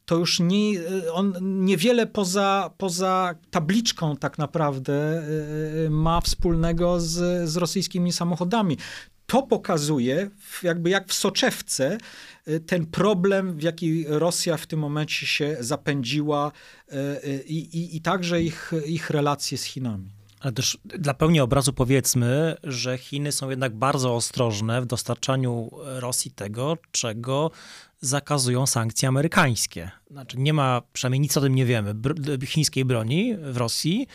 to 0.09 0.17
już 0.17 0.41
nie, 0.41 0.81
on 1.13 1.35
niewiele 1.41 2.07
poza, 2.07 2.71
poza 2.79 3.35
tabliczką 3.51 4.17
tak 4.17 4.39
naprawdę 4.39 4.95
e, 4.95 5.87
e, 5.87 5.91
ma 5.91 6.21
wspólnego 6.21 7.01
z, 7.01 7.49
z 7.51 7.57
rosyjskimi 7.57 8.13
samochodami. 8.13 8.77
to 9.27 9.43
pokazuje, 9.43 10.31
jakby 10.63 10.91
jak 10.91 11.09
w 11.09 11.13
soczewce, 11.13 11.99
y, 12.49 12.61
ten 12.61 12.87
problem, 12.87 13.59
w 13.59 13.63
jaki 13.63 14.05
Rosja 14.09 14.57
w 14.57 14.67
tym 14.67 14.81
momencie 14.81 15.27
się 15.27 15.57
zapędziła 15.61 16.53
y, 16.53 16.97
y, 16.97 17.45
i, 17.47 17.79
i, 17.79 17.97
i 17.97 18.01
także 18.01 18.43
ich, 18.43 18.73
ich 18.87 19.11
relacje 19.11 19.59
z 19.59 19.65
Chinami. 19.65 20.11
Ale 20.41 20.53
też 20.53 20.79
dla 20.85 21.15
pełni 21.15 21.41
obrazu 21.41 21.73
powiedzmy, 21.73 22.57
że 22.65 22.99
Chiny 22.99 23.33
są 23.33 23.51
jednak 23.51 23.75
bardzo 23.75 24.15
ostrożne 24.15 24.83
w 24.83 24.87
dostarczaniu 24.87 25.71
Rosji 25.85 26.31
tego, 26.31 26.77
czego 26.93 27.51
zakazują 28.01 28.67
sankcje 28.67 29.09
amerykańskie. 29.09 29.91
Znaczy 30.11 30.39
nie 30.39 30.53
ma, 30.53 30.83
przynajmniej 30.93 31.21
nic 31.21 31.37
o 31.37 31.41
tym 31.41 31.55
nie 31.55 31.67
wiemy, 31.67 31.95
chińskiej 32.47 32.85
broni 32.85 33.37
w 33.37 33.57
Rosji. 33.57 34.07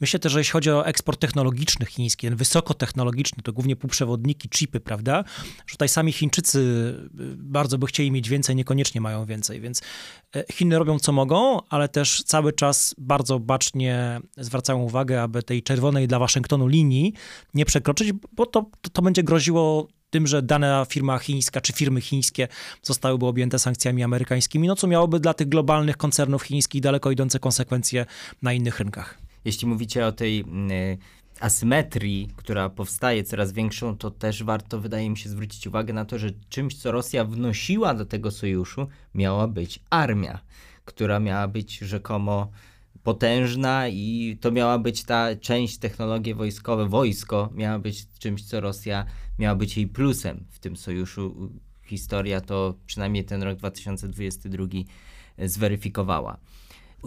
Myślę 0.00 0.20
też, 0.20 0.32
że 0.32 0.40
jeśli 0.40 0.52
chodzi 0.52 0.70
o 0.70 0.86
eksport 0.86 1.20
technologiczny 1.20 1.86
chiński, 1.86 2.26
ten 2.26 2.36
wysokotechnologiczny, 2.36 3.42
to 3.42 3.52
głównie 3.52 3.76
półprzewodniki, 3.76 4.48
chipy, 4.48 4.80
prawda, 4.80 5.24
że 5.66 5.72
tutaj 5.72 5.88
sami 5.88 6.12
Chińczycy 6.12 6.58
y, 7.20 7.36
bardzo 7.36 7.78
by 7.78 7.86
chcieli 7.86 8.10
mieć 8.10 8.28
więcej, 8.28 8.56
niekoniecznie 8.56 9.00
mają 9.00 9.24
więcej, 9.24 9.60
więc 9.60 9.82
e, 10.36 10.44
Chiny 10.52 10.78
robią 10.78 10.98
co 10.98 11.12
mogą, 11.12 11.60
ale 11.68 11.88
też 11.88 12.22
cały 12.22 12.52
czas 12.52 12.94
bardzo 12.98 13.38
bacznie 13.38 14.20
zwracają 14.36 14.78
uwagę, 14.78 15.22
aby 15.22 15.42
tej 15.42 15.62
czerwonej 15.62 16.08
dla 16.08 16.18
Waszyngtonu 16.18 16.66
linii 16.66 17.12
nie 17.54 17.64
przekroczyć, 17.64 18.12
bo 18.32 18.46
to, 18.46 18.70
to, 18.80 18.90
to 18.90 19.02
będzie 19.02 19.22
groziło 19.22 19.88
tym, 20.12 20.26
że 20.26 20.42
dana 20.42 20.84
firma 20.84 21.18
chińska 21.18 21.60
czy 21.60 21.72
firmy 21.72 22.00
chińskie 22.00 22.48
zostałyby 22.82 23.26
objęte 23.26 23.58
sankcjami 23.58 24.02
amerykańskimi, 24.02 24.68
no 24.68 24.76
co 24.76 24.86
miałoby 24.86 25.20
dla 25.20 25.34
tych 25.34 25.48
globalnych 25.48 25.96
koncernów 25.96 26.42
chińskich 26.42 26.82
daleko 26.82 27.10
idące 27.10 27.38
konsekwencje 27.38 28.06
na 28.42 28.52
innych 28.52 28.78
rynkach. 28.78 29.18
Jeśli 29.44 29.68
mówicie 29.68 30.06
o 30.06 30.12
tej 30.12 30.40
y, 30.40 30.98
asymetrii, 31.40 32.28
która 32.36 32.68
powstaje 32.68 33.24
coraz 33.24 33.52
większą, 33.52 33.96
to 33.96 34.10
też 34.10 34.42
warto, 34.42 34.80
wydaje 34.80 35.10
mi 35.10 35.18
się, 35.18 35.28
zwrócić 35.28 35.66
uwagę 35.66 35.92
na 35.92 36.04
to, 36.04 36.18
że 36.18 36.30
czymś, 36.48 36.74
co 36.74 36.92
Rosja 36.92 37.24
wnosiła 37.24 37.94
do 37.94 38.06
tego 38.06 38.30
sojuszu, 38.30 38.86
miała 39.14 39.48
być 39.48 39.80
armia, 39.90 40.38
która 40.84 41.20
miała 41.20 41.48
być 41.48 41.78
rzekomo 41.78 42.50
potężna 43.02 43.88
i 43.88 44.38
to 44.40 44.50
miała 44.50 44.78
być 44.78 45.04
ta 45.04 45.36
część 45.36 45.78
technologie 45.78 46.34
wojskowe, 46.34 46.88
wojsko 46.88 47.50
miała 47.54 47.78
być 47.78 48.06
czymś, 48.18 48.44
co 48.44 48.60
Rosja 48.60 49.06
miała 49.38 49.54
być 49.54 49.76
jej 49.76 49.86
plusem 49.86 50.44
w 50.50 50.58
tym 50.58 50.76
sojuszu. 50.76 51.50
Historia 51.82 52.40
to 52.40 52.74
przynajmniej 52.86 53.24
ten 53.24 53.42
rok 53.42 53.58
2022 53.58 54.66
zweryfikowała. 55.38 56.38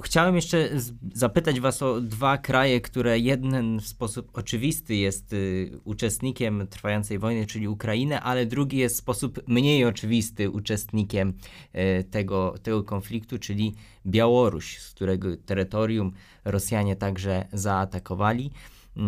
Chciałem 0.04 0.36
jeszcze 0.36 0.70
zapytać 1.14 1.60
Was 1.60 1.82
o 1.82 2.02
dwa 2.02 2.38
kraje, 2.38 2.82
które 2.82 3.20
jeden 3.20 3.80
w 3.80 3.88
sposób 3.88 4.38
oczywisty 4.38 4.96
jest 4.96 5.34
y, 5.34 5.80
uczestnikiem 5.84 6.68
trwającej 6.68 7.20
wojny, 7.20 7.46
czyli 7.46 7.68
Ukrainę, 7.68 8.22
ale 8.22 8.46
drugi 8.46 8.78
jest 8.78 8.96
w 8.96 9.00
sposób 9.00 9.42
mniej 9.48 9.86
oczywisty 9.86 10.50
uczestnikiem 10.50 11.34
y, 11.76 12.04
tego, 12.04 12.56
tego 12.64 12.84
konfliktu, 12.84 13.40
czyli 13.40 13.76
Białoruś, 14.06 14.80
z 14.80 14.94
którego 14.94 15.38
terytorium 15.46 16.12
Rosjanie 16.46 16.96
także 16.96 17.46
zaatakowali. 17.54 18.52
Y, 18.98 19.02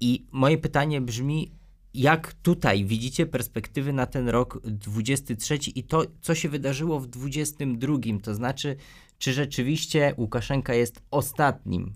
I 0.00 0.26
moje 0.32 0.58
pytanie 0.58 1.00
brzmi, 1.00 1.50
jak 1.94 2.32
tutaj 2.32 2.84
widzicie 2.84 3.26
perspektywy 3.26 3.92
na 3.92 4.06
ten 4.06 4.28
rok 4.28 4.60
23 4.64 5.54
i 5.74 5.82
to, 5.82 6.02
co 6.20 6.34
się 6.34 6.48
wydarzyło 6.48 7.00
w 7.00 7.06
22, 7.06 7.98
to 8.22 8.34
znaczy, 8.34 8.76
czy 9.18 9.32
rzeczywiście 9.32 10.14
Łukaszenka 10.16 10.74
jest 10.74 11.02
ostatnim, 11.10 11.92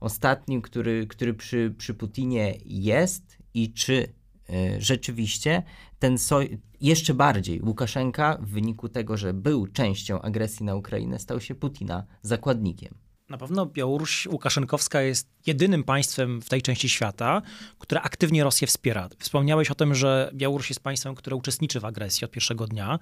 ostatnim, 0.00 0.62
który, 0.62 1.06
który 1.06 1.34
przy, 1.34 1.74
przy 1.78 1.94
Putinie 1.94 2.54
jest 2.64 3.38
i 3.54 3.72
czy 3.72 4.12
y, 4.50 4.76
rzeczywiście 4.78 5.62
ten 5.98 6.18
soj, 6.18 6.58
jeszcze 6.80 7.14
bardziej 7.14 7.62
Łukaszenka 7.62 8.38
w 8.40 8.46
wyniku 8.50 8.88
tego, 8.88 9.16
że 9.16 9.34
był 9.34 9.66
częścią 9.66 10.22
agresji 10.22 10.66
na 10.66 10.74
Ukrainę, 10.74 11.18
stał 11.18 11.40
się 11.40 11.54
Putina 11.54 12.06
zakładnikiem. 12.22 12.94
Na 13.30 13.38
pewno 13.38 13.66
Białoruś 13.66 14.26
Łukaszenkowska 14.26 15.02
jest 15.02 15.28
jedynym 15.46 15.84
państwem 15.84 16.42
w 16.42 16.48
tej 16.48 16.62
części 16.62 16.88
świata, 16.88 17.42
które 17.78 18.02
aktywnie 18.02 18.44
Rosję 18.44 18.66
wspiera. 18.66 19.08
Wspomniałeś 19.18 19.70
o 19.70 19.74
tym, 19.74 19.94
że 19.94 20.30
Białoruś 20.34 20.68
jest 20.68 20.82
państwem, 20.82 21.14
które 21.14 21.36
uczestniczy 21.36 21.80
w 21.80 21.84
agresji 21.84 22.24
od 22.24 22.30
pierwszego 22.30 22.66
dnia, 22.66 22.98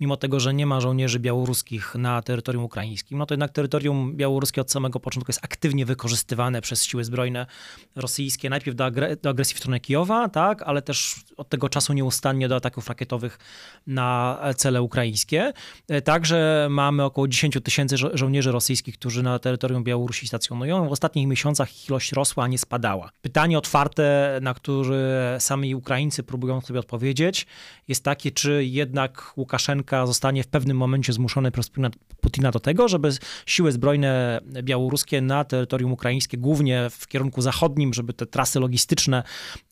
mimo 0.00 0.16
tego, 0.16 0.40
że 0.40 0.54
nie 0.54 0.66
ma 0.66 0.80
żołnierzy 0.80 1.18
białoruskich 1.18 1.94
na 1.94 2.22
terytorium 2.22 2.64
ukraińskim. 2.64 3.18
No 3.18 3.26
to 3.26 3.34
jednak 3.34 3.50
terytorium 3.50 4.16
białoruskie 4.16 4.60
od 4.60 4.70
samego 4.70 5.00
początku 5.00 5.30
jest 5.30 5.44
aktywnie 5.44 5.86
wykorzystywane 5.86 6.60
przez 6.60 6.84
siły 6.84 7.04
zbrojne 7.04 7.46
rosyjskie, 7.96 8.50
najpierw 8.50 8.76
do, 8.76 8.84
agre 8.84 9.16
do 9.16 9.30
agresji 9.30 9.56
w 9.56 9.58
stronę 9.58 9.80
Kijowa, 9.80 10.28
tak, 10.28 10.62
ale 10.62 10.82
też 10.82 11.14
od 11.36 11.48
tego 11.48 11.68
czasu 11.68 11.92
nieustannie 11.92 12.48
do 12.48 12.56
ataków 12.56 12.88
rakietowych 12.88 13.38
na 13.86 14.38
cele 14.56 14.82
ukraińskie. 14.82 15.52
Także 16.04 16.68
mamy 16.70 17.04
około 17.04 17.28
10 17.28 17.58
tysięcy 17.64 17.96
żo 17.96 18.10
żołnierzy 18.14 18.52
rosyjskich, 18.52 18.98
którzy 18.98 19.22
na 19.22 19.38
terytorium 19.38 19.69
terytorium 19.70 19.84
Białorusi 19.84 20.26
stacjonują. 20.26 20.88
W 20.88 20.92
ostatnich 20.92 21.26
miesiącach 21.26 21.76
ich 21.76 21.88
ilość 21.88 22.12
rosła, 22.12 22.44
a 22.44 22.46
nie 22.46 22.58
spadała. 22.58 23.10
Pytanie 23.22 23.58
otwarte, 23.58 24.38
na 24.42 24.54
które 24.54 25.36
sami 25.40 25.74
Ukraińcy 25.74 26.22
próbują 26.22 26.60
sobie 26.60 26.80
odpowiedzieć, 26.80 27.46
jest 27.88 28.04
takie, 28.04 28.30
czy 28.30 28.64
jednak 28.64 29.32
Łukaszenka 29.36 30.06
zostanie 30.06 30.42
w 30.42 30.46
pewnym 30.46 30.76
momencie 30.76 31.12
zmuszony 31.12 31.50
przez 31.50 31.70
Putina 32.20 32.50
do 32.50 32.60
tego, 32.60 32.88
żeby 32.88 33.10
siły 33.46 33.72
zbrojne 33.72 34.40
białoruskie 34.62 35.20
na 35.20 35.44
terytorium 35.44 35.92
ukraińskie, 35.92 36.38
głównie 36.38 36.90
w 36.90 37.06
kierunku 37.06 37.42
zachodnim, 37.42 37.94
żeby 37.94 38.12
te 38.12 38.26
trasy 38.26 38.60
logistyczne 38.60 39.22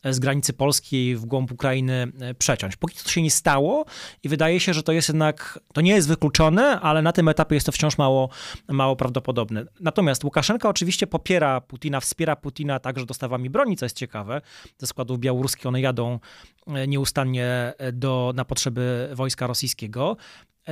z 0.03 0.19
granicy 0.19 0.53
polskiej 0.53 1.15
w 1.15 1.25
głąb 1.25 1.51
Ukrainy 1.51 2.11
przeciąć. 2.37 2.75
Póki 2.75 2.95
to 3.03 3.09
się 3.09 3.21
nie 3.21 3.31
stało 3.31 3.85
i 4.23 4.29
wydaje 4.29 4.59
się, 4.59 4.73
że 4.73 4.83
to 4.83 4.91
jest 4.91 5.07
jednak, 5.09 5.59
to 5.73 5.81
nie 5.81 5.91
jest 5.91 6.07
wykluczone, 6.07 6.79
ale 6.79 7.01
na 7.01 7.11
tym 7.11 7.27
etapie 7.27 7.55
jest 7.55 7.65
to 7.65 7.71
wciąż 7.71 7.97
mało, 7.97 8.29
mało 8.67 8.95
prawdopodobne. 8.95 9.65
Natomiast 9.89 10.23
Łukaszenka 10.23 10.69
oczywiście 10.69 11.07
popiera 11.07 11.61
Putina, 11.61 11.99
wspiera 11.99 12.35
Putina 12.35 12.79
także 12.79 13.05
dostawami 13.05 13.49
broni, 13.49 13.77
co 13.77 13.85
jest 13.85 13.97
ciekawe. 13.97 14.41
Ze 14.77 14.87
składów 14.87 15.19
białoruskich 15.19 15.65
one 15.65 15.81
jadą 15.81 16.19
e, 16.67 16.87
nieustannie 16.87 17.73
e, 17.77 17.91
do, 17.91 18.33
na 18.35 18.45
potrzeby 18.45 19.09
wojska 19.13 19.47
rosyjskiego. 19.47 20.17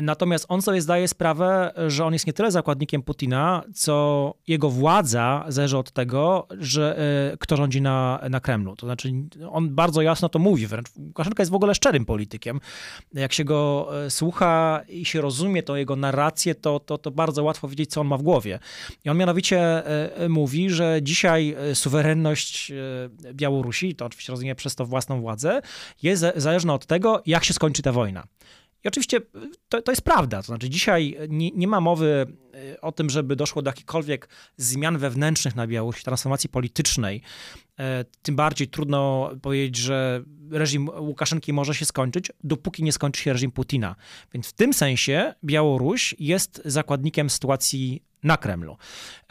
Natomiast 0.01 0.45
on 0.49 0.61
sobie 0.61 0.81
zdaje 0.81 1.07
sprawę, 1.07 1.73
że 1.87 2.05
on 2.05 2.13
jest 2.13 2.27
nie 2.27 2.33
tyle 2.33 2.51
zakładnikiem 2.51 3.03
Putina, 3.03 3.63
co 3.73 4.33
jego 4.47 4.69
władza 4.69 5.45
zależy 5.47 5.77
od 5.77 5.91
tego, 5.91 6.47
że 6.59 6.99
y, 7.33 7.37
kto 7.37 7.57
rządzi 7.57 7.81
na, 7.81 8.19
na 8.29 8.39
Kremlu. 8.39 8.75
To 8.75 8.85
znaczy, 8.85 9.13
on 9.49 9.75
bardzo 9.75 10.01
jasno 10.01 10.29
to 10.29 10.39
mówi, 10.39 10.67
wręcz 10.67 10.87
Łukaszenka 10.97 11.41
jest 11.41 11.51
w 11.51 11.55
ogóle 11.55 11.75
szczerym 11.75 12.05
politykiem. 12.05 12.59
Jak 13.13 13.33
się 13.33 13.43
go 13.43 13.89
y, 14.05 14.09
słucha 14.09 14.81
i 14.89 15.05
się 15.05 15.21
rozumie 15.21 15.63
to 15.63 15.75
jego 15.75 15.95
narrację, 15.95 16.55
to, 16.55 16.79
to, 16.79 16.97
to 16.97 17.11
bardzo 17.11 17.43
łatwo 17.43 17.67
wiedzieć, 17.67 17.89
co 17.89 18.01
on 18.01 18.07
ma 18.07 18.17
w 18.17 18.23
głowie. 18.23 18.59
I 19.05 19.09
on 19.09 19.17
mianowicie 19.17 19.83
y, 20.21 20.29
mówi, 20.29 20.69
że 20.69 20.99
dzisiaj 21.01 21.55
suwerenność 21.73 22.71
Białorusi, 23.33 23.95
to 23.95 24.05
oczywiście 24.05 24.33
rozumie 24.33 24.55
przez 24.55 24.75
to 24.75 24.85
własną 24.85 25.21
władzę, 25.21 25.61
jest 26.03 26.25
zależna 26.35 26.73
od 26.73 26.85
tego, 26.85 27.21
jak 27.25 27.43
się 27.43 27.53
skończy 27.53 27.81
ta 27.81 27.91
wojna. 27.91 28.27
I 28.83 28.87
oczywiście 28.87 29.21
to, 29.69 29.81
to 29.81 29.91
jest 29.91 30.01
prawda. 30.01 30.37
To 30.37 30.47
znaczy, 30.47 30.69
dzisiaj 30.69 31.17
nie, 31.29 31.51
nie, 31.51 31.67
ma 31.67 31.81
mowy 31.81 32.25
y, 32.55 32.81
o 32.81 32.91
tym, 32.91 33.09
żeby 33.09 33.35
doszło 33.35 33.61
do 33.61 33.69
jakichkolwiek 33.69 34.29
zmian 34.57 34.97
wewnętrznych 34.97 35.55
na 35.55 35.67
Białorusi, 35.67 36.03
transformacji 36.03 36.49
politycznej. 36.49 37.21
E, 37.79 38.05
tym 38.21 38.35
bardziej 38.35 38.67
trudno 38.67 39.31
powiedzieć, 39.41 39.75
że 39.75 40.23
reżim 40.51 40.89
Łukaszenki 40.99 41.53
może 41.53 41.75
się 41.75 41.85
skończyć, 41.85 42.31
dopóki 42.43 42.83
nie 42.83 42.91
skończy 42.91 43.21
się 43.21 43.33
reżim 43.33 43.51
Putina. 43.51 43.95
Więc 44.33 44.47
w 44.47 44.53
tym 44.53 44.73
sensie 44.73 45.33
Białoruś 45.43 46.15
jest 46.19 46.61
zakładnikiem 46.65 47.29
sytuacji 47.29 48.07
na 48.23 48.37
Kremlu. 48.37 48.77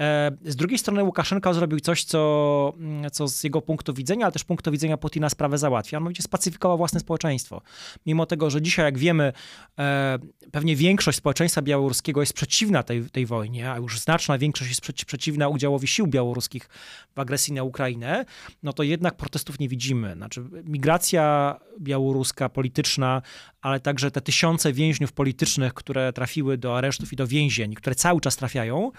E, 0.00 0.30
z 0.44 0.56
drugiej 0.56 0.78
strony 0.78 1.04
Łukaszenka 1.04 1.52
zrobił 1.52 1.80
coś, 1.80 2.04
co, 2.04 2.72
mm, 2.78 3.10
co 3.10 3.28
z 3.28 3.44
jego 3.44 3.62
punktu 3.62 3.94
widzenia, 3.94 4.26
ale 4.26 4.32
też 4.32 4.44
punktu 4.44 4.70
widzenia 4.70 4.96
Putina 4.96 5.28
sprawę 5.30 5.58
załatwia. 5.58 5.98
Mianowicie 5.98 6.22
spacyfikował 6.22 6.78
własne 6.78 7.00
społeczeństwo. 7.00 7.62
Mimo 8.06 8.26
tego, 8.26 8.50
że 8.50 8.62
dzisiaj, 8.62 8.84
jak 8.84 8.98
wiemy, 8.98 9.32
e, 9.78 10.18
pewnie 10.52 10.76
większość 10.76 11.18
społeczeństwa 11.18 11.62
białoruskiego 11.62 12.20
jest 12.20 12.32
przeciwna 12.32 12.82
tej, 12.82 13.10
tej 13.10 13.26
wojnie, 13.26 13.72
a 13.72 13.76
już 13.76 14.00
znaczna 14.00 14.38
większość 14.38 14.70
jest 14.70 15.04
przeciwna 15.06 15.48
udziałowi 15.48 15.86
sił 15.86 16.06
białoruskich 16.06 16.68
w 17.14 17.18
agresji 17.18 17.54
na 17.54 17.62
Ukrainę, 17.62 18.24
no 18.62 18.72
to 18.72 18.82
jednak 18.82 19.16
protestów 19.16 19.58
nie 19.58 19.68
widzimy. 19.68 20.14
Znaczy, 20.14 20.44
migracja 20.64 21.56
białoruska, 21.80 22.48
polityczna, 22.48 23.22
ale 23.60 23.80
także 23.80 24.10
te 24.10 24.20
tysiące 24.20 24.72
więźniów 24.72 25.12
politycznych, 25.12 25.74
które 25.74 26.12
trafiły 26.12 26.58
do 26.58 26.78
aresztów 26.78 27.12
i 27.12 27.16
do 27.16 27.26
więzień, 27.26 27.74
które 27.74 27.94
cały 27.94 28.20
czas 28.20 28.36
trafiają, 28.36 28.92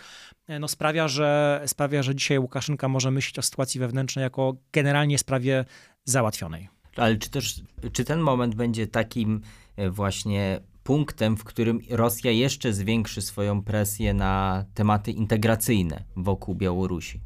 no 0.59 0.67
sprawia, 0.67 1.07
że, 1.07 1.61
sprawia, 1.65 2.03
że 2.03 2.15
dzisiaj 2.15 2.39
Łukaszenka 2.39 2.87
może 2.87 3.11
myśleć 3.11 3.39
o 3.39 3.41
sytuacji 3.41 3.79
wewnętrznej 3.79 4.23
jako 4.23 4.55
generalnie 4.71 5.17
sprawie 5.17 5.65
załatwionej. 6.03 6.69
Ale 6.95 7.17
czy 7.17 7.29
też, 7.29 7.61
czy 7.93 8.03
ten 8.03 8.19
moment 8.19 8.55
będzie 8.55 8.87
takim 8.87 9.41
e, 9.75 9.89
właśnie 9.89 10.59
punktem, 10.83 11.37
w 11.37 11.43
którym 11.43 11.79
Rosja 11.89 12.31
jeszcze 12.31 12.73
zwiększy 12.73 13.21
swoją 13.21 13.63
presję 13.63 14.13
na 14.13 14.65
tematy 14.73 15.11
integracyjne 15.11 16.03
wokół 16.15 16.55
Białorusi? 16.55 17.21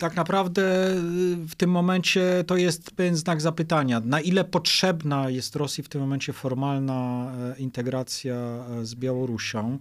Tak 0.00 0.16
naprawdę 0.16 0.62
w 1.48 1.54
tym 1.56 1.70
momencie 1.70 2.44
to 2.46 2.56
jest 2.56 2.90
pewien 2.90 3.16
znak 3.16 3.40
zapytania. 3.40 4.00
Na 4.00 4.20
ile 4.20 4.44
potrzebna 4.44 5.30
jest 5.30 5.56
Rosji 5.56 5.84
w 5.84 5.88
tym 5.88 6.00
momencie 6.00 6.32
formalna 6.32 7.32
integracja 7.58 8.64
z 8.82 8.94
Białorusią? 8.94 9.78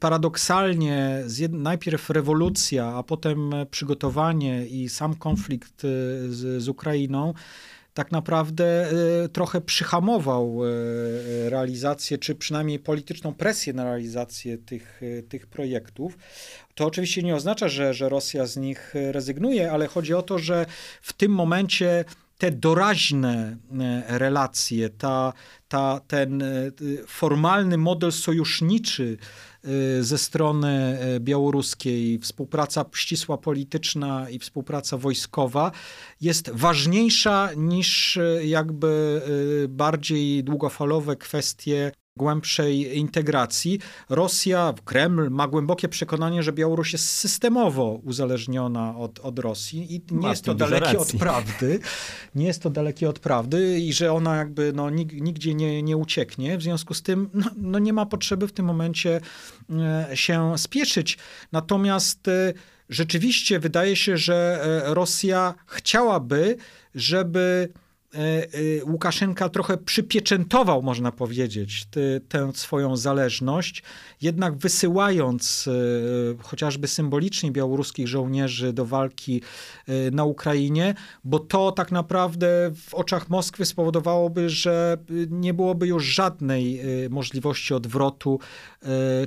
Paradoksalnie 0.00 1.22
najpierw 1.50 2.10
rewolucja, 2.10 2.86
a 2.86 3.02
potem 3.02 3.50
przygotowanie 3.70 4.66
i 4.66 4.88
sam 4.88 5.14
konflikt 5.14 5.82
z, 6.28 6.62
z 6.62 6.68
Ukrainą 6.68 7.34
tak 7.94 8.12
naprawdę 8.12 8.90
y, 9.24 9.28
trochę 9.28 9.60
przyhamował 9.60 10.64
y, 10.64 11.50
realizację, 11.50 12.18
czy 12.18 12.34
przynajmniej 12.34 12.78
polityczną 12.78 13.34
presję 13.34 13.72
na 13.72 13.84
realizację 13.84 14.58
tych, 14.58 15.02
y, 15.02 15.24
tych 15.28 15.46
projektów. 15.46 16.18
To 16.74 16.86
oczywiście 16.86 17.22
nie 17.22 17.34
oznacza, 17.34 17.68
że, 17.68 17.94
że 17.94 18.08
Rosja 18.08 18.46
z 18.46 18.56
nich 18.56 18.94
rezygnuje, 18.94 19.72
ale 19.72 19.86
chodzi 19.86 20.14
o 20.14 20.22
to, 20.22 20.38
że 20.38 20.66
w 21.02 21.12
tym 21.12 21.32
momencie 21.32 22.04
te 22.38 22.50
doraźne 22.50 23.56
relacje, 24.08 24.90
ta, 24.90 25.32
ta, 25.68 26.00
ten 26.06 26.44
formalny 27.06 27.78
model 27.78 28.12
sojuszniczy 28.12 29.18
Y, 29.53 29.53
ze 30.00 30.18
strony 30.18 30.98
y, 31.16 31.20
białoruskiej, 31.20 32.18
współpraca 32.18 32.84
ścisła 32.94 33.38
polityczna 33.38 34.30
i 34.30 34.38
współpraca 34.38 34.96
wojskowa 34.96 35.72
jest 36.20 36.50
ważniejsza 36.50 37.50
niż 37.56 38.16
y, 38.16 38.42
jakby 38.44 39.22
bardziej 39.68 40.44
długofalowe 40.44 41.16
kwestie 41.16 41.92
głębszej 42.16 42.98
integracji. 42.98 43.80
Rosja, 44.08 44.74
Kreml 44.84 45.30
ma 45.30 45.48
głębokie 45.48 45.88
przekonanie, 45.88 46.42
że 46.42 46.52
Białoruś 46.52 46.92
jest 46.92 47.08
systemowo 47.08 48.00
uzależniona 48.04 48.96
od, 48.98 49.20
od 49.20 49.38
Rosji 49.38 49.94
i 49.94 50.02
nie 50.10 50.28
jest 50.28 50.44
to 50.44 50.54
dalekie 50.54 50.98
od 50.98 51.12
prawdy. 51.12 51.80
Nie 52.34 52.46
jest 52.46 52.62
to 52.62 52.70
dalekie 52.70 53.08
od 53.08 53.18
prawdy 53.18 53.80
i 53.80 53.92
że 53.92 54.12
ona 54.12 54.36
jakby 54.36 54.72
no, 54.72 54.90
nigdzie 54.90 55.54
nie, 55.54 55.82
nie 55.82 55.96
ucieknie. 55.96 56.58
W 56.58 56.62
związku 56.62 56.94
z 56.94 57.02
tym 57.02 57.30
no, 57.34 57.46
no 57.56 57.78
nie 57.78 57.92
ma 57.92 58.06
potrzeby 58.06 58.48
w 58.48 58.52
tym 58.52 58.66
momencie 58.66 59.20
e, 59.70 60.08
się 60.16 60.58
spieszyć. 60.58 61.18
Natomiast 61.52 62.28
e, 62.28 62.52
rzeczywiście 62.88 63.58
wydaje 63.58 63.96
się, 63.96 64.16
że 64.16 64.64
e, 64.86 64.94
Rosja 64.94 65.54
chciałaby, 65.66 66.56
żeby 66.94 67.68
Łukaszenka 68.86 69.48
trochę 69.48 69.76
przypieczętował, 69.76 70.82
można 70.82 71.12
powiedzieć, 71.12 71.86
tę 72.28 72.52
swoją 72.54 72.96
zależność, 72.96 73.82
jednak 74.22 74.56
wysyłając 74.56 75.68
e, 75.68 76.42
chociażby 76.42 76.88
symbolicznie 76.88 77.50
białoruskich 77.50 78.08
żołnierzy 78.08 78.72
do 78.72 78.84
walki 78.84 79.42
na 80.12 80.24
Ukrainie, 80.24 80.94
bo 81.24 81.38
to 81.38 81.72
tak 81.72 81.92
naprawdę 81.92 82.70
w 82.88 82.94
oczach 82.94 83.30
Moskwy 83.30 83.64
spowodowałoby, 83.64 84.50
że 84.50 84.98
nie 85.30 85.54
byłoby 85.54 85.86
już 85.86 86.04
żadnej 86.04 86.80
możliwości 87.10 87.74
odwrotu 87.74 88.40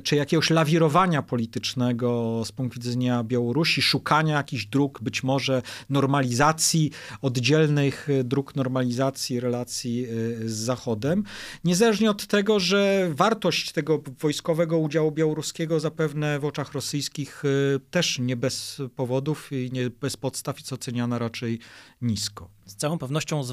czy 0.02 0.16
jakiegoś 0.16 0.50
lawirowania 0.50 1.22
politycznego 1.22 2.42
z 2.44 2.52
punktu 2.52 2.80
widzenia 2.80 3.24
Białorusi, 3.24 3.82
szukania 3.82 4.36
jakichś 4.36 4.66
dróg, 4.66 5.00
być 5.02 5.22
może 5.22 5.62
normalizacji, 5.90 6.90
oddzielnych 7.22 8.08
dróg 8.24 8.56
normalizacji 8.56 8.77
normalizacji 8.78 9.40
relacji 9.40 10.06
y, 10.06 10.48
z 10.48 10.52
Zachodem. 10.52 11.24
Niezależnie 11.64 12.10
od 12.10 12.26
tego, 12.26 12.60
że 12.60 13.08
wartość 13.12 13.72
tego 13.72 14.02
wojskowego 14.20 14.78
udziału 14.78 15.12
białoruskiego 15.12 15.80
zapewne 15.80 16.38
w 16.38 16.44
oczach 16.44 16.72
rosyjskich 16.72 17.44
y, 17.44 17.80
też 17.90 18.18
nie 18.18 18.36
bez 18.36 18.82
powodów 18.96 19.52
i 19.52 19.70
nie 19.72 19.90
bez 19.90 20.16
podstaw 20.16 20.58
jest 20.58 20.72
oceniana 20.72 21.18
raczej 21.18 21.58
nisko. 22.02 22.58
Z 22.68 22.76
całą 22.76 22.98
pewnością 22.98 23.40
e, 23.40 23.44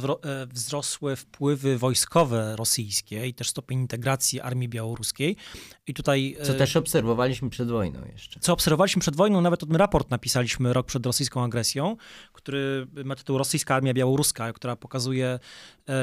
wzrosły 0.48 1.16
wpływy 1.16 1.78
wojskowe 1.78 2.56
rosyjskie 2.56 3.28
i 3.28 3.34
też 3.34 3.50
stopień 3.50 3.80
integracji 3.80 4.42
armii 4.42 4.70
białoruskiej. 4.70 5.36
I 5.88 5.94
tutaj. 5.94 6.38
Co 6.44 6.54
e, 6.54 6.56
też 6.56 6.76
obserwowaliśmy 6.76 7.50
przed 7.50 7.70
wojną 7.70 8.00
jeszcze. 8.14 8.40
Co 8.40 8.54
obserwowaliśmy 8.54 9.00
przed 9.00 9.16
wojną, 9.16 9.42
nawet 9.42 9.60
ten 9.60 9.76
raport 9.76 10.10
napisaliśmy 10.10 10.74
rok 10.74 10.88
przed 10.88 11.06
rosyjską 11.06 11.44
agresją, 11.44 11.98
który 12.34 12.88
ma 13.06 13.16
tytuł 13.16 13.38
Rosyjska 13.38 13.76
Armia 13.76 13.94
Białoruska, 13.94 14.54
która 14.54 14.76
pokazuje, 14.76 15.15
e, 15.22 15.40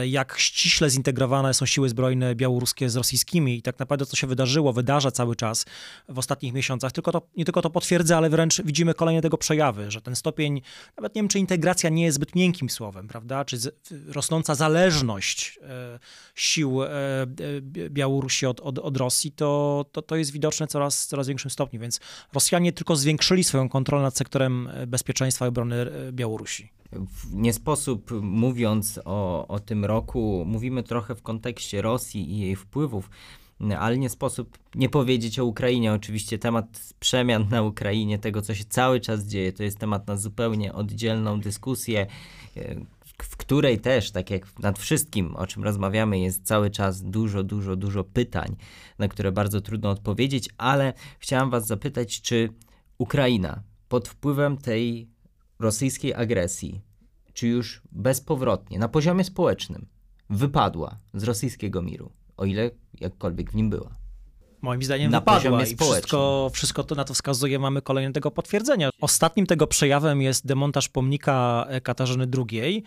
jak 0.08 0.34
ściśle 0.38 0.90
zintegrowane 0.90 1.54
są 1.54 1.66
siły 1.66 1.88
zbrojne 1.88 2.34
białoruskie 2.34 2.90
z 2.90 2.96
rosyjskimi 2.96 3.56
i 3.56 3.62
tak 3.62 3.78
naprawdę 3.78 4.06
co 4.06 4.16
się 4.16 4.26
wydarzyło, 4.26 4.72
wydarza 4.72 5.10
cały 5.10 5.36
czas 5.36 5.66
w 6.08 6.18
ostatnich 6.18 6.52
miesiącach. 6.52 6.92
Tylko 6.92 7.12
to, 7.12 7.22
nie 7.36 7.44
tylko 7.44 7.62
to 7.62 7.70
potwierdza, 7.70 8.16
ale 8.16 8.30
wręcz 8.30 8.62
widzimy 8.62 8.94
kolejne 8.94 9.22
tego 9.22 9.38
przejawy, 9.38 9.90
że 9.90 10.00
ten 10.00 10.16
stopień, 10.16 10.62
nawet 10.96 11.14
nie 11.14 11.22
wiem, 11.22 11.28
czy 11.28 11.38
integracja 11.38 11.90
nie 11.90 12.04
jest 12.04 12.14
zbyt 12.14 12.34
miękkim 12.34 12.70
słowem 12.70 13.08
prawda? 13.08 13.44
Czy 13.44 13.58
z, 13.58 13.74
rosnąca 14.08 14.54
zależność 14.54 15.58
e, 15.62 15.98
sił 16.34 16.82
e, 16.82 16.88
e 16.88 17.26
Białorusi 17.90 18.46
od, 18.46 18.60
od, 18.60 18.78
od 18.78 18.96
Rosji, 18.96 19.32
to, 19.32 19.84
to, 19.92 20.02
to 20.02 20.16
jest 20.16 20.30
widoczne 20.30 20.66
coraz, 20.66 21.06
coraz 21.06 21.28
większym 21.28 21.50
stopniu. 21.50 21.80
Więc 21.80 22.00
Rosjanie 22.32 22.72
tylko 22.72 22.96
zwiększyli 22.96 23.44
swoją 23.44 23.68
kontrolę 23.68 24.02
nad 24.02 24.16
sektorem 24.16 24.68
e, 24.68 24.86
bezpieczeństwa 24.86 25.44
i 25.44 25.48
obrony 25.48 25.86
Białorusi. 26.12 26.81
Nie 27.32 27.52
sposób, 27.52 28.10
mówiąc 28.22 29.00
o, 29.04 29.48
o 29.48 29.60
tym 29.60 29.84
roku, 29.84 30.44
mówimy 30.46 30.82
trochę 30.82 31.14
w 31.14 31.22
kontekście 31.22 31.82
Rosji 31.82 32.32
i 32.32 32.38
jej 32.38 32.56
wpływów 32.56 33.10
ale 33.78 33.98
nie 33.98 34.08
sposób 34.08 34.58
nie 34.74 34.88
powiedzieć 34.88 35.38
o 35.38 35.44
Ukrainie. 35.44 35.92
Oczywiście 35.92 36.38
temat 36.38 36.94
przemian 37.00 37.48
na 37.50 37.62
Ukrainie, 37.62 38.18
tego 38.18 38.42
co 38.42 38.54
się 38.54 38.64
cały 38.64 39.00
czas 39.00 39.26
dzieje, 39.26 39.52
to 39.52 39.62
jest 39.62 39.78
temat 39.78 40.06
na 40.06 40.16
zupełnie 40.16 40.72
oddzielną 40.72 41.40
dyskusję, 41.40 42.06
e, 42.56 42.74
w 43.22 43.36
której 43.36 43.80
też, 43.80 44.10
tak 44.10 44.30
jak 44.30 44.58
nad 44.58 44.78
wszystkim, 44.78 45.36
o 45.36 45.46
czym 45.46 45.64
rozmawiamy, 45.64 46.18
jest 46.18 46.46
cały 46.46 46.70
czas 46.70 47.02
dużo, 47.02 47.42
dużo, 47.42 47.76
dużo 47.76 48.04
pytań, 48.04 48.56
na 48.98 49.08
które 49.08 49.32
bardzo 49.32 49.60
trudno 49.60 49.90
odpowiedzieć, 49.90 50.48
ale 50.58 50.92
chciałam 51.18 51.50
Was 51.50 51.66
zapytać, 51.66 52.20
czy 52.20 52.48
Ukraina 52.98 53.62
pod 53.88 54.08
wpływem 54.08 54.56
tej 54.56 55.11
rosyjskiej 55.58 56.14
agresji, 56.14 56.80
czy 57.32 57.48
już 57.48 57.82
bezpowrotnie, 57.92 58.78
na 58.78 58.88
poziomie 58.88 59.24
społecznym, 59.24 59.86
wypadła 60.30 60.98
z 61.14 61.22
rosyjskiego 61.22 61.82
miru? 61.82 62.12
o 62.36 62.44
ile 62.44 62.70
jakkolwiek 63.00 63.50
w 63.50 63.54
nim 63.54 63.70
była. 63.70 63.90
Moim 64.62 64.82
zdaniem 64.82 65.10
na 65.10 65.20
wypadła 65.20 65.64
i 65.64 65.76
wszystko, 65.76 66.50
wszystko 66.52 66.84
to 66.84 66.94
na 66.94 67.04
to 67.04 67.14
wskazuje, 67.14 67.58
mamy 67.58 67.82
kolejne 67.82 68.12
tego 68.12 68.30
potwierdzenia. 68.30 68.90
Ostatnim 69.00 69.46
tego 69.46 69.66
przejawem 69.66 70.22
jest 70.22 70.46
demontaż 70.46 70.88
pomnika 70.88 71.66
Katarzyny 71.82 72.26
II, 72.38 72.82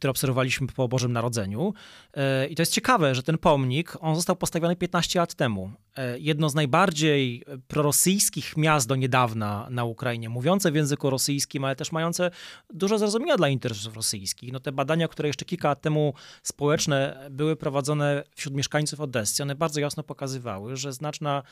który 0.00 0.10
obserwowaliśmy 0.10 0.66
po 0.66 0.88
Bożym 0.88 1.12
Narodzeniu. 1.12 1.74
E, 2.14 2.46
I 2.46 2.54
to 2.54 2.62
jest 2.62 2.72
ciekawe, 2.72 3.14
że 3.14 3.22
ten 3.22 3.38
pomnik, 3.38 3.96
on 4.00 4.16
został 4.16 4.36
postawiony 4.36 4.76
15 4.76 5.18
lat 5.18 5.34
temu. 5.34 5.72
E, 5.96 6.18
jedno 6.18 6.48
z 6.48 6.54
najbardziej 6.54 7.44
prorosyjskich 7.68 8.56
miast 8.56 8.88
do 8.88 8.96
niedawna 8.96 9.66
na 9.70 9.84
Ukrainie, 9.84 10.28
mówiące 10.28 10.72
w 10.72 10.74
języku 10.74 11.10
rosyjskim, 11.10 11.64
ale 11.64 11.76
też 11.76 11.92
mające 11.92 12.30
dużo 12.74 12.98
zrozumienia 12.98 13.36
dla 13.36 13.48
interesów 13.48 13.96
rosyjskich. 13.96 14.52
No 14.52 14.60
te 14.60 14.72
badania, 14.72 15.08
które 15.08 15.28
jeszcze 15.28 15.44
kilka 15.44 15.68
lat 15.68 15.80
temu 15.80 16.14
społeczne 16.42 17.28
były 17.30 17.56
prowadzone 17.56 18.24
wśród 18.36 18.54
mieszkańców 18.54 19.00
Odessy, 19.00 19.42
one 19.42 19.54
bardzo 19.54 19.80
jasno 19.80 20.02
pokazywały, 20.02 20.76
że 20.76 20.92
znaczna 20.92 21.42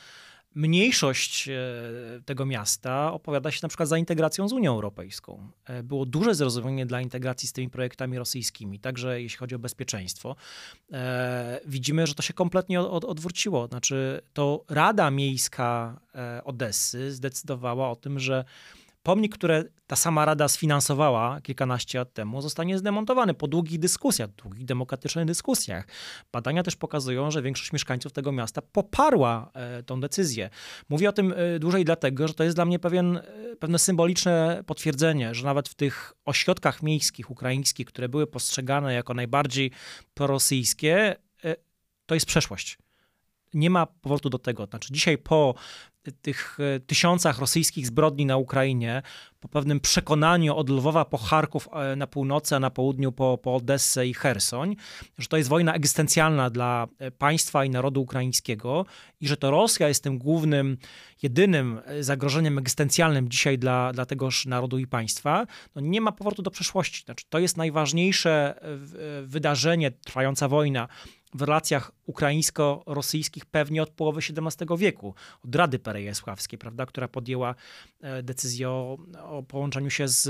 mniejszość 0.55 1.49
e, 1.49 1.53
tego 2.25 2.45
miasta 2.45 3.13
opowiada 3.13 3.51
się 3.51 3.59
na 3.63 3.69
przykład 3.69 3.89
za 3.89 3.97
integracją 3.97 4.49
z 4.49 4.53
Unią 4.53 4.73
Europejską. 4.73 5.51
E, 5.65 5.83
było 5.83 6.05
duże 6.05 6.35
zrozumienie 6.35 6.85
dla 6.85 7.01
integracji 7.01 7.47
z 7.49 7.53
tymi 7.53 7.69
projektami 7.69 8.17
rosyjskimi, 8.17 8.79
także 8.79 9.21
jeśli 9.21 9.37
chodzi 9.37 9.55
o 9.55 9.59
bezpieczeństwo. 9.59 10.35
E, 10.91 11.59
widzimy, 11.65 12.07
że 12.07 12.15
to 12.15 12.21
się 12.21 12.33
kompletnie 12.33 12.81
odwróciło. 12.81 13.67
Znaczy, 13.67 14.21
to 14.33 14.65
Rada 14.69 15.11
Miejska 15.11 15.99
Odessy 16.43 17.11
zdecydowała 17.11 17.89
o 17.89 17.95
tym, 17.95 18.19
że 18.19 18.45
Pomnik, 19.09 19.35
który 19.35 19.71
ta 19.87 19.95
sama 19.95 20.25
rada 20.25 20.47
sfinansowała 20.47 21.41
kilkanaście 21.41 21.97
lat 21.97 22.13
temu, 22.13 22.41
zostanie 22.41 22.77
zdemontowany 22.77 23.33
po 23.33 23.47
długich 23.47 23.79
dyskusjach, 23.79 24.29
długich 24.29 24.65
demokratycznych 24.65 25.25
dyskusjach. 25.25 25.87
Badania 26.31 26.63
też 26.63 26.75
pokazują, 26.75 27.31
że 27.31 27.41
większość 27.41 27.73
mieszkańców 27.73 28.11
tego 28.11 28.31
miasta 28.31 28.61
poparła 28.61 29.51
e, 29.53 29.83
tą 29.83 30.01
decyzję. 30.01 30.49
Mówię 30.89 31.09
o 31.09 31.11
tym 31.11 31.33
e, 31.37 31.59
dłużej 31.59 31.85
dlatego, 31.85 32.27
że 32.27 32.33
to 32.33 32.43
jest 32.43 32.57
dla 32.57 32.65
mnie 32.65 32.79
pewien, 32.79 33.17
e, 33.17 33.23
pewne 33.59 33.79
symboliczne 33.79 34.63
potwierdzenie, 34.65 35.35
że 35.35 35.45
nawet 35.45 35.69
w 35.69 35.75
tych 35.75 36.13
ośrodkach 36.25 36.83
miejskich 36.83 37.31
ukraińskich, 37.31 37.87
które 37.87 38.09
były 38.09 38.27
postrzegane 38.27 38.93
jako 38.93 39.13
najbardziej 39.13 39.71
prorosyjskie, 40.13 41.15
to 42.05 42.15
jest 42.15 42.25
przeszłość 42.25 42.77
nie 43.53 43.69
ma 43.69 43.85
powrotu 43.85 44.29
do 44.29 44.39
tego. 44.39 44.65
Znaczy, 44.65 44.93
dzisiaj 44.93 45.17
po 45.17 45.55
tych 46.21 46.57
e, 46.59 46.79
tysiącach 46.79 47.39
rosyjskich 47.39 47.87
zbrodni 47.87 48.25
na 48.25 48.37
Ukrainie, 48.37 49.01
po 49.39 49.47
pewnym 49.47 49.79
przekonaniu 49.79 50.55
od 50.55 50.69
Lwowa 50.69 51.05
po 51.05 51.17
Charków 51.17 51.69
e, 51.73 51.95
na 51.95 52.07
północy, 52.07 52.55
a 52.55 52.59
na 52.59 52.69
południu 52.69 53.11
po, 53.11 53.37
po 53.37 53.55
Odessę 53.55 54.07
i 54.07 54.13
Hersoń, 54.13 54.75
że 55.17 55.27
to 55.27 55.37
jest 55.37 55.49
wojna 55.49 55.73
egzystencjalna 55.73 56.49
dla 56.49 56.87
e, 56.99 57.11
państwa 57.11 57.65
i 57.65 57.69
narodu 57.69 58.01
ukraińskiego 58.01 58.85
i 59.21 59.27
że 59.27 59.37
to 59.37 59.51
Rosja 59.51 59.87
jest 59.87 60.03
tym 60.03 60.17
głównym, 60.17 60.77
jedynym 61.23 61.81
zagrożeniem 61.99 62.57
egzystencjalnym 62.57 63.29
dzisiaj 63.29 63.57
dla, 63.57 63.93
dla 63.93 64.05
tegoż 64.05 64.45
narodu 64.45 64.77
i 64.77 64.87
państwa, 64.87 65.45
no 65.75 65.81
nie 65.81 66.01
ma 66.01 66.11
powrotu 66.11 66.41
do 66.41 66.51
przeszłości. 66.51 67.03
Znaczy, 67.05 67.25
to 67.29 67.39
jest 67.39 67.57
najważniejsze 67.57 68.59
wydarzenie, 69.23 69.91
trwająca 69.91 70.47
wojna, 70.47 70.87
w 71.33 71.41
relacjach 71.41 71.91
ukraińsko-rosyjskich 72.05 73.45
pewnie 73.45 73.83
od 73.83 73.89
połowy 73.89 74.19
XVII 74.19 74.77
wieku, 74.77 75.13
od 75.45 75.55
Rady 75.55 75.79
Perejesławskiej, 75.99 76.59
prawda, 76.59 76.85
która 76.85 77.07
podjęła 77.07 77.55
e, 78.01 78.23
decyzję 78.23 78.69
o, 78.69 78.97
o 79.23 79.43
połączeniu 79.43 79.89
się 79.89 80.07
z, 80.07 80.23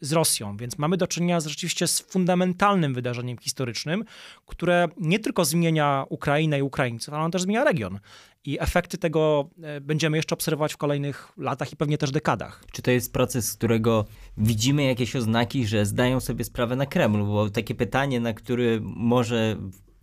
z 0.00 0.12
Rosją. 0.12 0.56
Więc 0.56 0.78
mamy 0.78 0.96
do 0.96 1.06
czynienia 1.06 1.40
z, 1.40 1.46
rzeczywiście 1.46 1.86
z 1.86 2.00
fundamentalnym 2.00 2.94
wydarzeniem 2.94 3.38
historycznym, 3.38 4.04
które 4.46 4.88
nie 4.96 5.18
tylko 5.18 5.44
zmienia 5.44 6.04
Ukrainę 6.08 6.58
i 6.58 6.62
Ukraińców, 6.62 7.14
ale 7.14 7.24
on 7.24 7.30
też 7.30 7.42
zmienia 7.42 7.64
region. 7.64 7.98
I 8.44 8.60
efekty 8.60 8.98
tego 8.98 9.50
e, 9.62 9.80
będziemy 9.80 10.16
jeszcze 10.16 10.34
obserwować 10.34 10.74
w 10.74 10.76
kolejnych 10.76 11.32
latach 11.36 11.72
i 11.72 11.76
pewnie 11.76 11.98
też 11.98 12.10
dekadach. 12.10 12.64
Czy 12.72 12.82
to 12.82 12.90
jest 12.90 13.12
proces, 13.12 13.48
z 13.48 13.54
którego 13.54 14.04
widzimy 14.36 14.84
jakieś 14.84 15.16
oznaki, 15.16 15.66
że 15.66 15.86
zdają 15.86 16.20
sobie 16.20 16.44
sprawę 16.44 16.76
na 16.76 16.86
Kremlu? 16.86 17.26
Bo 17.26 17.50
takie 17.50 17.74
pytanie, 17.74 18.20
na 18.20 18.32
które 18.32 18.80
może 18.82 19.56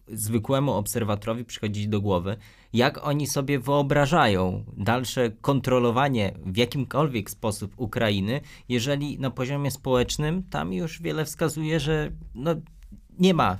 zwykłemu 0.07 0.71
obserwatorowi 0.71 1.45
przychodzić 1.45 1.87
do 1.87 2.01
głowy, 2.01 2.37
jak 2.73 3.07
oni 3.07 3.27
sobie 3.27 3.59
wyobrażają 3.59 4.65
dalsze 4.77 5.31
kontrolowanie 5.41 6.33
w 6.45 6.57
jakimkolwiek 6.57 7.29
sposób 7.29 7.73
Ukrainy, 7.77 8.41
jeżeli 8.69 9.19
na 9.19 9.31
poziomie 9.31 9.71
społecznym 9.71 10.43
tam 10.43 10.73
już 10.73 11.01
wiele 11.01 11.25
wskazuje, 11.25 11.79
że 11.79 12.11
no, 12.35 12.55
nie 13.19 13.33
ma, 13.33 13.59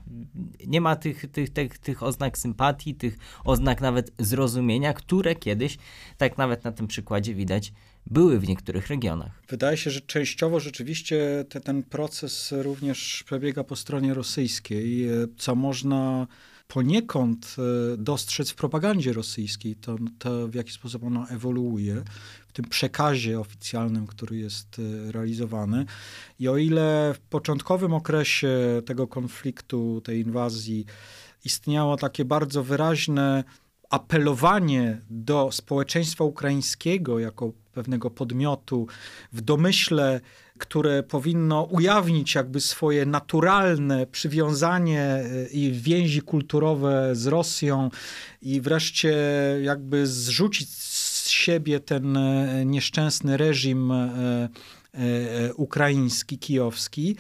nie 0.68 0.82
ma 0.82 0.95
tych, 0.95 1.32
tych, 1.32 1.49
tych, 1.49 1.78
tych 1.78 2.03
oznak 2.03 2.38
sympatii, 2.38 2.95
tych 2.95 3.18
oznak 3.43 3.82
nawet 3.82 4.11
zrozumienia, 4.20 4.93
które 4.93 5.36
kiedyś, 5.36 5.78
tak 6.18 6.38
nawet 6.38 6.64
na 6.64 6.72
tym 6.72 6.88
przykładzie 6.88 7.36
widać, 7.36 7.74
były 8.05 8.39
w 8.39 8.47
niektórych 8.47 8.88
regionach. 8.88 9.43
Wydaje 9.49 9.78
się, 9.78 9.91
że 9.91 10.01
częściowo 10.01 10.59
rzeczywiście 10.59 11.45
te, 11.49 11.61
ten 11.61 11.84
proces 11.84 12.53
również 12.57 13.24
przebiega 13.26 13.64
po 13.64 13.76
stronie 13.76 14.14
rosyjskiej, 14.14 15.07
co 15.38 15.55
można 15.55 16.28
poniekąd 16.68 17.55
e, 17.93 17.97
dostrzec 17.97 18.51
w 18.51 18.55
propagandzie 18.55 19.14
rosyjskiej, 19.14 19.76
to, 19.76 19.95
to 20.20 20.47
w 20.47 20.53
jaki 20.53 20.72
sposób 20.72 21.03
ona 21.03 21.28
ewoluuje, 21.28 22.03
w 22.47 22.53
tym 22.53 22.66
przekazie 22.66 23.39
oficjalnym, 23.39 24.07
który 24.07 24.38
jest 24.38 24.80
e, 24.80 25.11
realizowany. 25.11 25.86
I 26.39 26.47
o 26.47 26.57
ile 26.57 27.14
w 27.14 27.20
początkowym 27.20 27.93
okresie 27.93 28.82
tego 28.86 29.07
konfliktu, 29.07 30.01
tej 30.01 30.22
inwazji, 30.22 30.86
istniało 31.45 31.97
takie 31.97 32.26
bardzo 32.26 32.64
wyraźne 32.64 33.43
apelowanie 33.93 35.01
do 35.09 35.51
społeczeństwa 35.51 36.23
ukraińskiego 36.23 37.19
jako 37.19 37.51
pewnego 37.73 38.09
podmiotu 38.09 38.87
w 39.33 39.41
domyśle, 39.41 40.21
które 40.57 41.03
powinno 41.03 41.63
ujawnić 41.63 42.35
jakby 42.35 42.61
swoje 42.61 43.05
naturalne 43.05 44.07
przywiązanie 44.07 45.01
e, 45.01 45.47
i 45.51 45.71
więzi 45.71 46.21
kulturowe 46.21 47.15
z 47.15 47.27
Rosją 47.27 47.89
i 48.41 48.61
wreszcie 48.61 49.15
jakby 49.63 50.07
zrzucić 50.07 50.69
z 50.69 51.29
siebie 51.29 51.79
ten 51.79 52.17
e, 52.17 52.65
nieszczęsny 52.65 53.37
reżim 53.37 53.91
e, 53.91 54.49
ukraiński, 55.55 56.37
kijowski 56.37 57.15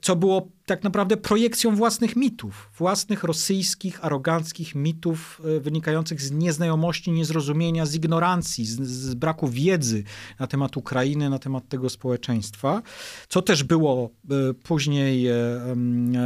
co 0.00 0.16
było 0.16 0.48
tak 0.66 0.84
naprawdę 0.84 1.16
projekcją 1.16 1.76
własnych 1.76 2.16
mitów, 2.16 2.70
własnych 2.78 3.24
rosyjskich, 3.24 4.04
aroganckich 4.04 4.74
mitów 4.74 5.42
e, 5.44 5.60
wynikających 5.60 6.20
z 6.20 6.30
nieznajomości, 6.30 7.12
niezrozumienia, 7.12 7.86
z 7.86 7.94
ignorancji, 7.94 8.66
z, 8.66 8.80
z, 8.80 9.14
braku 9.14 9.48
wiedzy 9.48 10.04
na 10.38 10.46
temat 10.46 10.76
Ukrainy, 10.76 11.30
na 11.30 11.38
temat 11.38 11.68
tego 11.68 11.88
społeczeństwa, 11.88 12.82
co 13.28 13.42
też 13.42 13.64
było 13.64 14.10
e, 14.30 14.54
później 14.54 15.26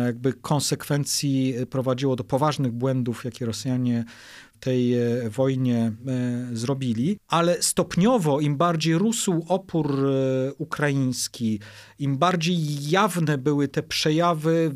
jakby 0.07 0.33
konsekwencji 0.33 1.55
prowadziło 1.70 2.16
do 2.16 2.25
poważnych 2.25 2.72
błędów, 2.72 3.25
jakie 3.25 3.47
Rosjanie 3.47 4.05
tej 4.61 4.94
e, 4.94 5.30
wojnie 5.30 5.76
e, 5.76 5.92
zrobili, 6.52 7.18
ale 7.28 7.62
stopniowo 7.62 8.40
im 8.40 8.57
bardziej 8.57 8.98
rósł 8.98 9.44
opór 9.48 10.07
e, 10.07 10.52
ukraiński, 10.59 11.61
im 11.98 12.18
bardziej 12.18 12.90
jawne 12.90 13.38
były 13.38 13.68
te 13.68 13.82
przejawy 13.82 14.70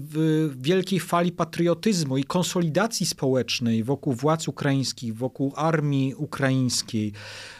wielkiej 0.57 1.01
fali 1.01 1.33
patriotyzmu 1.33 2.19
i 2.19 2.25
konsolidacji 2.25 3.07
społecznej 3.07 3.85
wokół 3.85 4.13
władz 4.13 4.49
ukraińskich, 4.49 5.17
wokół 5.17 5.53
armii 5.57 6.15
ukraińskiej, 6.15 7.13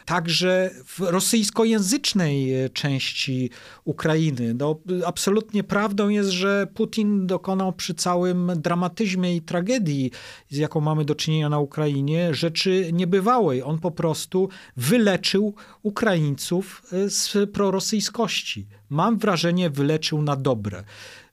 także 0.09 0.71
w 0.85 0.99
rosyjskojęzycznej 0.99 2.53
części 2.73 3.49
Ukrainy. 3.85 4.53
No, 4.53 4.79
absolutnie 5.05 5.63
prawdą 5.63 6.09
jest, 6.09 6.29
że 6.29 6.67
Putin 6.73 7.27
dokonał 7.27 7.73
przy 7.73 7.93
całym 7.93 8.51
dramatyzmie 8.55 9.35
i 9.35 9.41
tragedii, 9.41 10.11
z 10.49 10.57
jaką 10.57 10.81
mamy 10.81 11.05
do 11.05 11.15
czynienia 11.15 11.49
na 11.49 11.59
Ukrainie, 11.59 12.33
rzeczy 12.33 12.89
niebywałej. 12.93 13.63
On 13.63 13.79
po 13.79 13.91
prostu 13.91 14.49
wyleczył 14.77 15.53
Ukraińców 15.83 16.81
e, 16.91 17.09
z 17.09 17.51
prorosyjskości. 17.51 18.67
Mam 18.89 19.17
wrażenie, 19.17 19.69
wyleczył 19.69 20.21
na 20.21 20.35
dobre 20.35 20.83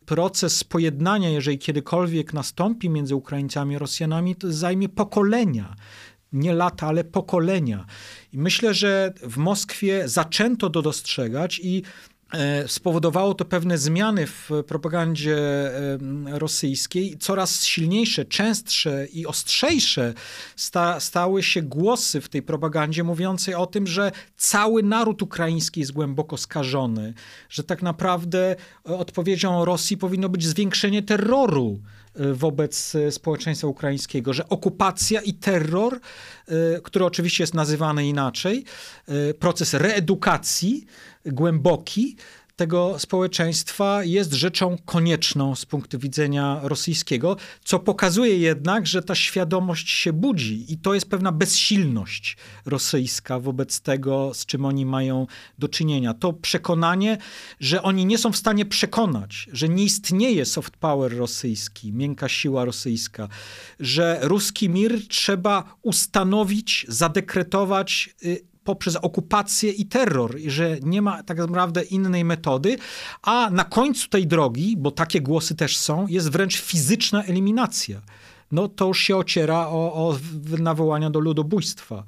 proces 0.07 0.64
pojednania, 0.64 1.31
jeżeli 1.31 1.59
kiedykolwiek 1.59 2.33
nastąpi 2.33 2.91
między 2.91 3.14
Ukraińcami 3.16 3.77
a 3.77 3.79
Rosjanami, 3.79 4.37
to 4.37 4.53
zajmie 4.53 4.89
pokolenia. 4.89 5.77
Nie 6.33 6.55
lata, 6.55 6.87
ale 6.87 7.05
pokolenia. 7.05 7.87
I 8.37 8.39
myślę, 8.39 8.74
że 8.74 9.12
w 9.22 9.37
Moskwie 9.37 10.09
zaczęto 10.09 10.70
to 10.70 10.82
dostrzegać 10.82 11.61
i 11.62 11.82
E, 12.32 12.68
spowodowało 12.68 13.34
to 13.34 13.45
pewne 13.45 13.78
zmiany 13.78 14.26
w 14.26 14.51
propagandzie 14.66 15.37
rosyjskiej. 16.26 17.16
Coraz 17.18 17.64
silniejsze, 17.64 18.24
częstsze 18.24 19.07
i 19.07 19.26
ostrzejsze 19.26 20.14
sta, 20.57 21.01
stały 21.01 21.43
się 21.43 21.62
głosy 21.62 22.20
w 22.20 22.28
tej 22.28 22.43
propagandzie 22.43 23.05
mówiącej 23.05 23.55
o 23.55 23.66
tym, 23.66 23.87
że 23.87 24.12
cały 24.37 24.82
naród 24.82 25.22
ukraiński 25.22 25.80
jest 25.80 25.93
głęboko 25.93 26.37
skażony, 26.37 27.14
że 27.49 27.64
tak 27.64 27.82
naprawdę 27.82 28.57
odpowiedzią 28.84 29.64
Rosji 29.64 29.97
powinno 29.97 30.28
być 30.28 30.47
zwiększenie 30.47 31.03
terroru 31.03 31.78
e, 31.78 32.06
wobec 32.33 32.95
e, 32.95 33.12
społeczeństwa 33.12 33.67
ukraińskiego, 33.67 34.33
że 34.33 34.49
okupacja 34.49 35.21
i 35.21 35.35
terror, 35.35 36.01
który 36.83 37.05
oczywiście 37.05 37.43
jest 37.43 37.55
nazywany 37.55 38.07
inaczej, 38.07 38.64
proces 39.39 39.75
reedukacji, 39.75 40.87
głęboki 41.27 42.17
tego 42.57 42.99
społeczeństwa 42.99 44.05
jest 44.05 44.33
rzeczą 44.33 44.77
konieczną 44.85 45.55
z 45.55 45.67
punktu 45.67 45.99
widzenia 45.99 46.61
rosyjskiego, 46.63 47.37
co 47.65 47.79
pokazuje 47.79 48.39
jednak, 48.39 48.87
że 48.87 49.03
ta 49.03 49.15
świadomość 49.15 49.91
się 49.91 50.13
budzi 50.13 50.73
i 50.73 50.79
to 50.79 50.95
jest 50.95 51.11
pewna 51.11 51.33
bezsilność 51.33 52.37
rosyjska 52.67 53.41
wobec 53.41 53.81
tego, 53.81 54.35
z 54.35 54.47
czym 54.47 54.65
oni 54.65 54.87
mają 54.87 55.27
do 55.59 55.69
czynienia. 55.69 56.15
To 56.15 56.33
przekonanie, 56.33 57.19
że 57.61 57.83
oni 57.83 58.07
nie 58.07 58.19
są 58.19 58.33
w 58.33 58.37
stanie 58.37 58.67
przekonać, 58.67 59.49
że 59.53 59.69
nie 59.69 59.85
istnieje 59.85 60.45
soft 60.45 60.77
power 60.77 61.17
rosyjski, 61.17 61.93
miękka 61.93 62.29
siła 62.29 62.65
rosyjska, 62.65 63.29
że 63.81 64.19
ruski 64.23 64.69
mir 64.69 65.09
trzeba 65.09 65.65
ustanowić, 65.83 66.87
zadekretować 66.89 68.15
y, 68.25 68.56
poprzez 68.67 68.97
okupację 68.97 69.71
i 69.71 69.87
terror, 69.87 70.39
że 70.47 70.77
nie 70.83 71.03
ma 71.03 71.23
tak 71.23 71.39
naprawdę 71.39 71.83
innej 71.83 72.25
metody, 72.25 72.77
a 73.23 73.51
na 73.51 73.64
końcu 73.64 74.09
tej 74.09 74.27
drogi, 74.27 74.77
bo 74.77 74.91
takie 74.91 75.21
głosy 75.21 75.55
też 75.55 75.77
są, 75.77 76.07
jest 76.07 76.31
wręcz 76.31 76.61
fizyczna 76.61 77.25
eliminacja. 77.25 78.01
No 78.53 78.69
to 78.69 78.87
już 78.87 79.01
się 79.01 79.17
ociera 79.17 79.67
o, 79.69 79.93
o 79.95 80.19
nawołania 80.59 81.11
do 81.11 81.21
ludobójstwa, 81.21 82.05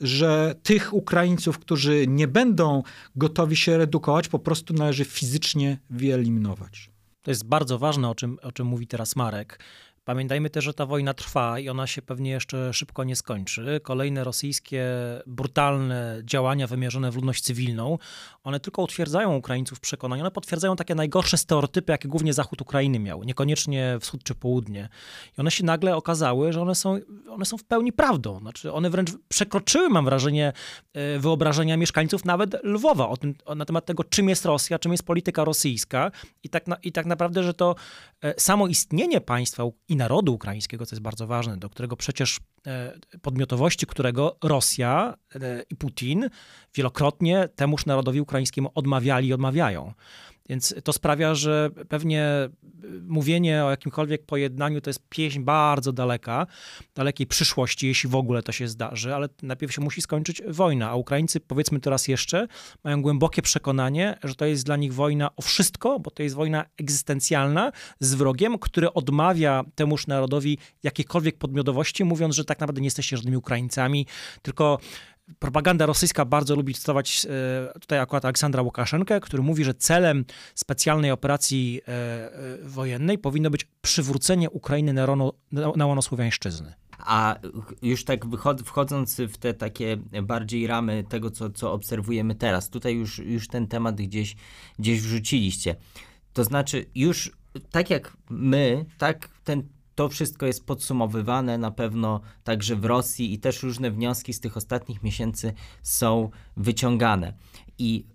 że 0.00 0.54
tych 0.62 0.92
Ukraińców, 0.92 1.58
którzy 1.58 2.04
nie 2.08 2.28
będą 2.28 2.82
gotowi 3.16 3.56
się 3.56 3.78
redukować, 3.78 4.28
po 4.28 4.38
prostu 4.38 4.74
należy 4.74 5.04
fizycznie 5.04 5.78
wyeliminować. 5.90 6.90
To 7.22 7.30
jest 7.30 7.44
bardzo 7.44 7.78
ważne, 7.78 8.08
o 8.08 8.14
czym, 8.14 8.38
o 8.42 8.52
czym 8.52 8.66
mówi 8.66 8.86
teraz 8.86 9.16
Marek, 9.16 9.58
Pamiętajmy 10.04 10.50
też, 10.50 10.64
że 10.64 10.74
ta 10.74 10.86
wojna 10.86 11.14
trwa 11.14 11.58
i 11.58 11.68
ona 11.68 11.86
się 11.86 12.02
pewnie 12.02 12.30
jeszcze 12.30 12.72
szybko 12.74 13.04
nie 13.04 13.16
skończy. 13.16 13.80
Kolejne 13.82 14.24
rosyjskie 14.24 14.84
brutalne 15.26 16.20
działania 16.24 16.66
wymierzone 16.66 17.10
w 17.10 17.16
ludność 17.16 17.42
cywilną, 17.42 17.98
one 18.44 18.60
tylko 18.60 18.82
utwierdzają 18.82 19.36
Ukraińców 19.36 19.78
w 19.78 20.04
one 20.04 20.30
potwierdzają 20.30 20.76
takie 20.76 20.94
najgorsze 20.94 21.36
stereotypy, 21.36 21.92
jakie 21.92 22.08
głównie 22.08 22.32
zachód 22.32 22.60
Ukrainy 22.60 22.98
miał, 22.98 23.22
niekoniecznie 23.22 23.98
wschód 24.00 24.22
czy 24.24 24.34
południe. 24.34 24.88
I 25.38 25.40
one 25.40 25.50
się 25.50 25.64
nagle 25.64 25.96
okazały, 25.96 26.52
że 26.52 26.62
one 26.62 26.74
są, 26.74 26.98
one 27.28 27.44
są 27.44 27.58
w 27.58 27.64
pełni 27.64 27.92
prawdą. 27.92 28.38
Znaczy 28.38 28.72
one 28.72 28.90
wręcz 28.90 29.10
przekroczyły, 29.28 29.88
mam 29.88 30.04
wrażenie, 30.04 30.52
e, 30.92 31.18
wyobrażenia 31.18 31.76
mieszkańców 31.76 32.24
nawet 32.24 32.64
Lwowa 32.64 33.08
o 33.08 33.16
tym, 33.16 33.34
na 33.56 33.64
temat 33.64 33.86
tego, 33.86 34.04
czym 34.04 34.28
jest 34.28 34.44
Rosja, 34.44 34.78
czym 34.78 34.92
jest 34.92 35.04
polityka 35.04 35.44
rosyjska 35.44 36.10
i 36.42 36.48
tak, 36.48 36.66
na, 36.66 36.76
i 36.76 36.92
tak 36.92 37.06
naprawdę, 37.06 37.42
że 37.42 37.54
to 37.54 37.74
e, 38.22 38.40
samo 38.40 38.66
istnienie 38.66 39.20
państwa 39.20 39.64
i 39.92 39.96
narodu 39.96 40.34
ukraińskiego, 40.34 40.86
co 40.86 40.94
jest 40.94 41.02
bardzo 41.02 41.26
ważne, 41.26 41.56
do 41.56 41.70
którego 41.70 41.96
przecież 41.96 42.38
e, 42.66 42.92
podmiotowości, 43.22 43.86
którego 43.86 44.36
Rosja 44.44 45.14
e, 45.34 45.62
i 45.70 45.76
Putin 45.76 46.28
wielokrotnie 46.74 47.48
temuż 47.56 47.86
narodowi 47.86 48.20
ukraińskiemu 48.20 48.70
odmawiali 48.74 49.28
i 49.28 49.32
odmawiają. 49.32 49.92
Więc 50.48 50.74
to 50.84 50.92
sprawia, 50.92 51.34
że 51.34 51.70
pewnie 51.88 52.48
mówienie 53.06 53.64
o 53.64 53.70
jakimkolwiek 53.70 54.26
pojednaniu 54.26 54.80
to 54.80 54.90
jest 54.90 55.08
pieśń 55.08 55.40
bardzo 55.40 55.92
daleka, 55.92 56.46
dalekiej 56.94 57.26
przyszłości, 57.26 57.86
jeśli 57.86 58.10
w 58.10 58.14
ogóle 58.14 58.42
to 58.42 58.52
się 58.52 58.68
zdarzy, 58.68 59.14
ale 59.14 59.28
najpierw 59.42 59.72
się 59.72 59.80
musi 59.80 60.02
skończyć 60.02 60.42
wojna, 60.48 60.90
a 60.90 60.94
Ukraińcy, 60.94 61.40
powiedzmy 61.40 61.80
to 61.80 61.90
raz 61.90 62.08
jeszcze, 62.08 62.46
mają 62.84 63.02
głębokie 63.02 63.42
przekonanie, 63.42 64.18
że 64.24 64.34
to 64.34 64.46
jest 64.46 64.66
dla 64.66 64.76
nich 64.76 64.94
wojna 64.94 65.36
o 65.36 65.42
wszystko, 65.42 66.00
bo 66.00 66.10
to 66.10 66.22
jest 66.22 66.34
wojna 66.34 66.64
egzystencjalna 66.80 67.72
z 68.00 68.14
wrogiem, 68.14 68.58
który 68.58 68.92
odmawia 68.92 69.64
temuż 69.74 70.06
narodowi 70.06 70.58
jakiejkolwiek 70.82 71.38
podmiotowości, 71.38 72.04
mówiąc, 72.04 72.34
że 72.34 72.44
tak 72.44 72.60
naprawdę 72.60 72.80
nie 72.80 72.86
jesteście 72.86 73.16
żadnymi 73.16 73.36
Ukraińcami, 73.36 74.06
tylko 74.42 74.78
Propaganda 75.38 75.86
rosyjska 75.86 76.24
bardzo 76.24 76.56
lubi 76.56 76.74
cytować 76.74 77.26
e, 77.74 77.80
tutaj 77.80 77.98
akurat 77.98 78.24
Aleksandra 78.24 78.62
Łukaszenkę, 78.62 79.20
który 79.20 79.42
mówi, 79.42 79.64
że 79.64 79.74
celem 79.74 80.24
specjalnej 80.54 81.10
operacji 81.10 81.80
e, 81.88 81.92
e, 81.92 82.58
wojennej 82.62 83.18
powinno 83.18 83.50
być 83.50 83.64
przywrócenie 83.82 84.50
Ukrainy 84.50 84.92
na, 84.92 85.06
rono, 85.06 85.32
na 85.52 85.86
łono 85.86 86.02
słowiańszczyzny. 86.02 86.74
A 86.98 87.36
już 87.82 88.04
tak 88.04 88.24
wchodząc 88.64 89.20
w 89.20 89.36
te 89.36 89.54
takie 89.54 89.96
bardziej 90.22 90.66
ramy 90.66 91.04
tego, 91.08 91.30
co, 91.30 91.50
co 91.50 91.72
obserwujemy 91.72 92.34
teraz, 92.34 92.70
tutaj 92.70 92.94
już, 92.94 93.18
już 93.18 93.48
ten 93.48 93.66
temat 93.66 93.96
gdzieś, 93.96 94.36
gdzieś 94.78 95.00
wrzuciliście. 95.00 95.76
To 96.32 96.44
znaczy, 96.44 96.86
już 96.94 97.32
tak 97.70 97.90
jak 97.90 98.16
my, 98.30 98.84
tak 98.98 99.28
ten 99.44 99.68
to 99.94 100.08
wszystko 100.08 100.46
jest 100.46 100.66
podsumowywane 100.66 101.58
na 101.58 101.70
pewno 101.70 102.20
także 102.44 102.76
w 102.76 102.84
Rosji 102.84 103.32
i 103.34 103.38
też 103.38 103.62
różne 103.62 103.90
wnioski 103.90 104.32
z 104.32 104.40
tych 104.40 104.56
ostatnich 104.56 105.02
miesięcy 105.02 105.52
są 105.82 106.30
wyciągane. 106.56 107.34
I 107.78 108.06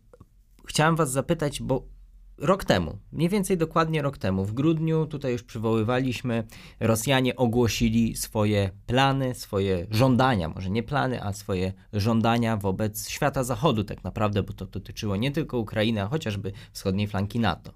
chciałem 0.68 0.96
Was 0.96 1.12
zapytać, 1.12 1.62
bo 1.62 1.98
rok 2.38 2.66
temu, 2.66 2.98
mniej 3.12 3.30
więcej 3.30 3.58
dokładnie 3.58 4.02
rok 4.02 4.18
temu, 4.18 4.46
w 4.46 4.54
grudniu, 4.54 5.06
tutaj 5.06 5.32
już 5.32 5.44
przywoływaliśmy, 5.44 6.44
Rosjanie 6.80 7.36
ogłosili 7.36 8.16
swoje 8.16 8.70
plany, 8.86 9.36
swoje 9.36 9.88
żądania, 9.92 10.50
może 10.50 10.70
nie 10.70 10.84
plany, 10.84 11.24
a 11.24 11.34
swoje 11.34 11.74
żądania 11.94 12.58
wobec 12.58 13.10
świata 13.10 13.44
zachodu, 13.44 13.84
tak 13.84 14.04
naprawdę, 14.04 14.44
bo 14.44 14.54
to 14.54 14.66
dotyczyło 14.66 15.16
nie 15.16 15.32
tylko 15.32 15.58
Ukrainy, 15.58 16.02
a 16.02 16.08
chociażby 16.08 16.52
wschodniej 16.72 17.08
flanki 17.08 17.40
NATO. 17.40 17.72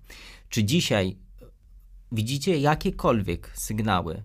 Czy 0.50 0.64
dzisiaj 0.64 1.18
widzicie 2.12 2.58
jakiekolwiek 2.58 3.52
sygnały, 3.56 4.24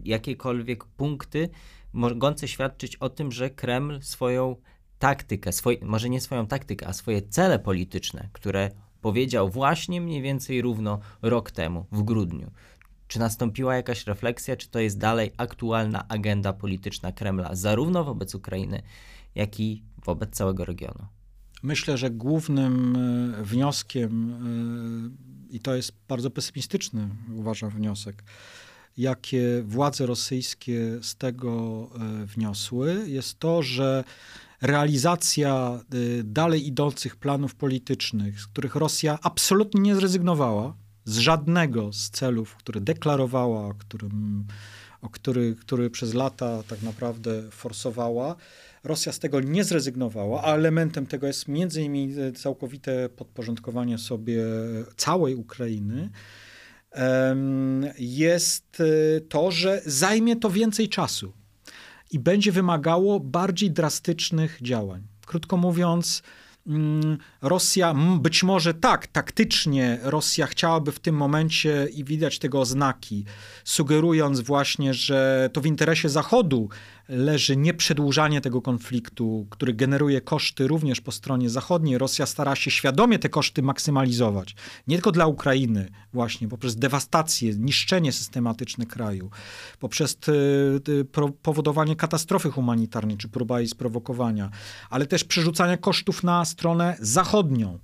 jakiekolwiek 0.00 0.84
punkty 0.84 1.48
mogące 1.92 2.48
świadczyć 2.48 2.96
o 2.96 3.10
tym, 3.10 3.32
że 3.32 3.50
Kreml 3.50 4.02
swoją 4.02 4.56
taktykę, 4.98 5.52
swoj, 5.52 5.78
może 5.82 6.08
nie 6.08 6.20
swoją 6.20 6.46
taktykę, 6.46 6.86
a 6.86 6.92
swoje 6.92 7.22
cele 7.22 7.58
polityczne, 7.58 8.28
które 8.32 8.70
powiedział 9.00 9.48
właśnie 9.48 10.00
mniej 10.00 10.22
więcej 10.22 10.62
równo 10.62 11.00
rok 11.22 11.50
temu, 11.50 11.86
w 11.92 12.02
grudniu. 12.02 12.50
Czy 13.08 13.18
nastąpiła 13.18 13.76
jakaś 13.76 14.06
refleksja, 14.06 14.56
czy 14.56 14.70
to 14.70 14.80
jest 14.80 14.98
dalej 14.98 15.32
aktualna 15.36 16.08
agenda 16.08 16.52
polityczna 16.52 17.12
Kremla, 17.12 17.54
zarówno 17.54 18.04
wobec 18.04 18.34
Ukrainy, 18.34 18.82
jak 19.34 19.60
i 19.60 19.82
wobec 20.04 20.30
całego 20.30 20.64
regionu? 20.64 21.19
Myślę, 21.62 21.98
że 21.98 22.10
głównym 22.10 22.96
e, 22.96 23.44
wnioskiem 23.44 24.30
e, 25.50 25.54
i 25.54 25.60
to 25.60 25.74
jest 25.74 25.92
bardzo 26.08 26.30
pesymistyczny, 26.30 27.08
uważam, 27.34 27.70
wniosek, 27.70 28.24
jakie 28.96 29.62
władze 29.62 30.06
rosyjskie 30.06 30.98
z 31.02 31.16
tego 31.16 31.82
e, 31.94 32.26
wniosły, 32.26 33.04
jest 33.06 33.38
to, 33.38 33.62
że 33.62 34.04
realizacja 34.62 35.80
dalej 36.24 36.66
idących 36.66 37.16
planów 37.16 37.54
politycznych, 37.54 38.40
z 38.40 38.46
których 38.46 38.74
Rosja 38.74 39.18
absolutnie 39.22 39.80
nie 39.80 39.94
zrezygnowała, 39.94 40.74
z 41.04 41.18
żadnego 41.18 41.92
z 41.92 42.10
celów, 42.10 42.56
które 42.56 42.80
deklarowała, 42.80 43.66
o, 43.66 43.74
którym, 43.74 44.46
o 45.02 45.08
który, 45.08 45.56
który 45.60 45.90
przez 45.90 46.14
lata 46.14 46.62
tak 46.62 46.82
naprawdę 46.82 47.50
forsowała, 47.50 48.36
Rosja 48.84 49.12
z 49.12 49.18
tego 49.18 49.40
nie 49.40 49.64
zrezygnowała, 49.64 50.42
a 50.42 50.54
elementem 50.54 51.06
tego 51.06 51.26
jest 51.26 51.48
między 51.48 51.82
innymi 51.82 52.14
e, 52.20 52.32
całkowite 52.32 53.08
podporządkowanie 53.08 53.98
sobie 53.98 54.42
całej 54.96 55.34
Ukrainy 55.34 56.10
jest 57.98 58.80
e, 58.80 59.20
to, 59.20 59.50
że 59.50 59.82
zajmie 59.86 60.36
to 60.36 60.50
więcej 60.50 60.88
czasu 60.88 61.32
i 62.10 62.18
będzie 62.18 62.52
wymagało 62.52 63.20
bardziej 63.20 63.70
drastycznych 63.70 64.58
działań. 64.62 65.02
Krótko 65.26 65.56
mówiąc, 65.56 66.22
mm, 66.66 67.18
Rosja, 67.42 67.94
być 68.20 68.42
może 68.42 68.74
tak, 68.74 69.06
taktycznie 69.06 69.98
Rosja 70.02 70.46
chciałaby 70.46 70.92
w 70.92 71.00
tym 71.00 71.14
momencie 71.14 71.88
i 71.92 72.04
widać 72.04 72.38
tego 72.38 72.60
oznaki, 72.60 73.24
sugerując 73.64 74.40
właśnie, 74.40 74.94
że 74.94 75.50
to 75.52 75.60
w 75.60 75.66
interesie 75.66 76.08
Zachodu 76.08 76.68
leży 77.10 77.56
nieprzedłużanie 77.56 78.40
tego 78.40 78.62
konfliktu, 78.62 79.46
który 79.50 79.74
generuje 79.74 80.20
koszty 80.20 80.68
również 80.68 81.00
po 81.00 81.12
stronie 81.12 81.50
zachodniej. 81.50 81.98
Rosja 81.98 82.26
stara 82.26 82.56
się 82.56 82.70
świadomie 82.70 83.18
te 83.18 83.28
koszty 83.28 83.62
maksymalizować. 83.62 84.54
Nie 84.86 84.96
tylko 84.96 85.12
dla 85.12 85.26
Ukrainy, 85.26 85.88
właśnie 86.12 86.48
poprzez 86.48 86.76
dewastację, 86.76 87.54
niszczenie 87.54 88.12
systematyczne 88.12 88.86
kraju, 88.86 89.30
poprzez 89.78 90.18
powodowanie 91.42 91.96
katastrofy 91.96 92.50
humanitarnej 92.50 93.16
czy 93.16 93.28
próba 93.28 93.58
jej 93.60 93.68
sprowokowania, 93.68 94.50
ale 94.90 95.06
też 95.06 95.24
przerzucania 95.24 95.76
kosztów 95.76 96.22
na 96.22 96.44
stronę 96.44 96.96
zachodnią. 97.00 97.78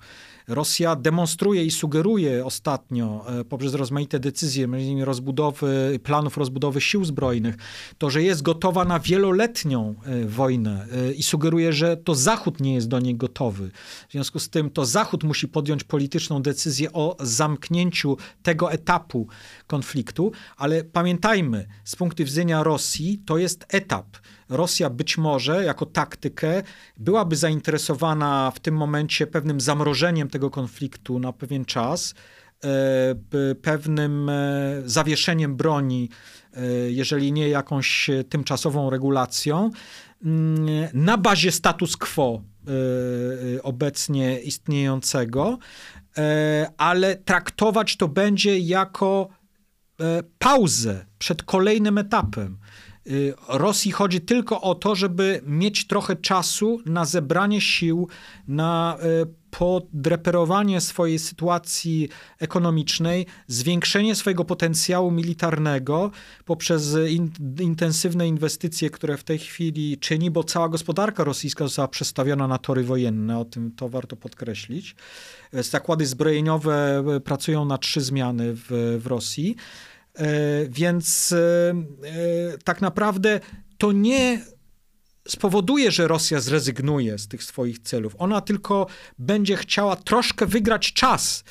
Rosja 0.48 0.96
demonstruje 0.96 1.64
i 1.64 1.70
sugeruje 1.70 2.44
ostatnio 2.44 3.24
e, 3.40 3.44
poprzez 3.44 3.74
rozmaite 3.74 4.20
decyzje, 4.20 4.64
m.in. 4.64 5.02
rozbudowy, 5.02 6.00
planów 6.02 6.36
rozbudowy 6.36 6.80
sił 6.80 7.04
zbrojnych, 7.04 7.56
to, 7.98 8.10
że 8.10 8.22
jest 8.22 8.42
gotowa 8.42 8.84
na 8.84 9.00
wieloletnią 9.00 9.94
e, 10.04 10.24
wojnę 10.24 10.86
e, 10.92 11.12
i 11.12 11.22
sugeruje, 11.22 11.72
że 11.72 11.96
to 11.96 12.14
Zachód 12.14 12.60
nie 12.60 12.74
jest 12.74 12.88
do 12.88 13.00
niej 13.00 13.16
gotowy. 13.16 13.70
W 14.08 14.12
związku 14.12 14.38
z 14.38 14.48
tym 14.48 14.70
to 14.70 14.86
Zachód 14.86 15.24
musi 15.24 15.48
podjąć 15.48 15.84
polityczną 15.84 16.42
decyzję 16.42 16.92
o 16.92 17.16
zamknięciu 17.20 18.16
tego 18.42 18.72
etapu 18.72 19.26
konfliktu, 19.66 20.32
ale 20.56 20.84
pamiętajmy, 20.84 21.66
z 21.84 21.96
punktu 21.96 22.24
widzenia 22.24 22.62
Rosji 22.62 23.22
to 23.26 23.38
jest 23.38 23.66
etap. 23.68 24.06
Rosja 24.48 24.90
być 24.90 25.18
może 25.18 25.64
jako 25.64 25.86
taktykę 25.86 26.62
byłaby 26.96 27.36
zainteresowana 27.36 28.52
w 28.54 28.60
tym 28.60 28.76
momencie 28.76 29.26
pewnym 29.26 29.60
zamrożeniem 29.60 30.28
tego 30.28 30.50
konfliktu 30.50 31.18
na 31.18 31.32
pewien 31.32 31.64
czas, 31.64 32.14
e, 32.64 33.54
pewnym 33.54 34.28
e, 34.28 34.82
zawieszeniem 34.84 35.56
broni, 35.56 36.10
e, 36.52 36.66
jeżeli 36.90 37.32
nie 37.32 37.48
jakąś 37.48 38.10
tymczasową 38.28 38.90
regulacją, 38.90 39.70
mm, 40.24 40.66
na 40.94 41.16
bazie 41.18 41.52
status 41.52 41.96
quo 41.96 42.42
obecnie 43.62 44.40
istniejącego, 44.40 45.58
ale 46.78 47.16
traktować 47.16 47.96
to 47.96 48.08
będzie 48.08 48.58
jako 48.58 49.28
pauzę 50.38 51.06
przed 51.18 51.42
kolejnym 51.42 51.98
etapem. 51.98 52.58
Y, 53.10 53.34
Rosji 53.48 53.92
chodzi 53.92 54.20
tylko 54.20 54.60
o 54.60 54.74
to, 54.74 54.94
żeby 54.94 55.40
mieć 55.46 55.86
trochę 55.86 56.16
czasu 56.16 56.80
na 56.86 57.04
zebranie 57.04 57.60
sił, 57.60 58.08
na 58.48 58.98
y, 59.22 59.46
podreperowanie 59.58 60.80
swojej 60.80 61.18
sytuacji 61.18 62.08
ekonomicznej, 62.38 63.26
zwiększenie 63.46 64.14
swojego 64.14 64.44
potencjału 64.44 65.10
militarnego 65.10 66.10
poprzez 66.44 66.96
in, 67.08 67.30
intensywne 67.60 68.28
inwestycje, 68.28 68.90
które 68.90 69.16
w 69.16 69.24
tej 69.24 69.38
chwili 69.38 69.98
czyni, 69.98 70.30
bo 70.30 70.44
cała 70.44 70.68
gospodarka 70.68 71.24
rosyjska 71.24 71.64
została 71.64 71.88
przestawiona 71.88 72.48
na 72.48 72.58
tory 72.58 72.84
wojenne, 72.84 73.38
o 73.38 73.44
tym 73.44 73.72
to 73.72 73.88
warto 73.88 74.16
podkreślić. 74.16 74.96
Zakłady 75.52 76.06
zbrojeniowe 76.06 77.04
pracują 77.24 77.64
na 77.64 77.78
trzy 77.78 78.00
zmiany 78.00 78.54
w, 78.54 78.98
w 79.00 79.06
Rosji. 79.06 79.56
Więc 80.68 81.34
tak 82.64 82.80
naprawdę 82.80 83.40
to 83.78 83.92
nie 83.92 84.40
spowoduje, 85.28 85.90
że 85.90 86.08
Rosja 86.08 86.40
zrezygnuje 86.40 87.18
z 87.18 87.28
tych 87.28 87.44
swoich 87.44 87.78
celów. 87.78 88.14
Ona 88.18 88.40
tylko 88.40 88.86
będzie 89.18 89.56
chciała 89.56 89.96
troszkę 89.96 90.46
wygrać 90.46 90.92
czas 90.92 91.44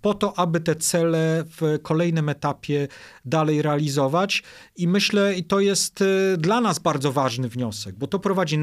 po 0.00 0.14
to, 0.14 0.38
aby 0.38 0.60
te 0.60 0.76
cele 0.76 1.44
w 1.60 1.78
kolejnym 1.82 2.28
etapie 2.28 2.88
dalej 3.24 3.62
realizować. 3.62 4.42
I 4.76 4.88
myślę, 4.88 5.34
i 5.34 5.44
to 5.44 5.60
jest 5.60 6.04
dla 6.38 6.60
nas 6.60 6.78
bardzo 6.78 7.12
ważny 7.12 7.48
wniosek, 7.48 7.96
bo 7.96 8.06
to 8.06 8.18
prowadzi 8.18 8.58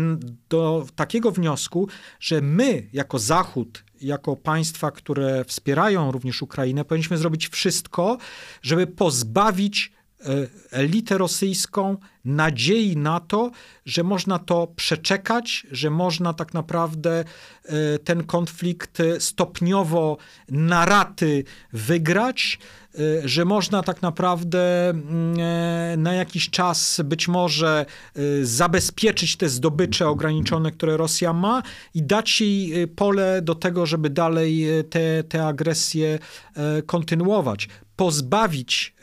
do 0.49 0.85
takiego 0.95 1.31
wniosku, 1.31 1.87
że 2.19 2.41
my, 2.41 2.89
jako 2.93 3.19
Zachód, 3.19 3.83
jako 4.05 4.35
państwa, 4.35 4.91
które 4.91 5.45
wspierają 5.45 6.11
również 6.11 6.41
Ukrainę, 6.41 6.85
powinniśmy 6.85 7.17
zrobić 7.17 7.47
wszystko, 7.47 8.17
żeby 8.61 8.87
pozbawić 8.87 9.91
E, 10.25 10.47
elitę 10.71 11.17
rosyjską 11.17 11.97
nadziei 12.25 12.97
na 12.97 13.19
to, 13.19 13.51
że 13.85 14.03
można 14.03 14.39
to 14.39 14.67
przeczekać, 14.75 15.67
że 15.71 15.89
można 15.89 16.33
tak 16.33 16.53
naprawdę 16.53 17.23
e, 17.65 17.99
ten 17.99 18.23
konflikt 18.23 19.01
stopniowo 19.19 20.17
na 20.49 20.85
raty 20.85 21.43
wygrać, 21.73 22.59
e, 22.95 23.27
że 23.27 23.45
można 23.45 23.83
tak 23.83 24.01
naprawdę 24.01 24.89
mm, 24.89 26.03
na 26.03 26.13
jakiś 26.13 26.49
czas 26.49 27.01
być 27.05 27.27
może 27.27 27.85
zabezpieczyć 28.41 29.37
te 29.37 29.49
zdobycze 29.49 30.07
ograniczone, 30.07 30.71
które 30.71 30.97
Rosja 30.97 31.33
ma 31.33 31.63
i 31.93 32.03
dać 32.03 32.41
jej 32.41 32.87
pole 32.87 33.41
do 33.41 33.55
tego, 33.55 33.85
żeby 33.85 34.09
dalej 34.09 34.65
te, 34.89 35.23
te 35.23 35.47
agresje 35.47 36.19
kontynuować. 36.85 37.69
Pozbawić 37.95 38.95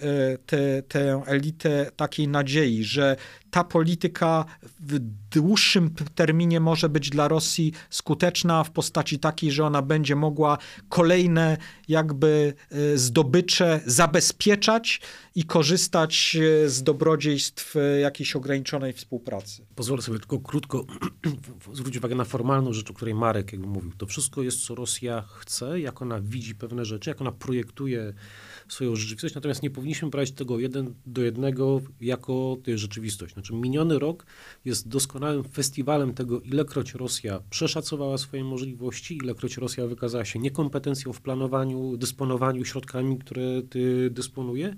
e, 0.53 0.83
tę 0.83 1.23
elitę 1.27 1.91
takiej 1.97 2.29
nadziei, 2.29 2.85
że 2.85 3.12
ta 3.51 3.65
polityka 3.65 4.45
w 4.81 4.99
dłuższym 5.31 5.95
terminie 6.15 6.61
może 6.61 6.89
być 6.89 7.11
dla 7.11 7.29
Rosji 7.29 7.73
skuteczna 7.91 8.65
w 8.65 8.71
postaci 8.71 9.19
takiej, 9.19 9.51
że 9.51 9.65
ona 9.65 9.83
będzie 9.83 10.17
mogła 10.17 10.59
kolejne 10.89 11.57
jakby 11.89 12.55
e, 12.71 12.99
zdobycze 12.99 13.81
zabezpieczać 13.87 15.01
i 15.35 15.45
korzystać 15.45 16.37
e, 16.37 16.69
z 16.69 16.83
dobrodziejstw 16.83 17.75
jakiejś 18.01 18.37
ograniczonej 18.37 18.93
współpracy. 18.93 19.67
Pozwolę 19.75 20.03
sobie 20.03 20.19
tylko 20.19 20.41
krótko 20.41 20.85
zwrócić 21.73 21.99
uwagę 21.99 22.15
na 22.15 22.25
formalną 22.25 22.73
rzecz, 22.73 22.91
o 22.91 22.95
której 22.95 23.15
Marek 23.15 23.53
jakby 23.53 23.67
mówił. 23.67 23.93
To 23.99 24.07
wszystko 24.07 24.43
jest, 24.43 24.67
co 24.67 24.75
Rosja 24.75 25.25
chce, 25.41 25.81
jak 25.81 26.03
ona 26.03 26.21
widzi 26.21 26.55
pewne 26.55 26.85
rzeczy, 26.85 27.11
jak 27.11 27.21
ona 27.21 27.33
projektuje 27.33 28.15
swoją 28.73 28.97
rzeczywistość, 28.97 29.35
natomiast 29.35 29.63
nie 29.63 29.71
powinniśmy 29.71 30.11
brać 30.11 30.33
tego 30.33 30.59
jeden 30.59 30.95
do 31.07 31.23
jednego 31.23 31.81
jako 32.01 32.59
rzeczywistość. 32.75 33.35
Znaczy 33.35 33.55
miniony 33.55 33.99
rok 33.99 34.27
jest 34.65 34.89
doskonałym 34.89 35.45
festiwalem 35.45 36.15
tego, 36.15 36.41
ilekroć 36.41 36.95
Rosja 36.95 37.43
przeszacowała 37.51 38.19
swoje 38.19 38.45
możliwości, 38.45 39.17
ilekroć 39.17 39.57
Rosja 39.57 39.87
wykazała 39.87 40.25
się 40.25 40.39
niekompetencją 40.39 41.13
w 41.13 41.21
planowaniu, 41.21 41.97
dysponowaniu 41.97 42.65
środkami, 42.65 43.19
które 43.19 43.43
dysponuje 44.11 44.77